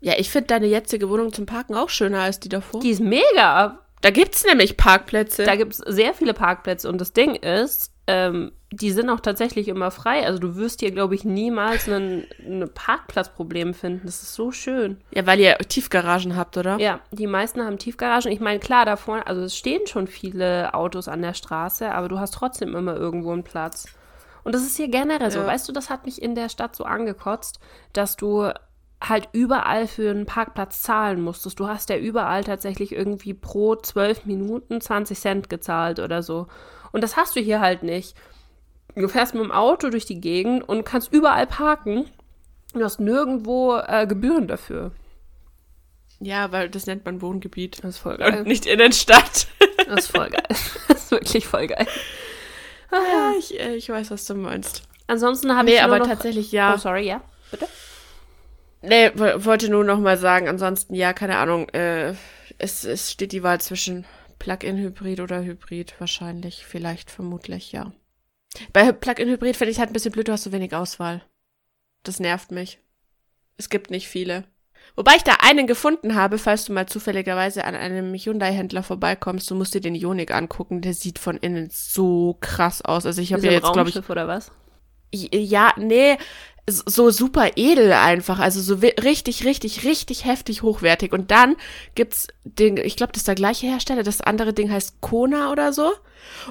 Ja, 0.00 0.14
ich 0.18 0.30
finde 0.30 0.48
deine 0.48 0.66
jetzige 0.66 1.08
Wohnung 1.08 1.32
zum 1.32 1.46
Parken 1.46 1.74
auch 1.74 1.88
schöner 1.90 2.20
als 2.20 2.40
die 2.40 2.48
davor. 2.48 2.80
Die 2.80 2.90
ist 2.90 3.00
mega. 3.00 3.80
Da 4.00 4.10
gibt's 4.10 4.44
nämlich 4.44 4.76
Parkplätze. 4.78 5.44
Da 5.44 5.56
gibt 5.56 5.72
es 5.74 5.78
sehr 5.78 6.14
viele 6.14 6.32
Parkplätze 6.32 6.88
und 6.88 6.98
das 6.98 7.12
Ding 7.12 7.34
ist, 7.34 7.92
ähm, 8.06 8.52
die 8.72 8.92
sind 8.92 9.10
auch 9.10 9.20
tatsächlich 9.20 9.68
immer 9.68 9.90
frei. 9.90 10.24
Also 10.24 10.38
du 10.38 10.56
wirst 10.56 10.80
hier, 10.80 10.90
glaube 10.90 11.14
ich, 11.14 11.24
niemals 11.24 11.86
ein 11.86 12.26
Parkplatzproblem 12.72 13.74
finden. 13.74 14.06
Das 14.06 14.22
ist 14.22 14.34
so 14.34 14.52
schön. 14.52 14.98
ja, 15.12 15.26
weil 15.26 15.38
ihr 15.40 15.58
Tiefgaragen 15.58 16.36
habt, 16.36 16.56
oder? 16.56 16.78
Ja, 16.78 17.00
die 17.10 17.26
meisten 17.26 17.62
haben 17.62 17.78
Tiefgaragen. 17.78 18.32
Ich 18.32 18.40
meine, 18.40 18.58
klar, 18.60 18.84
da 18.86 18.96
vorne, 18.96 19.26
also 19.26 19.42
es 19.42 19.56
stehen 19.56 19.86
schon 19.86 20.06
viele 20.06 20.72
Autos 20.74 21.08
an 21.08 21.20
der 21.22 21.34
Straße, 21.34 21.90
aber 21.92 22.08
du 22.08 22.18
hast 22.18 22.32
trotzdem 22.34 22.74
immer 22.74 22.96
irgendwo 22.96 23.32
einen 23.32 23.44
Platz. 23.44 23.86
Und 24.44 24.54
das 24.54 24.62
ist 24.62 24.76
hier 24.76 24.88
generell 24.88 25.30
so. 25.30 25.40
Ja. 25.40 25.46
Weißt 25.46 25.68
du, 25.68 25.72
das 25.72 25.90
hat 25.90 26.06
mich 26.06 26.20
in 26.20 26.34
der 26.34 26.48
Stadt 26.48 26.74
so 26.74 26.84
angekotzt, 26.84 27.60
dass 27.92 28.16
du 28.16 28.50
halt 29.02 29.28
überall 29.32 29.86
für 29.86 30.10
einen 30.10 30.26
Parkplatz 30.26 30.82
zahlen 30.82 31.22
musstest. 31.22 31.58
Du 31.58 31.68
hast 31.68 31.88
ja 31.88 31.96
überall 31.96 32.44
tatsächlich 32.44 32.92
irgendwie 32.92 33.34
pro 33.34 33.76
12 33.76 34.26
Minuten 34.26 34.80
20 34.80 35.18
Cent 35.18 35.50
gezahlt 35.50 35.98
oder 35.98 36.22
so. 36.22 36.48
Und 36.92 37.02
das 37.02 37.16
hast 37.16 37.34
du 37.36 37.40
hier 37.40 37.60
halt 37.60 37.82
nicht. 37.82 38.14
Du 38.94 39.08
fährst 39.08 39.34
mit 39.34 39.42
dem 39.42 39.52
Auto 39.52 39.88
durch 39.88 40.04
die 40.04 40.20
Gegend 40.20 40.68
und 40.68 40.84
kannst 40.84 41.12
überall 41.12 41.46
parken. 41.46 42.06
Du 42.74 42.84
hast 42.84 43.00
nirgendwo 43.00 43.76
äh, 43.76 44.06
Gebühren 44.06 44.48
dafür. 44.48 44.92
Ja, 46.20 46.52
weil 46.52 46.68
das 46.68 46.86
nennt 46.86 47.04
man 47.06 47.22
Wohngebiet. 47.22 47.78
Das 47.82 47.96
ist 47.96 47.98
voll 47.98 48.18
geil. 48.18 48.40
Und 48.40 48.46
nicht 48.46 48.66
Innenstadt. 48.66 49.48
Das 49.86 50.04
ist 50.04 50.16
voll 50.16 50.28
geil. 50.28 50.42
Das 50.88 51.04
ist 51.04 51.10
wirklich 51.10 51.46
voll 51.46 51.66
geil. 51.66 51.86
Ja, 52.92 53.32
ich, 53.38 53.58
äh, 53.58 53.74
ich 53.74 53.88
weiß, 53.88 54.10
was 54.10 54.24
du 54.26 54.34
meinst. 54.34 54.82
Ansonsten 55.06 55.54
habe 55.56 55.66
Nee, 55.66 55.76
ich 55.76 55.82
aber 55.82 55.98
noch... 55.98 56.06
tatsächlich 56.06 56.52
ja. 56.52 56.74
Oh, 56.74 56.78
sorry, 56.78 57.06
ja, 57.06 57.22
bitte? 57.50 57.66
Nee, 58.82 59.10
wo- 59.14 59.44
wollte 59.44 59.68
nur 59.68 59.84
noch 59.84 59.98
mal 59.98 60.16
sagen, 60.16 60.48
ansonsten 60.48 60.94
ja, 60.94 61.12
keine 61.12 61.36
Ahnung, 61.38 61.68
äh, 61.70 62.14
es, 62.58 62.84
es 62.84 63.10
steht 63.10 63.32
die 63.32 63.42
Wahl 63.42 63.60
zwischen 63.60 64.06
Plug-in-Hybrid 64.38 65.20
oder 65.20 65.42
Hybrid 65.42 65.94
wahrscheinlich, 65.98 66.64
vielleicht, 66.66 67.10
vermutlich, 67.10 67.72
ja. 67.72 67.92
Bei 68.72 68.90
Plug-in-Hybrid 68.92 69.56
finde 69.56 69.70
ich 69.72 69.78
halt 69.78 69.90
ein 69.90 69.92
bisschen 69.92 70.12
blöd, 70.12 70.28
du 70.28 70.32
hast 70.32 70.44
so 70.44 70.52
wenig 70.52 70.74
Auswahl. 70.74 71.22
Das 72.02 72.20
nervt 72.20 72.50
mich. 72.50 72.78
Es 73.58 73.68
gibt 73.68 73.90
nicht 73.90 74.08
viele. 74.08 74.44
Wobei 74.96 75.12
ich 75.16 75.22
da 75.22 75.34
einen 75.40 75.66
gefunden 75.66 76.14
habe, 76.14 76.38
falls 76.38 76.64
du 76.64 76.72
mal 76.72 76.86
zufälligerweise 76.86 77.64
an 77.64 77.74
einem 77.74 78.14
Hyundai-Händler 78.14 78.82
vorbeikommst, 78.82 79.50
du 79.50 79.54
musst 79.54 79.74
dir 79.74 79.80
den 79.80 79.94
Ioniq 79.94 80.32
angucken, 80.32 80.80
der 80.80 80.94
sieht 80.94 81.18
von 81.18 81.36
innen 81.36 81.68
so 81.70 82.36
krass 82.40 82.82
aus. 82.82 83.06
Also 83.06 83.22
ich 83.22 83.32
habe 83.32 83.44
ja 83.44 83.52
jetzt, 83.52 83.72
glaube 83.72 83.90
ich, 83.90 84.10
oder 84.10 84.28
was? 84.28 84.50
ja, 85.12 85.72
nee, 85.76 86.16
so 86.68 87.10
super 87.10 87.52
edel 87.56 87.92
einfach, 87.92 88.38
also 88.38 88.60
so 88.60 88.74
richtig, 88.74 89.44
richtig, 89.44 89.84
richtig 89.84 90.24
heftig 90.24 90.62
hochwertig. 90.62 91.12
Und 91.12 91.30
dann 91.30 91.56
gibt's 91.94 92.28
den, 92.44 92.76
ich 92.76 92.96
glaube, 92.96 93.12
das 93.12 93.22
ist 93.22 93.28
der 93.28 93.34
gleiche 93.34 93.66
Hersteller, 93.66 94.02
das 94.02 94.20
andere 94.20 94.52
Ding 94.52 94.70
heißt 94.70 95.00
Kona 95.00 95.50
oder 95.50 95.72
so. 95.72 95.92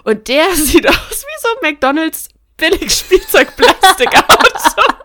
Und 0.03 0.27
der 0.27 0.51
sieht 0.55 0.87
aus 0.87 0.95
wie 0.95 1.41
so 1.41 1.47
ein 1.47 1.71
McDonalds 1.71 2.29
Billig-Spielzeug-Plastikauto. 2.57 4.95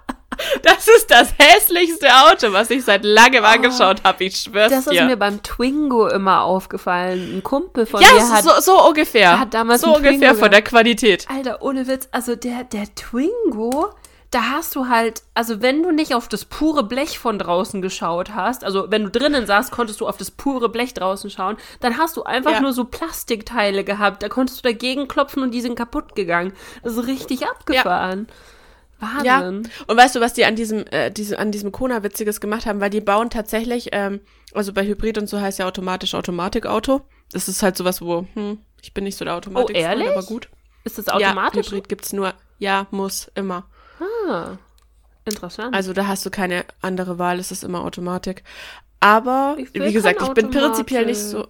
Das 0.62 0.88
ist 0.88 1.11
das 1.11 1.35
hässlichste 1.38 2.09
Auto, 2.09 2.52
was 2.52 2.70
ich 2.70 2.85
seit 2.85 3.04
langem 3.04 3.44
angeschaut 3.44 4.02
habe, 4.04 4.24
ich 4.24 4.37
schwör's 4.37 4.70
Das 4.70 4.87
ist 4.87 4.92
dir. 4.92 5.04
mir 5.04 5.16
beim 5.16 5.42
Twingo 5.42 6.09
immer 6.09 6.42
aufgefallen. 6.42 7.37
Ein 7.38 7.42
Kumpel 7.42 7.87
von 7.87 8.00
ja, 8.00 8.12
mir 8.12 8.28
hat... 8.28 8.44
so, 8.44 8.50
so 8.61 8.87
ungefähr. 8.88 9.38
hat 9.40 9.54
damals 9.54 9.80
so 9.83 9.94
ungefähr 9.94 10.18
Twingo 10.30 10.35
von 10.35 10.50
der 10.50 10.62
Qualität. 10.62 11.26
Alter, 11.28 11.62
ohne 11.62 11.87
Witz, 11.87 12.09
also 12.12 12.37
der, 12.37 12.64
der 12.64 12.94
Twingo, 12.94 13.90
da 14.30 14.50
hast 14.50 14.74
du 14.74 14.88
halt, 14.88 15.22
also 15.35 15.62
wenn 15.62 15.83
du 15.85 15.92
nicht 15.92 16.12
auf 16.14 16.26
das 16.28 16.44
pure 16.44 16.83
Blech 16.83 17.18
von 17.20 17.38
draußen 17.38 17.80
geschaut 17.83 18.35
hast, 18.35 18.64
also 18.64 18.90
wenn 18.90 19.04
du 19.04 19.11
drinnen 19.11 19.46
saßt, 19.46 19.70
konntest 19.70 20.00
du 20.00 20.09
auf 20.09 20.16
das 20.16 20.33
pure 20.33 20.68
Blech 20.68 20.92
draußen 20.92 21.30
schauen, 21.30 21.57
dann 21.80 21.98
hast 21.98 22.16
du 22.16 22.24
einfach 22.24 22.50
Ja. 22.52 22.61
nur 22.61 22.72
so 22.72 22.85
Plastikteile 22.85 23.85
gehabt, 23.85 24.22
da 24.24 24.28
konntest 24.28 24.59
du 24.59 24.62
dagegen 24.68 25.07
klopfen 25.07 25.42
und 25.42 25.52
die 25.52 25.61
sind 25.61 25.76
kaputt 25.76 26.16
gegangen. 26.16 26.52
Das 26.83 26.96
ist 26.96 27.07
richtig 27.07 27.46
abgefahren. 27.46 28.26
Ja, 28.28 28.35
Wahnsinn. 29.00 29.68
und 29.87 29.96
weißt 29.96 30.14
du, 30.16 30.20
was 30.20 30.33
die 30.35 30.44
an 30.44 30.57
diesem, 30.57 30.87
äh, 30.90 31.11
diese, 31.11 31.38
an 31.38 31.50
diesem 31.52 31.72
Kona 31.72 32.02
Witziges 32.02 32.40
gemacht 32.40 32.66
haben? 32.66 32.80
Weil 32.80 32.90
die 32.90 33.00
bauen 33.00 33.30
tatsächlich, 33.30 33.88
ähm, 33.92 34.20
also 34.54 34.72
bei 34.72 34.87
Hybrid 34.87 35.18
und 35.18 35.28
so 35.28 35.40
heißt 35.40 35.59
ja 35.59 35.66
automatisch 35.66 36.14
Automatikauto. 36.14 37.02
Das 37.33 37.48
ist 37.48 37.62
halt 37.62 37.76
sowas, 37.76 38.00
wo, 38.00 38.26
hm, 38.35 38.59
ich 38.83 38.94
bin 38.94 39.04
nicht 39.04 39.16
so 39.18 39.24
der 39.24 39.35
automatik 39.35 39.76
Oh, 39.76 39.78
ehrlich? 39.78 40.09
aber 40.09 40.22
gut. 40.22 40.48
Ist 40.85 40.98
das 40.98 41.09
automatisch? 41.09 41.66
Ja, 41.66 41.72
Hybrid 41.72 41.88
gibt's 41.88 42.12
nur, 42.12 42.34
ja, 42.59 42.86
muss, 42.90 43.30
immer. 43.34 43.66
ah, 44.28 44.57
interessant. 45.24 45.74
Also 45.74 45.92
da 45.92 46.07
hast 46.07 46.24
du 46.26 46.30
keine 46.30 46.64
andere 46.82 47.18
Wahl, 47.18 47.38
es 47.40 47.51
ist 47.51 47.64
immer 47.64 47.82
Automatik. 47.84 48.42
Aber, 49.01 49.57
wie 49.59 49.92
gesagt, 49.92 50.22
ich 50.22 50.28
bin 50.32 50.51
prinzipiell 50.51 51.05
nicht 51.07 51.20
so, 51.20 51.47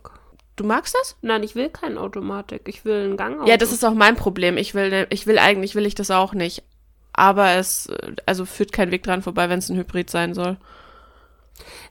du 0.57 0.65
magst 0.65 0.95
das? 1.01 1.17
Nein, 1.23 1.43
ich 1.43 1.55
will 1.55 1.69
keine 1.69 2.01
Automatik. 2.01 2.63
Ich 2.67 2.85
will 2.85 3.05
einen 3.05 3.17
Gangauto. 3.17 3.49
Ja, 3.49 3.57
das 3.57 3.73
ist 3.73 3.85
auch 3.85 3.95
mein 3.95 4.17
Problem. 4.17 4.57
Ich 4.57 4.75
will, 4.75 4.91
ne- 4.91 5.07
ich 5.11 5.27
will 5.27 5.39
eigentlich, 5.39 5.75
will 5.75 5.87
ich 5.87 5.95
das 5.95 6.11
auch 6.11 6.33
nicht. 6.35 6.63
Aber 7.15 7.53
es, 7.53 7.89
also 8.27 8.45
führt 8.45 8.73
kein 8.73 8.91
Weg 8.91 9.03
dran 9.05 9.23
vorbei, 9.23 9.49
wenn 9.49 9.61
es 9.61 9.69
ein 9.69 9.77
Hybrid 9.77 10.11
sein 10.11 10.35
soll. 10.35 10.57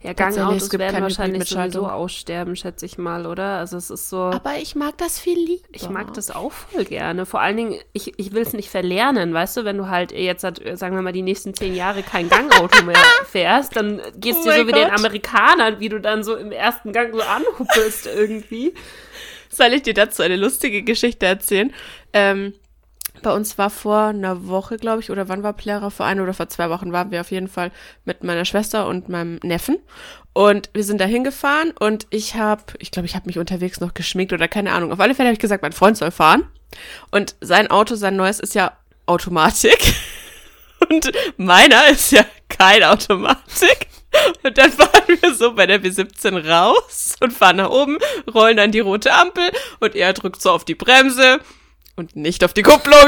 Ja, 0.01 0.11
Gangautos 0.11 0.71
werden 0.73 1.01
wahrscheinlich 1.01 1.47
sowieso 1.47 1.87
aussterben, 1.87 2.57
schätze 2.57 2.85
ich 2.85 2.97
mal, 2.97 3.25
oder? 3.25 3.59
Also 3.59 3.77
es 3.77 3.89
ist 3.89 4.09
so. 4.09 4.17
Aber 4.17 4.57
ich 4.57 4.75
mag 4.75 4.97
das 4.97 5.17
viel 5.17 5.37
lieber. 5.37 5.63
Ich 5.71 5.89
mag 5.89 6.13
das 6.13 6.29
auch 6.29 6.51
voll 6.51 6.83
gerne. 6.83 7.25
Vor 7.25 7.39
allen 7.39 7.55
Dingen, 7.55 7.79
ich, 7.93 8.19
ich 8.19 8.33
will 8.33 8.41
es 8.41 8.51
nicht 8.51 8.69
verlernen, 8.69 9.33
weißt 9.33 9.55
du, 9.55 9.63
wenn 9.65 9.77
du 9.77 9.87
halt 9.87 10.11
jetzt, 10.11 10.41
sagen 10.41 10.95
wir 10.95 11.01
mal, 11.01 11.13
die 11.13 11.21
nächsten 11.21 11.53
zehn 11.53 11.73
Jahre 11.73 12.03
kein 12.03 12.27
Gangauto 12.27 12.83
mehr 12.83 12.97
fährst, 13.25 13.77
dann 13.77 14.01
geht's 14.17 14.39
Oh 14.41 14.49
dir 14.49 14.57
so 14.57 14.67
wie 14.67 14.73
den. 14.73 14.89
Amerikanern, 14.89 15.79
wie 15.79 15.89
du 15.89 16.01
dann 16.01 16.25
so 16.25 16.35
im 16.35 16.51
ersten 16.51 16.91
Gang 16.91 17.13
so 17.13 17.21
anhuppelst 17.21 18.07
irgendwie. 18.07 18.73
Soll 19.49 19.71
ich 19.73 19.83
dir 19.83 19.93
dazu 19.93 20.21
eine 20.21 20.35
lustige 20.35 20.83
Geschichte 20.83 21.25
erzählen? 21.27 21.73
Ähm, 22.11 22.53
bei 23.23 23.33
uns 23.33 23.57
war 23.57 23.69
vor 23.69 24.07
einer 24.07 24.47
Woche, 24.47 24.77
glaube 24.77 25.01
ich, 25.01 25.09
oder 25.09 25.27
wann 25.27 25.41
war 25.41 25.53
Plera? 25.53 25.89
Vor 25.89 26.05
einer 26.05 26.23
oder 26.23 26.33
vor 26.33 26.47
zwei 26.49 26.69
Wochen 26.69 26.91
waren 26.91 27.11
wir 27.11 27.21
auf 27.21 27.31
jeden 27.31 27.47
Fall 27.47 27.71
mit 28.05 28.23
meiner 28.23 28.45
Schwester 28.45 28.87
und 28.87 29.09
meinem 29.09 29.39
Neffen. 29.43 29.79
Und 30.33 30.69
wir 30.73 30.83
sind 30.83 31.01
da 31.01 31.05
hingefahren 31.05 31.71
und 31.79 32.07
ich 32.09 32.35
habe, 32.35 32.63
ich 32.79 32.91
glaube, 32.91 33.05
ich 33.07 33.15
habe 33.15 33.27
mich 33.27 33.39
unterwegs 33.39 33.79
noch 33.79 33.93
geschminkt 33.93 34.33
oder 34.33 34.47
keine 34.47 34.71
Ahnung. 34.71 34.91
Auf 34.91 34.99
alle 34.99 35.15
Fälle 35.15 35.27
habe 35.27 35.33
ich 35.33 35.39
gesagt, 35.39 35.63
mein 35.63 35.73
Freund 35.73 35.97
soll 35.97 36.11
fahren. 36.11 36.43
Und 37.11 37.35
sein 37.41 37.69
Auto, 37.69 37.95
sein 37.95 38.15
neues, 38.15 38.39
ist 38.39 38.55
ja 38.55 38.77
Automatik. 39.05 39.79
Und 40.89 41.11
meiner 41.37 41.87
ist 41.87 42.11
ja 42.11 42.25
kein 42.49 42.83
Automatik. 42.83 43.87
Und 44.43 44.57
dann 44.57 44.71
fahren 44.71 45.17
wir 45.21 45.33
so 45.33 45.53
bei 45.53 45.65
der 45.65 45.81
B17 45.81 46.47
raus 46.47 47.15
und 47.19 47.33
fahren 47.33 47.57
nach 47.57 47.69
oben, 47.69 47.97
rollen 48.31 48.57
dann 48.57 48.71
die 48.71 48.79
rote 48.79 49.11
Ampel 49.11 49.49
und 49.79 49.95
er 49.95 50.13
drückt 50.13 50.41
so 50.41 50.51
auf 50.51 50.65
die 50.65 50.75
Bremse 50.75 51.39
und 51.95 52.15
nicht 52.15 52.43
auf 52.43 52.53
die 52.53 52.63
Kupplung. 52.63 52.99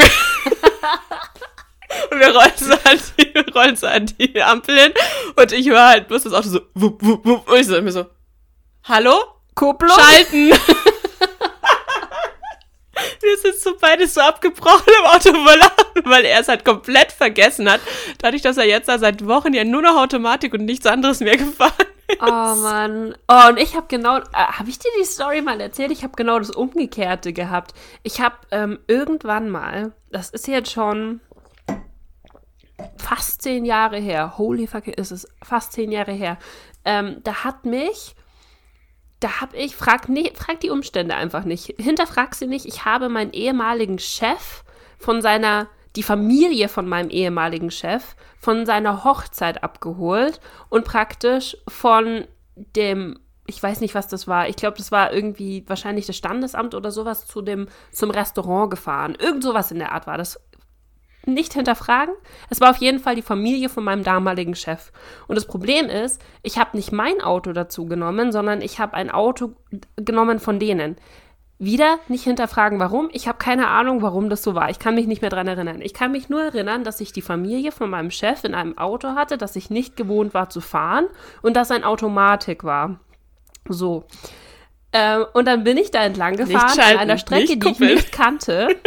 und 2.12 2.20
wir 2.20 2.36
rollen 2.36 2.52
so, 2.58 2.74
an 2.74 3.00
die, 3.18 3.38
rollen 3.54 3.76
so 3.76 3.88
an 3.88 4.06
die 4.06 4.42
Ampel 4.42 4.78
hin 4.78 4.94
und 5.36 5.52
ich 5.52 5.68
höre 5.70 5.88
halt 5.88 6.08
bloß 6.08 6.24
das 6.24 6.34
Auto 6.34 6.50
so 6.50 6.62
wupp, 6.74 7.02
wupp, 7.04 7.26
wupp. 7.26 7.50
und 7.50 7.58
ich 7.60 7.68
so 7.68 7.82
mir 7.82 7.92
so, 7.92 8.06
hallo? 8.84 9.24
Kupplung? 9.56 9.98
Schalten! 9.98 10.52
Wir 13.22 13.38
sind 13.38 13.56
so 13.60 13.76
beide 13.80 14.08
so 14.08 14.22
abgebrochen 14.22 14.94
im 15.00 15.06
Auto, 15.06 15.30
weil 15.46 15.60
er- 15.60 15.72
weil 16.06 16.26
er 16.26 16.40
es 16.42 16.48
halt 16.48 16.64
komplett 16.64 17.12
vergessen 17.12 17.70
hat. 17.70 17.82
Dadurch, 18.20 18.42
dass 18.42 18.58
er 18.58 18.66
jetzt 18.66 18.88
da 18.88 19.00
seit 19.00 19.26
Wochen 19.26 19.54
ja 19.54 19.64
nur 19.64 19.82
noch 19.82 19.98
Automatik 19.98 20.54
und 20.54 20.66
nichts 20.66 20.86
anderes 20.86 21.20
mehr 21.22 21.36
gefahren. 21.38 21.74
Oh 22.22 22.55
Mann. 22.55 23.16
Oh, 23.28 23.49
und 23.49 23.59
ich 23.59 23.76
habe 23.76 23.88
genau, 23.88 24.18
äh, 24.18 24.24
habe 24.34 24.70
ich 24.70 24.80
dir 24.80 24.91
die 24.99 25.05
Story 25.05 25.41
mal 25.41 25.59
erzählt? 25.59 25.91
Ich 25.91 26.03
habe 26.03 26.13
genau 26.16 26.39
das 26.39 26.51
Umgekehrte 26.51 27.34
gehabt. 27.34 27.74
Ich 28.03 28.22
habe 28.22 28.36
ähm, 28.51 28.80
irgendwann 28.88 29.49
mal, 29.49 29.93
das 30.11 30.30
ist 30.30 30.47
jetzt 30.47 30.72
schon 30.72 31.22
fast 32.97 33.41
zehn 33.41 33.66
Jahre 33.66 33.97
her, 33.97 34.38
holy 34.38 34.68
fuck, 34.68 34.88
ist 34.88 35.11
es 35.11 35.28
fast 35.43 35.74
zehn 35.74 35.91
Jahre 35.91 36.11
her, 36.11 36.38
ähm, 36.84 37.22
da 37.24 37.43
hat 37.43 37.66
mich, 37.66 38.16
da 39.20 39.41
habe 39.41 39.55
ich, 39.57 39.76
frag, 39.76 40.09
nee, 40.09 40.32
frag 40.36 40.59
die 40.59 40.70
Umstände 40.70 41.16
einfach 41.16 41.45
nicht, 41.45 41.76
hinterfrag 41.78 42.36
sie 42.36 42.47
nicht, 42.47 42.66
ich 42.66 42.86
habe 42.86 43.09
meinen 43.09 43.32
ehemaligen 43.32 43.99
Chef 43.99 44.63
von 44.97 45.22
seiner, 45.22 45.68
die 45.96 46.04
Familie 46.04 46.68
von 46.70 46.88
meinem 46.88 47.10
ehemaligen 47.10 47.72
Chef 47.72 48.16
von 48.39 48.66
seiner 48.66 49.04
Hochzeit 49.04 49.64
abgeholt 49.64 50.39
und 50.70 50.86
praktisch 50.86 51.58
von 51.68 52.26
dem, 52.56 53.20
ich 53.48 53.62
weiß 53.62 53.82
nicht, 53.82 53.96
was 53.96 54.08
das 54.08 54.28
war, 54.28 54.50
ich 54.50 54.56
glaube, 54.56 54.78
das 54.78 54.91
war 54.91 55.14
irgendwie 55.14 55.64
wahrscheinlich 55.68 56.06
das 56.06 56.18
Standesamt 56.18 56.76
oder 56.76 56.91
sowas 56.91 57.26
zu 57.26 57.41
dem, 57.41 57.68
zum 57.91 58.12
Restaurant 58.12 58.70
gefahren. 58.70 59.16
Irgend 59.20 59.43
sowas 59.43 59.72
in 59.72 59.80
der 59.80 59.93
Art 59.93 60.08
war 60.08 60.18
das 60.18 60.39
nicht 61.28 61.54
hinterfragen. 61.54 62.14
Es 62.50 62.62
war 62.62 62.70
auf 62.70 62.78
jeden 62.78 63.00
Fall 63.00 63.16
die 63.16 63.22
Familie 63.22 63.70
von 63.70 63.84
meinem 63.84 64.04
damaligen 64.04 64.56
Chef. 64.56 64.91
Und 65.28 65.36
das 65.36 65.48
Problem 65.48 65.88
ist, 65.88 66.22
ich 66.43 66.58
habe 66.58 66.78
nicht 66.78 66.91
mein 66.91 67.22
Auto 67.22 67.52
dazu 67.52 67.86
genommen, 67.86 68.32
sondern 68.32 68.62
ich 68.62 68.80
habe 68.80 68.93
ein 68.93 69.10
Auto 69.10 69.56
genommen 69.96 70.39
von 70.39 70.60
denen. 70.60 70.98
Wieder 71.58 71.99
nicht 72.10 72.26
hinterfragen, 72.26 72.80
warum. 72.80 73.10
Ich 73.14 73.28
habe 73.28 73.38
keine 73.38 73.68
Ahnung, 73.68 74.01
warum 74.01 74.30
das 74.30 74.43
so 74.43 74.56
war. 74.56 74.70
Ich 74.70 74.80
kann 74.80 74.95
mich 74.95 75.08
nicht 75.08 75.22
mehr 75.22 75.30
dran 75.30 75.47
erinnern. 75.47 75.82
Ich 75.82 75.93
kann 75.93 76.12
mich 76.12 76.28
nur 76.28 76.43
erinnern, 76.43 76.84
dass 76.84 76.99
ich 76.99 77.14
die 77.14 77.22
Familie 77.22 77.72
von 77.72 77.89
meinem 77.89 78.12
Chef 78.12 78.43
in 78.43 78.53
einem 78.53 78.78
Auto 78.78 79.10
hatte, 79.16 79.38
das 79.38 79.56
ich 79.56 79.70
nicht 79.70 79.95
gewohnt 79.95 80.34
war 80.34 80.49
zu 80.49 80.60
fahren 80.60 81.08
und 81.41 81.56
das 81.56 81.72
ein 81.72 81.86
Automatik 81.86 82.66
war. 82.66 82.99
So. 83.70 84.06
Ähm, 84.91 85.26
und 85.34 85.45
dann 85.45 85.64
bin 85.64 85.78
ich 85.78 85.91
da 85.91 86.03
entlang 86.03 86.36
gefahren 86.36 86.80
an 86.80 86.97
einer 86.97 87.18
Strecke, 87.18 87.58
die 87.58 87.70
ich 87.70 87.80
nicht 87.80 88.12
kannte. 88.12 88.76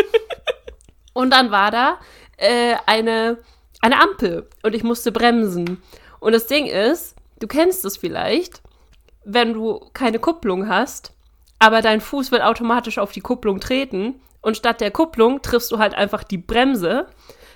Und 1.19 1.31
dann 1.31 1.51
war 1.51 1.73
da 1.73 1.99
äh, 2.37 2.77
eine, 2.87 3.39
eine 3.81 4.01
Ampel 4.01 4.49
und 4.63 4.73
ich 4.73 4.85
musste 4.85 5.11
bremsen. 5.11 5.83
Und 6.21 6.33
das 6.33 6.47
Ding 6.47 6.67
ist, 6.67 7.17
du 7.41 7.49
kennst 7.49 7.85
es 7.85 7.97
vielleicht, 7.97 8.63
wenn 9.25 9.53
du 9.53 9.81
keine 9.95 10.21
Kupplung 10.21 10.69
hast, 10.69 11.13
aber 11.59 11.83
dein 11.83 12.01
Fuß 12.01 12.31
will 12.33 12.43
automatisch 12.43 12.99
auf 12.99 13.13
die 13.13 13.21
Kupplung 13.21 13.61
treten 13.61 14.21
und 14.41 14.57
statt 14.57 14.81
der 14.81 14.91
Kupplung 14.91 15.43
triffst 15.43 15.71
du 15.73 15.79
halt 15.79 15.95
einfach 15.95 16.23
die 16.25 16.39
Bremse. 16.39 17.07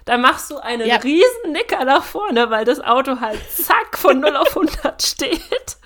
Dann 0.05 0.21
machst 0.21 0.51
du 0.51 0.57
einen 0.59 0.87
Ja. 0.89 0.97
riesen 0.97 1.53
Nicker 1.53 1.85
nach 1.85 2.03
vorne, 2.03 2.51
weil 2.51 2.65
das 2.65 2.81
Auto 2.81 3.21
halt 3.21 3.39
zack 3.51 3.97
von 3.97 4.19
0 4.21 4.37
auf 4.37 4.49
100 4.57 5.01
steht 5.03 5.77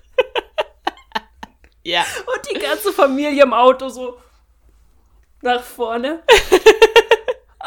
Ja. 1.85 2.01
und 2.35 2.51
die 2.51 2.59
ganze 2.59 2.93
Familie 2.93 3.43
im 3.43 3.53
Auto 3.53 3.89
so 3.91 4.19
nach 5.43 5.63
vorne. 5.63 6.23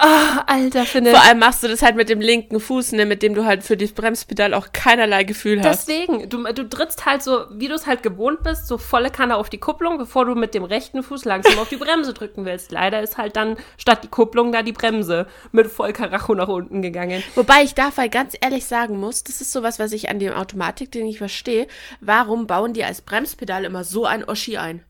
Ah, 0.02 0.46
Alter, 0.48 0.86
finde 0.86 1.12
Vor 1.12 1.22
allem 1.22 1.40
machst 1.40 1.62
du 1.62 1.68
das 1.68 1.82
halt 1.82 1.98
mit 1.98 2.08
dem 2.08 2.22
linken 2.22 2.62
Fuß, 2.62 2.94
ne, 2.94 3.06
mit 3.06 3.22
dem 3.22 3.36
du 3.36 3.44
halt 3.44 3.64
für 3.64 3.76
das 3.76 3.92
Bremspedal 3.92 4.54
auch 4.54 4.72
keinerlei 4.72 5.26
Gefühl 5.26 5.62
hast. 5.62 5.90
Deswegen, 5.90 6.30
du, 6.30 6.42
du 6.54 6.70
trittst 6.70 7.06
halt 7.06 7.22
so, 7.22 7.48
wie 7.52 7.68
du 7.68 7.76
es 7.76 7.86
halt 7.86 8.02
gewohnt 8.02 8.42
bist, 8.42 8.68
so 8.68 8.78
volle 8.78 9.10
Kanne 9.10 9.36
auf 9.36 9.50
die 9.50 9.58
Kupplung, 9.58 9.98
bevor 9.98 10.24
du 10.24 10.36
mit 10.36 10.54
dem 10.54 10.64
rechten 10.64 11.04
Fuß 11.04 11.26
langsam 11.26 11.60
auf 11.60 11.68
die 11.68 11.76
Bremse 11.76 12.14
drücken 12.14 12.46
willst. 12.46 12.72
Leider 12.72 13.02
ist 13.02 13.18
halt 13.18 13.36
dann 13.36 13.58
statt 13.78 14.00
die 14.04 14.08
Kupplung 14.08 14.54
da 14.54 14.64
die 14.64 14.72
Bremse 14.72 15.28
mit 15.52 15.68
voll 15.68 15.92
Karacho 15.92 16.34
nach 16.34 16.48
unten 16.48 16.82
gegangen. 16.82 17.22
Wobei 17.36 17.64
ich 17.64 17.76
dabei 17.76 18.08
ganz 18.08 18.38
ehrlich 18.40 18.66
sagen 18.68 18.98
muss, 18.98 19.26
das 19.26 19.42
ist 19.42 19.52
sowas, 19.52 19.80
was 19.80 19.92
ich 19.92 20.10
an 20.10 20.20
dem 20.20 20.32
Automatik, 20.32 20.94
den 20.94 21.08
ich 21.08 21.18
verstehe. 21.18 21.68
Warum 22.00 22.48
bauen 22.48 22.72
die 22.72 22.86
als 22.86 23.02
Bremspedal 23.02 23.66
immer 23.66 23.84
so 23.84 24.06
ein 24.06 24.24
Oschi 24.24 24.56
ein? 24.56 24.82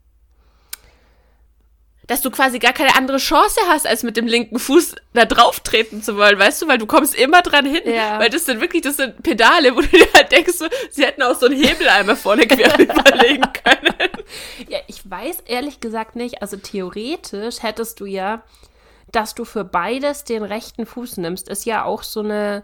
Dass 2.10 2.22
du 2.22 2.32
quasi 2.32 2.58
gar 2.58 2.74
keine 2.74 2.96
andere 2.96 3.18
Chance 3.18 3.60
hast, 3.68 3.86
als 3.86 4.02
mit 4.02 4.18
dem 4.18 4.26
linken 4.26 4.58
Fuß 4.58 4.96
da 5.14 5.26
drauf 5.26 5.60
treten 5.60 6.02
zu 6.02 6.18
wollen, 6.18 6.40
weißt 6.40 6.64
du? 6.64 6.68
Weil 6.68 6.80
du 6.80 6.88
kommst 6.88 7.14
immer 7.14 7.44
dran 7.44 7.66
hin. 7.66 7.84
Ja. 7.86 8.20
Weil 8.20 8.30
das 8.30 8.46
sind 8.46 8.62
wirklich, 8.62 8.82
das 8.82 8.98
sind 8.98 9.22
Pedale, 9.22 9.76
wo 9.76 9.82
du 9.82 9.88
dir 9.88 10.08
halt 10.16 10.32
denkst, 10.32 10.54
so, 10.54 10.66
sie 10.90 11.06
hätten 11.06 11.22
auch 11.22 11.36
so 11.36 11.46
einen 11.46 11.64
Hebeleimer 11.64 12.16
vorne 12.16 12.48
quer 12.48 12.78
überlegen 12.80 13.44
können. 13.64 14.10
Ja, 14.68 14.80
ich 14.88 15.08
weiß 15.10 15.42
ehrlich 15.46 15.80
gesagt 15.80 16.16
nicht. 16.16 16.42
Also 16.42 16.58
theoretisch 16.58 17.62
hättest 17.62 18.00
du 18.00 18.06
ja, 18.06 18.42
dass 19.12 19.36
du 19.36 19.46
für 19.46 19.64
beides 19.64 20.24
den 20.24 20.44
rechten 20.44 20.86
Fuß 20.86 21.18
nimmst, 21.18 21.48
ist 21.48 21.66
ja 21.66 21.84
auch 21.84 22.02
so 22.02 22.22
eine 22.22 22.64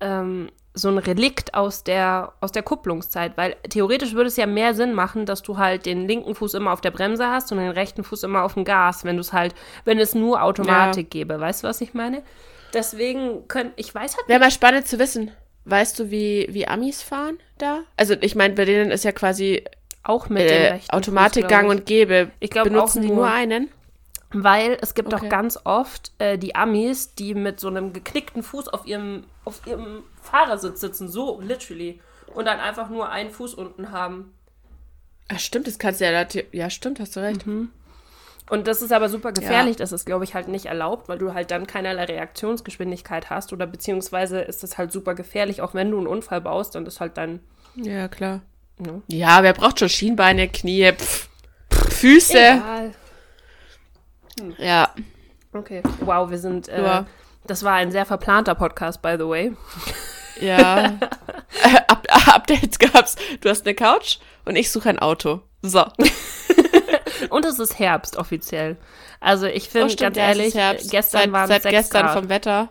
ähm, 0.00 0.50
so 0.80 0.88
ein 0.88 0.98
Relikt 0.98 1.54
aus 1.54 1.84
der 1.84 2.32
aus 2.40 2.52
der 2.52 2.62
Kupplungszeit, 2.62 3.36
weil 3.36 3.54
theoretisch 3.68 4.14
würde 4.14 4.28
es 4.28 4.36
ja 4.36 4.46
mehr 4.46 4.74
Sinn 4.74 4.94
machen, 4.94 5.26
dass 5.26 5.42
du 5.42 5.58
halt 5.58 5.86
den 5.86 6.08
linken 6.08 6.34
Fuß 6.34 6.54
immer 6.54 6.72
auf 6.72 6.80
der 6.80 6.90
Bremse 6.90 7.26
hast 7.28 7.52
und 7.52 7.58
den 7.58 7.70
rechten 7.70 8.02
Fuß 8.04 8.22
immer 8.24 8.42
auf 8.44 8.54
dem 8.54 8.64
Gas, 8.64 9.04
wenn 9.04 9.16
du 9.16 9.20
es 9.20 9.32
halt, 9.32 9.54
wenn 9.84 9.98
es 9.98 10.14
nur 10.14 10.42
Automatik 10.42 11.10
gäbe. 11.10 11.38
Weißt 11.38 11.62
du, 11.62 11.68
was 11.68 11.80
ich 11.80 11.94
meine? 11.94 12.22
Deswegen 12.74 13.46
können, 13.48 13.72
ich 13.76 13.94
weiß 13.94 14.16
halt 14.16 14.28
Wäre 14.28 14.40
mal 14.40 14.50
spannend 14.50 14.86
zu 14.86 14.98
wissen. 14.98 15.30
Weißt 15.64 15.98
du, 15.98 16.10
wie, 16.10 16.46
wie 16.50 16.66
Amis 16.66 17.02
fahren 17.02 17.38
da? 17.58 17.80
Also 17.96 18.14
ich 18.20 18.34
meine, 18.34 18.54
bei 18.54 18.64
denen 18.64 18.90
ist 18.90 19.04
ja 19.04 19.12
quasi 19.12 19.64
auch 20.02 20.28
mit 20.28 20.50
äh, 20.50 20.72
rechten 20.72 20.90
Automatik 20.96 21.44
Fuß, 21.44 21.50
gang 21.50 21.64
glaub 21.66 21.74
ich. 21.74 21.80
und 21.80 21.86
gäbe. 21.86 22.30
Ich 22.40 22.50
glaub 22.50 22.64
Benutzen 22.64 22.98
auch 23.00 23.02
die 23.02 23.08
nur- 23.08 23.16
nur 23.16 23.30
einen? 23.30 23.68
Weil 24.32 24.78
es 24.80 24.94
gibt 24.94 25.12
Okay. 25.12 25.26
auch 25.26 25.28
ganz 25.28 25.58
oft 25.64 26.12
äh, 26.18 26.38
die 26.38 26.54
Amis, 26.54 27.14
die 27.16 27.34
mit 27.34 27.58
so 27.58 27.66
einem 27.68 27.92
geknickten 27.92 28.42
Fuß 28.44 28.68
auf 28.68 28.86
ihrem, 28.86 29.24
auf 29.44 29.66
ihrem 29.66 30.04
Fahrersitz 30.22 30.80
sitzen, 30.80 31.08
so 31.08 31.40
literally. 31.40 32.00
Und 32.32 32.44
dann 32.46 32.60
einfach 32.60 32.88
nur 32.90 33.08
einen 33.08 33.30
Fuß 33.30 33.54
unten 33.54 33.90
haben. 33.90 34.32
Ach 35.28 35.38
stimmt, 35.40 35.66
das 35.66 35.78
kannst 35.80 36.00
du 36.00 36.04
ja, 36.10 36.24
da- 36.24 36.40
ja 36.52 36.70
stimmt, 36.70 37.00
hast 37.00 37.16
du 37.16 37.20
recht. 37.20 37.44
Und 38.48 38.66
das 38.66 38.82
ist 38.82 38.92
aber 38.92 39.08
super 39.08 39.32
gefährlich. 39.32 39.76
Das 39.76 39.90
ist, 39.92 40.04
glaube 40.06 40.24
ich, 40.24 40.34
halt 40.34 40.46
nicht 40.48 40.66
erlaubt, 40.66 41.08
weil 41.08 41.18
du 41.18 41.34
halt 41.34 41.50
dann 41.50 41.66
keinerlei 41.66 42.04
Reaktionsgeschwindigkeit 42.04 43.30
hast. 43.30 43.52
Oder 43.52 43.66
beziehungsweise 43.66 44.40
ist 44.40 44.62
das 44.62 44.76
halt 44.78 44.90
super 44.92 45.14
gefährlich. 45.14 45.60
Auch 45.62 45.74
wenn 45.74 45.90
du 45.90 45.98
einen 45.98 46.06
Unfall 46.08 46.40
baust, 46.40 46.74
dann 46.76 46.86
ist 46.86 47.00
halt 47.00 47.16
dein. 47.16 47.40
Ja, 47.76 48.08
klar. 48.08 48.42
Ja. 48.84 49.02
Ja, 49.08 49.42
wer 49.42 49.52
braucht 49.54 49.78
schon 49.80 49.88
Schienbeine, 49.88 50.48
Knie, 50.48 50.92
pff, 50.92 51.28
Füße? 51.90 52.38
Egal. 52.38 52.92
Ja. 54.58 54.90
Okay. 55.52 55.82
Wow, 56.00 56.30
wir 56.30 56.38
sind. 56.38 56.68
Äh, 56.68 56.82
Ja. 56.82 57.06
Das 57.46 57.64
war 57.64 57.72
ein 57.74 57.90
sehr 57.90 58.04
verplanter 58.06 58.54
Podcast, 58.54 59.00
by 59.02 59.16
the 59.18 59.26
way. 59.26 59.52
Ja. 60.40 60.84
Äh, 60.84 60.90
Up 61.88 62.06
Updates 62.28 62.78
gab's. 62.78 63.16
Du 63.40 63.48
hast 63.48 63.66
eine 63.66 63.74
Couch 63.74 64.18
und 64.44 64.56
ich 64.56 64.70
suche 64.70 64.88
ein 64.90 64.98
Auto. 64.98 65.40
So. 65.62 65.84
Und 67.28 67.44
es 67.44 67.58
ist 67.58 67.78
Herbst 67.78 68.16
offiziell. 68.16 68.78
Also 69.20 69.44
ich 69.46 69.68
finde, 69.68 69.92
Oh, 69.92 69.96
ganz 69.96 70.16
ehrlich, 70.16 70.54
gestern 70.54 71.20
seit, 71.20 71.32
waren 71.32 71.48
seit 71.48 71.58
es 71.58 71.62
6 71.64 71.72
gestern 71.74 72.06
Grad. 72.06 72.14
vom 72.18 72.28
Wetter. 72.30 72.68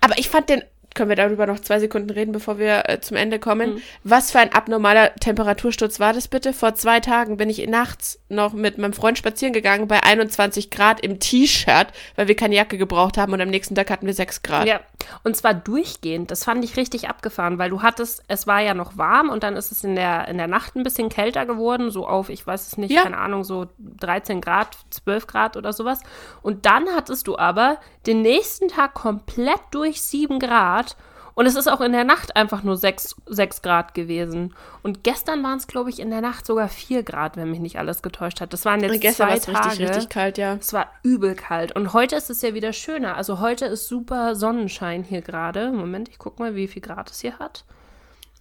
Aber 0.00 0.18
ich 0.18 0.28
fand 0.28 0.48
den, 0.48 0.62
können 0.96 1.08
wir 1.08 1.16
darüber 1.16 1.46
noch 1.46 1.60
zwei 1.60 1.78
Sekunden 1.78 2.10
reden, 2.10 2.32
bevor 2.32 2.58
wir 2.58 2.88
äh, 2.88 3.00
zum 3.00 3.16
Ende 3.16 3.38
kommen. 3.38 3.74
Mhm. 3.74 3.82
Was 4.02 4.32
für 4.32 4.40
ein 4.40 4.52
abnormaler 4.52 5.14
Temperatursturz 5.14 6.00
war 6.00 6.12
das 6.12 6.26
bitte? 6.26 6.52
Vor 6.52 6.74
zwei 6.74 6.98
Tagen 6.98 7.36
bin 7.36 7.48
ich 7.48 7.64
nachts 7.68 8.18
noch 8.28 8.52
mit 8.52 8.78
meinem 8.78 8.92
Freund 8.92 9.18
spazieren 9.18 9.52
gegangen 9.52 9.86
bei 9.86 10.02
21 10.02 10.70
Grad 10.70 11.00
im 11.00 11.20
T-Shirt, 11.20 11.88
weil 12.16 12.26
wir 12.26 12.34
keine 12.34 12.56
Jacke 12.56 12.78
gebraucht 12.78 13.16
haben 13.16 13.32
und 13.32 13.40
am 13.40 13.50
nächsten 13.50 13.76
Tag 13.76 13.90
hatten 13.90 14.06
wir 14.06 14.14
6 14.14 14.42
Grad. 14.42 14.66
Ja, 14.66 14.80
und 15.24 15.36
zwar 15.36 15.54
durchgehend. 15.54 16.30
Das 16.30 16.44
fand 16.44 16.64
ich 16.64 16.76
richtig 16.76 17.08
abgefahren, 17.08 17.58
weil 17.58 17.70
du 17.70 17.82
hattest, 17.82 18.22
es 18.28 18.46
war 18.46 18.60
ja 18.60 18.74
noch 18.74 18.96
warm 18.96 19.28
und 19.28 19.42
dann 19.42 19.56
ist 19.56 19.72
es 19.72 19.84
in 19.84 19.94
der, 19.94 20.28
in 20.28 20.38
der 20.38 20.48
Nacht 20.48 20.76
ein 20.76 20.82
bisschen 20.82 21.08
kälter 21.08 21.46
geworden, 21.46 21.90
so 21.90 22.06
auf, 22.06 22.28
ich 22.28 22.46
weiß 22.46 22.66
es 22.66 22.76
nicht, 22.78 22.92
ja. 22.92 23.02
keine 23.02 23.18
Ahnung, 23.18 23.44
so 23.44 23.66
13 23.78 24.40
Grad, 24.40 24.76
12 24.90 25.26
Grad 25.26 25.56
oder 25.56 25.72
sowas. 25.72 26.00
Und 26.42 26.66
dann 26.66 26.88
hattest 26.94 27.26
du 27.26 27.38
aber 27.38 27.78
den 28.06 28.22
nächsten 28.22 28.68
Tag 28.68 28.94
komplett 28.94 29.60
durch 29.70 30.02
7 30.02 30.38
Grad 30.38 30.96
und 31.36 31.44
es 31.44 31.54
ist 31.54 31.68
auch 31.68 31.82
in 31.82 31.92
der 31.92 32.04
Nacht 32.04 32.34
einfach 32.34 32.62
nur 32.62 32.78
6, 32.78 33.14
6 33.26 33.60
Grad 33.60 33.92
gewesen. 33.92 34.54
Und 34.82 35.04
gestern 35.04 35.42
waren 35.42 35.58
es, 35.58 35.66
glaube 35.66 35.90
ich, 35.90 36.00
in 36.00 36.08
der 36.08 36.22
Nacht 36.22 36.46
sogar 36.46 36.66
4 36.66 37.02
Grad, 37.02 37.36
wenn 37.36 37.50
mich 37.50 37.60
nicht 37.60 37.78
alles 37.78 38.00
getäuscht 38.00 38.40
hat. 38.40 38.54
Das 38.54 38.64
waren 38.64 38.80
jetzt 38.80 39.02
gestern 39.02 39.38
zwei 39.38 39.52
Tage. 39.52 39.68
richtig, 39.68 39.88
richtig 39.90 40.08
kalt, 40.08 40.38
ja. 40.38 40.54
Es 40.54 40.72
war 40.72 40.90
übel 41.02 41.34
kalt. 41.34 41.76
Und 41.76 41.92
heute 41.92 42.16
ist 42.16 42.30
es 42.30 42.40
ja 42.40 42.54
wieder 42.54 42.72
schöner. 42.72 43.16
Also 43.16 43.38
heute 43.38 43.66
ist 43.66 43.86
super 43.86 44.34
Sonnenschein 44.34 45.02
hier 45.02 45.20
gerade. 45.20 45.72
Moment, 45.72 46.08
ich 46.08 46.16
gucke 46.16 46.42
mal, 46.42 46.54
wie 46.54 46.68
viel 46.68 46.80
Grad 46.80 47.10
es 47.10 47.20
hier 47.20 47.38
hat. 47.38 47.66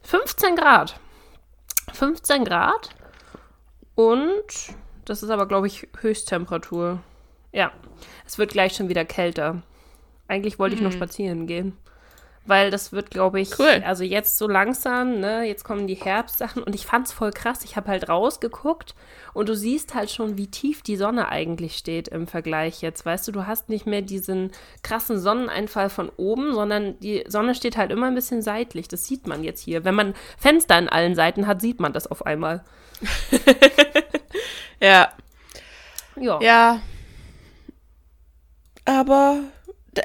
15 0.03 0.55
Grad. 0.55 0.97
15 1.91 2.45
Grad. 2.45 2.91
Und 3.95 4.45
das 5.03 5.21
ist 5.21 5.31
aber, 5.31 5.49
glaube 5.49 5.67
ich, 5.67 5.89
Höchsttemperatur. 5.99 7.01
Ja, 7.51 7.73
es 8.25 8.37
wird 8.37 8.51
gleich 8.51 8.73
schon 8.73 8.87
wieder 8.87 9.03
kälter. 9.03 9.63
Eigentlich 10.29 10.59
wollte 10.59 10.75
ich 10.75 10.81
noch 10.81 10.91
mhm. 10.91 10.95
spazieren 10.95 11.45
gehen 11.45 11.77
weil 12.45 12.71
das 12.71 12.91
wird, 12.91 13.09
glaube 13.09 13.39
ich, 13.39 13.59
cool. 13.59 13.83
also 13.85 14.03
jetzt 14.03 14.37
so 14.37 14.47
langsam, 14.47 15.19
ne, 15.19 15.43
jetzt 15.43 15.63
kommen 15.63 15.87
die 15.87 15.95
Herbstsachen 15.95 16.61
und 16.63 16.75
ich 16.75 16.85
fand's 16.85 17.11
voll 17.11 17.31
krass. 17.31 17.63
Ich 17.63 17.75
habe 17.75 17.89
halt 17.89 18.09
rausgeguckt 18.09 18.95
und 19.33 19.49
du 19.49 19.55
siehst 19.55 19.95
halt 19.95 20.11
schon, 20.11 20.37
wie 20.37 20.47
tief 20.47 20.81
die 20.81 20.95
Sonne 20.95 21.29
eigentlich 21.29 21.77
steht 21.77 22.07
im 22.07 22.27
Vergleich 22.27 22.81
jetzt. 22.81 23.05
Weißt 23.05 23.27
du, 23.27 23.31
du 23.31 23.47
hast 23.47 23.69
nicht 23.69 23.85
mehr 23.85 24.01
diesen 24.01 24.51
krassen 24.83 25.19
Sonneneinfall 25.19 25.89
von 25.89 26.09
oben, 26.17 26.53
sondern 26.53 26.99
die 26.99 27.23
Sonne 27.27 27.55
steht 27.55 27.77
halt 27.77 27.91
immer 27.91 28.07
ein 28.07 28.15
bisschen 28.15 28.41
seitlich. 28.41 28.87
Das 28.87 29.05
sieht 29.05 29.27
man 29.27 29.43
jetzt 29.43 29.61
hier. 29.61 29.83
Wenn 29.83 29.95
man 29.95 30.13
Fenster 30.37 30.75
an 30.75 30.89
allen 30.89 31.15
Seiten 31.15 31.47
hat, 31.47 31.61
sieht 31.61 31.79
man 31.79 31.93
das 31.93 32.07
auf 32.07 32.25
einmal. 32.25 32.63
ja. 34.79 35.09
Ja. 36.15 36.39
Ja. 36.41 36.81
Aber 38.85 39.39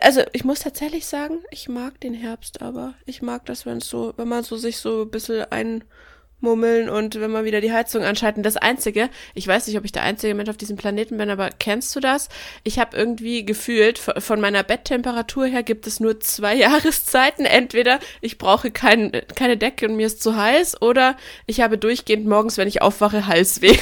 also 0.00 0.22
ich 0.32 0.44
muss 0.44 0.60
tatsächlich 0.60 1.06
sagen, 1.06 1.38
ich 1.50 1.68
mag 1.68 2.00
den 2.00 2.14
Herbst, 2.14 2.62
aber 2.62 2.94
ich 3.06 3.22
mag 3.22 3.46
das, 3.46 3.66
wenn 3.66 3.78
es 3.78 3.88
so, 3.88 4.14
wenn 4.16 4.28
man 4.28 4.44
so 4.44 4.56
sich 4.56 4.78
so 4.78 5.02
ein 5.02 5.10
bisschen 5.10 5.44
einmummeln 5.50 6.88
und 6.88 7.20
wenn 7.20 7.30
man 7.30 7.44
wieder 7.44 7.60
die 7.60 7.72
Heizung 7.72 8.02
anschalten. 8.02 8.42
Das 8.42 8.56
Einzige, 8.56 9.10
ich 9.34 9.46
weiß 9.46 9.66
nicht, 9.66 9.76
ob 9.78 9.84
ich 9.84 9.92
der 9.92 10.02
einzige 10.02 10.34
Mensch 10.34 10.50
auf 10.50 10.56
diesem 10.56 10.76
Planeten 10.76 11.16
bin, 11.18 11.30
aber 11.30 11.50
kennst 11.50 11.94
du 11.96 12.00
das? 12.00 12.28
Ich 12.62 12.78
habe 12.78 12.96
irgendwie 12.96 13.44
gefühlt, 13.44 13.98
von 13.98 14.40
meiner 14.40 14.62
Betttemperatur 14.62 15.46
her 15.46 15.62
gibt 15.62 15.86
es 15.86 16.00
nur 16.00 16.20
zwei 16.20 16.54
Jahreszeiten. 16.56 17.44
Entweder 17.44 17.98
ich 18.20 18.38
brauche 18.38 18.70
kein, 18.70 19.12
keine 19.34 19.56
Decke 19.56 19.88
und 19.88 19.96
mir 19.96 20.06
ist 20.06 20.22
zu 20.22 20.36
heiß 20.36 20.82
oder 20.82 21.16
ich 21.46 21.60
habe 21.60 21.78
durchgehend 21.78 22.26
morgens, 22.26 22.56
wenn 22.58 22.68
ich 22.68 22.82
aufwache, 22.82 23.26
Halsweh. 23.26 23.76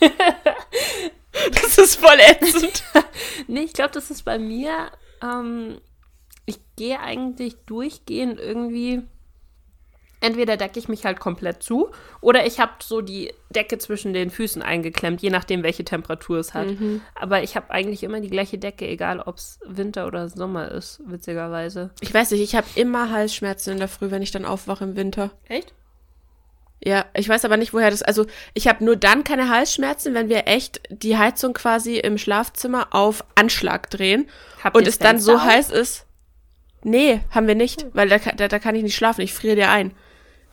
das 1.52 1.78
ist 1.78 1.96
voll 1.96 2.18
ätzend. 2.18 2.82
nee, 3.46 3.62
ich 3.62 3.72
glaube, 3.72 3.92
das 3.92 4.10
ist 4.10 4.24
bei 4.24 4.38
mir 4.38 4.90
ähm, 5.22 5.78
ich 6.46 6.58
gehe 6.76 7.00
eigentlich 7.00 7.56
durchgehend 7.66 8.38
irgendwie. 8.40 9.02
Entweder 10.20 10.56
decke 10.56 10.78
ich 10.78 10.88
mich 10.88 11.04
halt 11.04 11.18
komplett 11.18 11.64
zu 11.64 11.90
oder 12.20 12.46
ich 12.46 12.60
habe 12.60 12.74
so 12.80 13.00
die 13.00 13.34
Decke 13.50 13.78
zwischen 13.78 14.12
den 14.12 14.30
Füßen 14.30 14.62
eingeklemmt, 14.62 15.20
je 15.20 15.30
nachdem, 15.30 15.64
welche 15.64 15.84
Temperatur 15.84 16.38
es 16.38 16.54
hat. 16.54 16.68
Mhm. 16.68 17.00
Aber 17.16 17.42
ich 17.42 17.56
habe 17.56 17.70
eigentlich 17.70 18.04
immer 18.04 18.20
die 18.20 18.30
gleiche 18.30 18.56
Decke, 18.56 18.86
egal 18.86 19.18
ob 19.18 19.38
es 19.38 19.58
Winter 19.66 20.06
oder 20.06 20.28
Sommer 20.28 20.70
ist, 20.70 21.02
witzigerweise. 21.04 21.90
Ich 22.00 22.14
weiß 22.14 22.30
nicht, 22.30 22.40
ich 22.40 22.54
habe 22.54 22.68
immer 22.76 23.10
Halsschmerzen 23.10 23.72
in 23.72 23.78
der 23.78 23.88
Früh, 23.88 24.12
wenn 24.12 24.22
ich 24.22 24.30
dann 24.30 24.44
aufwache 24.44 24.84
im 24.84 24.94
Winter. 24.94 25.32
Echt? 25.48 25.74
Ja, 26.84 27.04
ich 27.14 27.28
weiß 27.28 27.44
aber 27.44 27.56
nicht, 27.56 27.72
woher 27.72 27.90
das. 27.90 28.02
Also, 28.02 28.26
ich 28.54 28.66
habe 28.66 28.84
nur 28.84 28.96
dann 28.96 29.22
keine 29.22 29.48
Halsschmerzen, 29.48 30.14
wenn 30.14 30.28
wir 30.28 30.48
echt 30.48 30.80
die 30.90 31.16
Heizung 31.16 31.52
quasi 31.54 31.96
im 31.98 32.18
Schlafzimmer 32.18 32.88
auf 32.90 33.24
Anschlag 33.36 33.88
drehen 33.90 34.28
Habt 34.64 34.76
und 34.76 34.86
es 34.88 34.98
dann 34.98 35.20
so 35.20 35.34
auf? 35.36 35.44
heiß 35.44 35.70
ist. 35.70 36.06
Nee, 36.82 37.20
haben 37.30 37.46
wir 37.46 37.54
nicht, 37.54 37.86
weil 37.92 38.08
da, 38.08 38.18
da, 38.18 38.48
da 38.48 38.58
kann 38.58 38.74
ich 38.74 38.82
nicht 38.82 38.96
schlafen. 38.96 39.20
Ich 39.20 39.32
friere 39.32 39.54
dir 39.54 39.70
ein. 39.70 39.92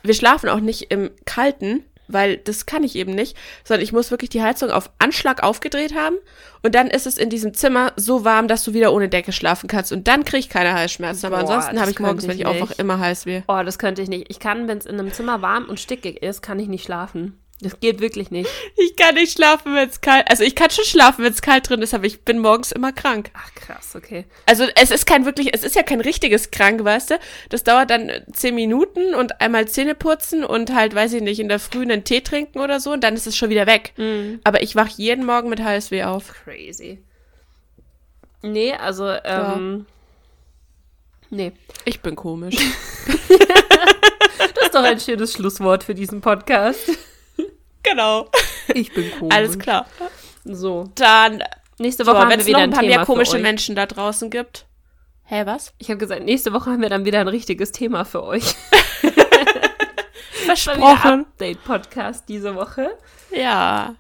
Wir 0.04 0.14
schlafen 0.14 0.50
auch 0.50 0.60
nicht 0.60 0.92
im 0.92 1.10
Kalten, 1.26 1.84
weil 2.10 2.38
das 2.38 2.66
kann 2.66 2.84
ich 2.84 2.96
eben 2.96 3.14
nicht, 3.14 3.38
sondern 3.64 3.84
ich 3.84 3.94
muss 3.94 4.12
wirklich 4.12 4.30
die 4.30 4.42
Heizung 4.42 4.72
auf 4.72 4.90
Anschlag 5.00 5.44
aufgedreht 5.44 5.96
haben 5.96 6.16
und 6.64 6.76
dann 6.76 6.88
ist 6.88 7.08
es 7.08 7.18
in 7.18 7.30
diesem 7.30 7.54
Zimmer 7.54 7.94
so 7.96 8.26
warm, 8.26 8.48
dass 8.48 8.64
du 8.64 8.74
wieder 8.74 8.92
ohne 8.94 9.08
Decke 9.08 9.32
schlafen 9.32 9.68
kannst 9.68 9.92
und 9.92 10.08
dann 10.08 10.26
kriege 10.26 10.40
ich 10.40 10.50
keine 10.50 10.74
Halsschmerzen, 10.74 11.28
aber 11.28 11.38
Boah, 11.38 11.54
ansonsten 11.54 11.80
habe 11.80 11.92
ich 11.92 12.00
morgens, 12.00 12.24
ich 12.24 12.30
wenn 12.30 12.38
ich 12.38 12.46
aufwache, 12.46 12.74
immer 12.78 13.00
heiß 13.00 13.26
weh. 13.26 13.42
Oh, 13.48 13.62
das 13.64 13.80
könnte 13.80 14.02
ich 14.02 14.10
nicht. 14.10 14.26
Ich 14.30 14.40
kann, 14.40 14.68
wenn 14.68 14.78
es 14.78 14.86
in 14.86 15.00
einem 15.00 15.14
Zimmer 15.14 15.42
warm 15.42 15.66
und 15.66 15.80
stickig 15.80 16.22
ist, 16.22 16.42
kann 16.42 16.60
ich 16.60 16.68
nicht 16.68 16.84
schlafen. 16.84 17.40
Das 17.62 17.78
geht 17.82 18.00
wirklich 18.00 18.32
nicht. 18.32 18.50
Ich 18.78 18.96
kann 18.96 19.16
nicht 19.16 19.34
schlafen, 19.34 19.74
wenn 19.76 19.90
es 19.90 20.00
kalt 20.00 20.30
Also 20.30 20.44
ich 20.44 20.56
kann 20.56 20.70
schon 20.70 20.86
schlafen, 20.86 21.26
wenn 21.26 21.34
es 21.34 21.42
kalt 21.42 21.70
drin 21.70 21.82
ist, 21.82 21.94
aber 21.94 22.06
ich 22.06 22.22
bin 22.22 22.40
morgens 22.40 22.72
immer 22.72 22.94
krank. 22.94 23.32
Ach 23.34 23.54
krass, 23.54 23.96
okay. 23.96 24.26
Also 24.46 24.66
es 24.76 24.92
ist 24.92 25.06
kein 25.06 25.26
wirklich, 25.26 25.54
es 25.54 25.66
ist 25.66 25.76
ja 25.76 25.84
kein 25.84 26.00
richtiges 26.00 26.52
krank, 26.52 26.84
weißt 26.84 27.12
du? 27.12 27.20
Das 27.50 27.66
dauert 27.66 27.90
dann 27.90 28.12
zehn 28.32 28.56
Minuten 28.56 29.14
und 29.14 29.42
einmal 29.42 29.68
Zähne 29.68 29.94
putzen 29.94 30.46
und 30.46 30.74
halt, 30.74 30.96
weiß 30.96 31.12
ich 31.14 31.22
nicht, 31.22 31.42
in 31.42 31.50
der 31.50 31.60
Früh 31.60 31.82
einen 31.82 32.06
Tee 32.06 32.22
trinken 32.22 32.60
oder 32.60 32.80
so 32.80 32.94
und 32.94 33.04
dann 33.04 33.16
ist 33.16 33.28
es 33.28 33.36
schon 33.36 33.50
wieder 33.50 33.68
weg. 33.68 33.92
Mhm. 33.98 34.40
Aber 34.46 34.64
ich 34.64 34.78
wach 34.78 34.88
jeden 34.88 35.26
Morgen 35.26 35.50
mit 35.50 35.62
HSW 35.62 36.04
auf. 36.04 36.34
Crazy. 36.46 37.00
Nee, 38.42 38.74
also, 38.74 39.10
ähm. 39.10 39.86
Ja. 39.86 39.94
Nee. 41.32 41.52
Ich 41.86 42.00
bin 42.00 42.16
komisch. 42.16 42.56
das 44.56 44.66
ist 44.66 44.74
doch 44.74 44.84
ein 44.84 45.00
schönes 45.00 45.34
Schlusswort 45.34 45.84
für 45.84 45.94
diesen 45.94 46.22
Podcast. 46.22 46.90
Genau. 47.84 48.30
Ich 48.74 48.94
bin 48.94 49.12
komisch. 49.12 49.36
Alles 49.36 49.58
klar. 49.58 49.86
So. 50.44 50.92
Dann 50.96 51.44
nächste 51.78 52.06
Woche 52.06 52.30
wir 52.30 52.46
wieder 52.46 52.58
noch 52.58 52.64
ein 52.64 52.72
paar 52.72 52.82
Thema 52.82 52.96
mehr 52.98 53.06
komische 53.06 53.40
Menschen 53.40 53.76
da 53.76 53.86
draußen 53.86 54.30
gibt. 54.30 54.66
Hä, 55.24 55.44
was? 55.46 55.74
Ich 55.78 55.90
habe 55.90 55.98
gesagt, 56.00 56.24
nächste 56.24 56.54
Woche 56.54 56.72
haben 56.72 56.82
wir 56.82 56.90
dann 56.90 57.06
wieder 57.06 57.20
ein 57.20 57.28
richtiges 57.28 57.72
Thema 57.72 58.04
für 58.04 58.24
euch. 58.24 58.56
Versprochen. 60.46 61.26
Update-Podcast 61.26 62.28
diese 62.28 62.56
Woche. 62.56 62.98
Ja. 63.32 63.96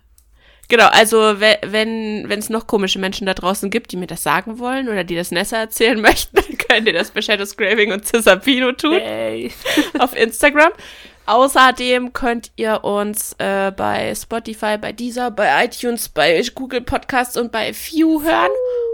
Genau, 0.69 0.87
also 0.87 1.39
wenn 1.39 2.29
wenn 2.29 2.39
es 2.39 2.49
noch 2.49 2.67
komische 2.67 2.99
Menschen 2.99 3.25
da 3.25 3.33
draußen 3.33 3.71
gibt, 3.71 3.91
die 3.91 3.97
mir 3.97 4.07
das 4.07 4.21
sagen 4.21 4.59
wollen 4.59 4.87
oder 4.87 5.03
die 5.03 5.15
das 5.15 5.31
Nessa 5.31 5.57
erzählen 5.57 5.99
möchten, 6.01 6.35
dann 6.35 6.57
könnt 6.57 6.87
ihr 6.87 6.93
das 6.93 7.11
bei 7.11 7.21
Shadows 7.21 7.57
Graving 7.57 7.91
und 7.91 8.05
Cesapino 8.05 8.71
tun. 8.71 8.99
Hey. 8.99 9.51
Auf 9.99 10.15
Instagram. 10.15 10.71
Außerdem 11.29 12.11
könnt 12.11 12.49
ihr 12.55 12.83
uns 12.83 13.35
äh, 13.37 13.71
bei 13.71 14.15
Spotify, 14.15 14.79
bei 14.79 14.93
Deezer, 14.93 15.29
bei 15.29 15.63
iTunes, 15.63 16.09
bei 16.09 16.41
Google 16.55 16.81
Podcasts 16.81 17.37
und 17.37 17.51
bei 17.51 17.71
View 17.71 18.23
hören. 18.23 18.49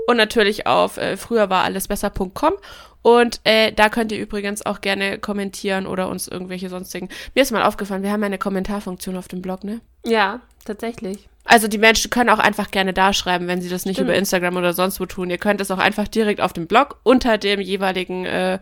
Und 0.07 0.17
natürlich 0.17 0.67
auf 0.67 0.97
äh, 0.97 1.15
früher 1.15 1.49
war 1.49 1.63
alles 1.63 1.87
besser.com. 1.87 2.55
Und 3.01 3.39
äh, 3.45 3.71
da 3.71 3.87
könnt 3.87 4.11
ihr 4.11 4.19
übrigens 4.19 4.65
auch 4.65 4.81
gerne 4.81 5.17
kommentieren 5.17 5.87
oder 5.87 6.09
uns 6.09 6.27
irgendwelche 6.27 6.67
sonstigen. 6.67 7.07
Mir 7.35 7.43
ist 7.43 7.53
mal 7.53 7.63
aufgefallen, 7.63 8.03
wir 8.03 8.11
haben 8.11 8.23
eine 8.23 8.37
Kommentarfunktion 8.37 9.15
auf 9.15 9.29
dem 9.29 9.41
Blog, 9.41 9.63
ne? 9.63 9.79
Ja, 10.05 10.41
tatsächlich. 10.65 11.29
Also 11.45 11.69
die 11.69 11.77
Menschen 11.77 12.11
können 12.11 12.29
auch 12.29 12.39
einfach 12.39 12.69
gerne 12.69 12.91
da 12.91 13.13
schreiben, 13.13 13.47
wenn 13.47 13.61
sie 13.61 13.69
das 13.69 13.85
nicht 13.85 13.95
Stimmt. 13.95 14.09
über 14.09 14.17
Instagram 14.17 14.57
oder 14.57 14.73
sonst 14.73 14.99
wo 14.99 15.05
tun. 15.05 15.29
Ihr 15.29 15.37
könnt 15.37 15.61
es 15.61 15.71
auch 15.71 15.77
einfach 15.77 16.09
direkt 16.09 16.41
auf 16.41 16.51
dem 16.51 16.67
Blog 16.67 16.99
unter 17.03 17.37
dem 17.37 17.61
jeweiligen, 17.61 18.25
äh, 18.25 18.59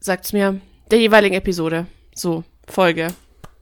sagt's 0.00 0.34
mir, 0.34 0.60
der 0.90 0.98
jeweiligen 0.98 1.34
Episode. 1.34 1.86
So, 2.16 2.44
Folge. 2.66 3.08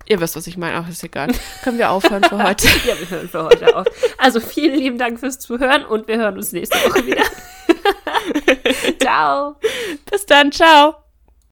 Ihr 0.06 0.20
wisst, 0.20 0.36
was 0.36 0.46
ich 0.46 0.56
meine. 0.56 0.76
Ach, 0.76 0.88
ist 0.88 1.02
egal. 1.02 1.28
Können 1.64 1.78
wir 1.78 1.90
aufhören 1.90 2.22
für 2.22 2.42
heute? 2.42 2.66
ja, 2.86 2.98
wir 2.98 3.10
hören 3.10 3.28
für 3.28 3.44
heute 3.44 3.76
auf. 3.76 3.86
Also 4.16 4.38
vielen 4.38 4.78
lieben 4.78 4.98
Dank 4.98 5.18
fürs 5.18 5.40
Zuhören 5.40 5.84
und 5.84 6.06
wir 6.08 6.18
hören 6.18 6.36
uns 6.36 6.52
nächste 6.52 6.78
Woche 6.78 7.04
wieder. 7.04 7.24
ciao. 9.00 9.56
Bis 10.10 10.24
dann. 10.26 10.52
Ciao. 10.52 11.03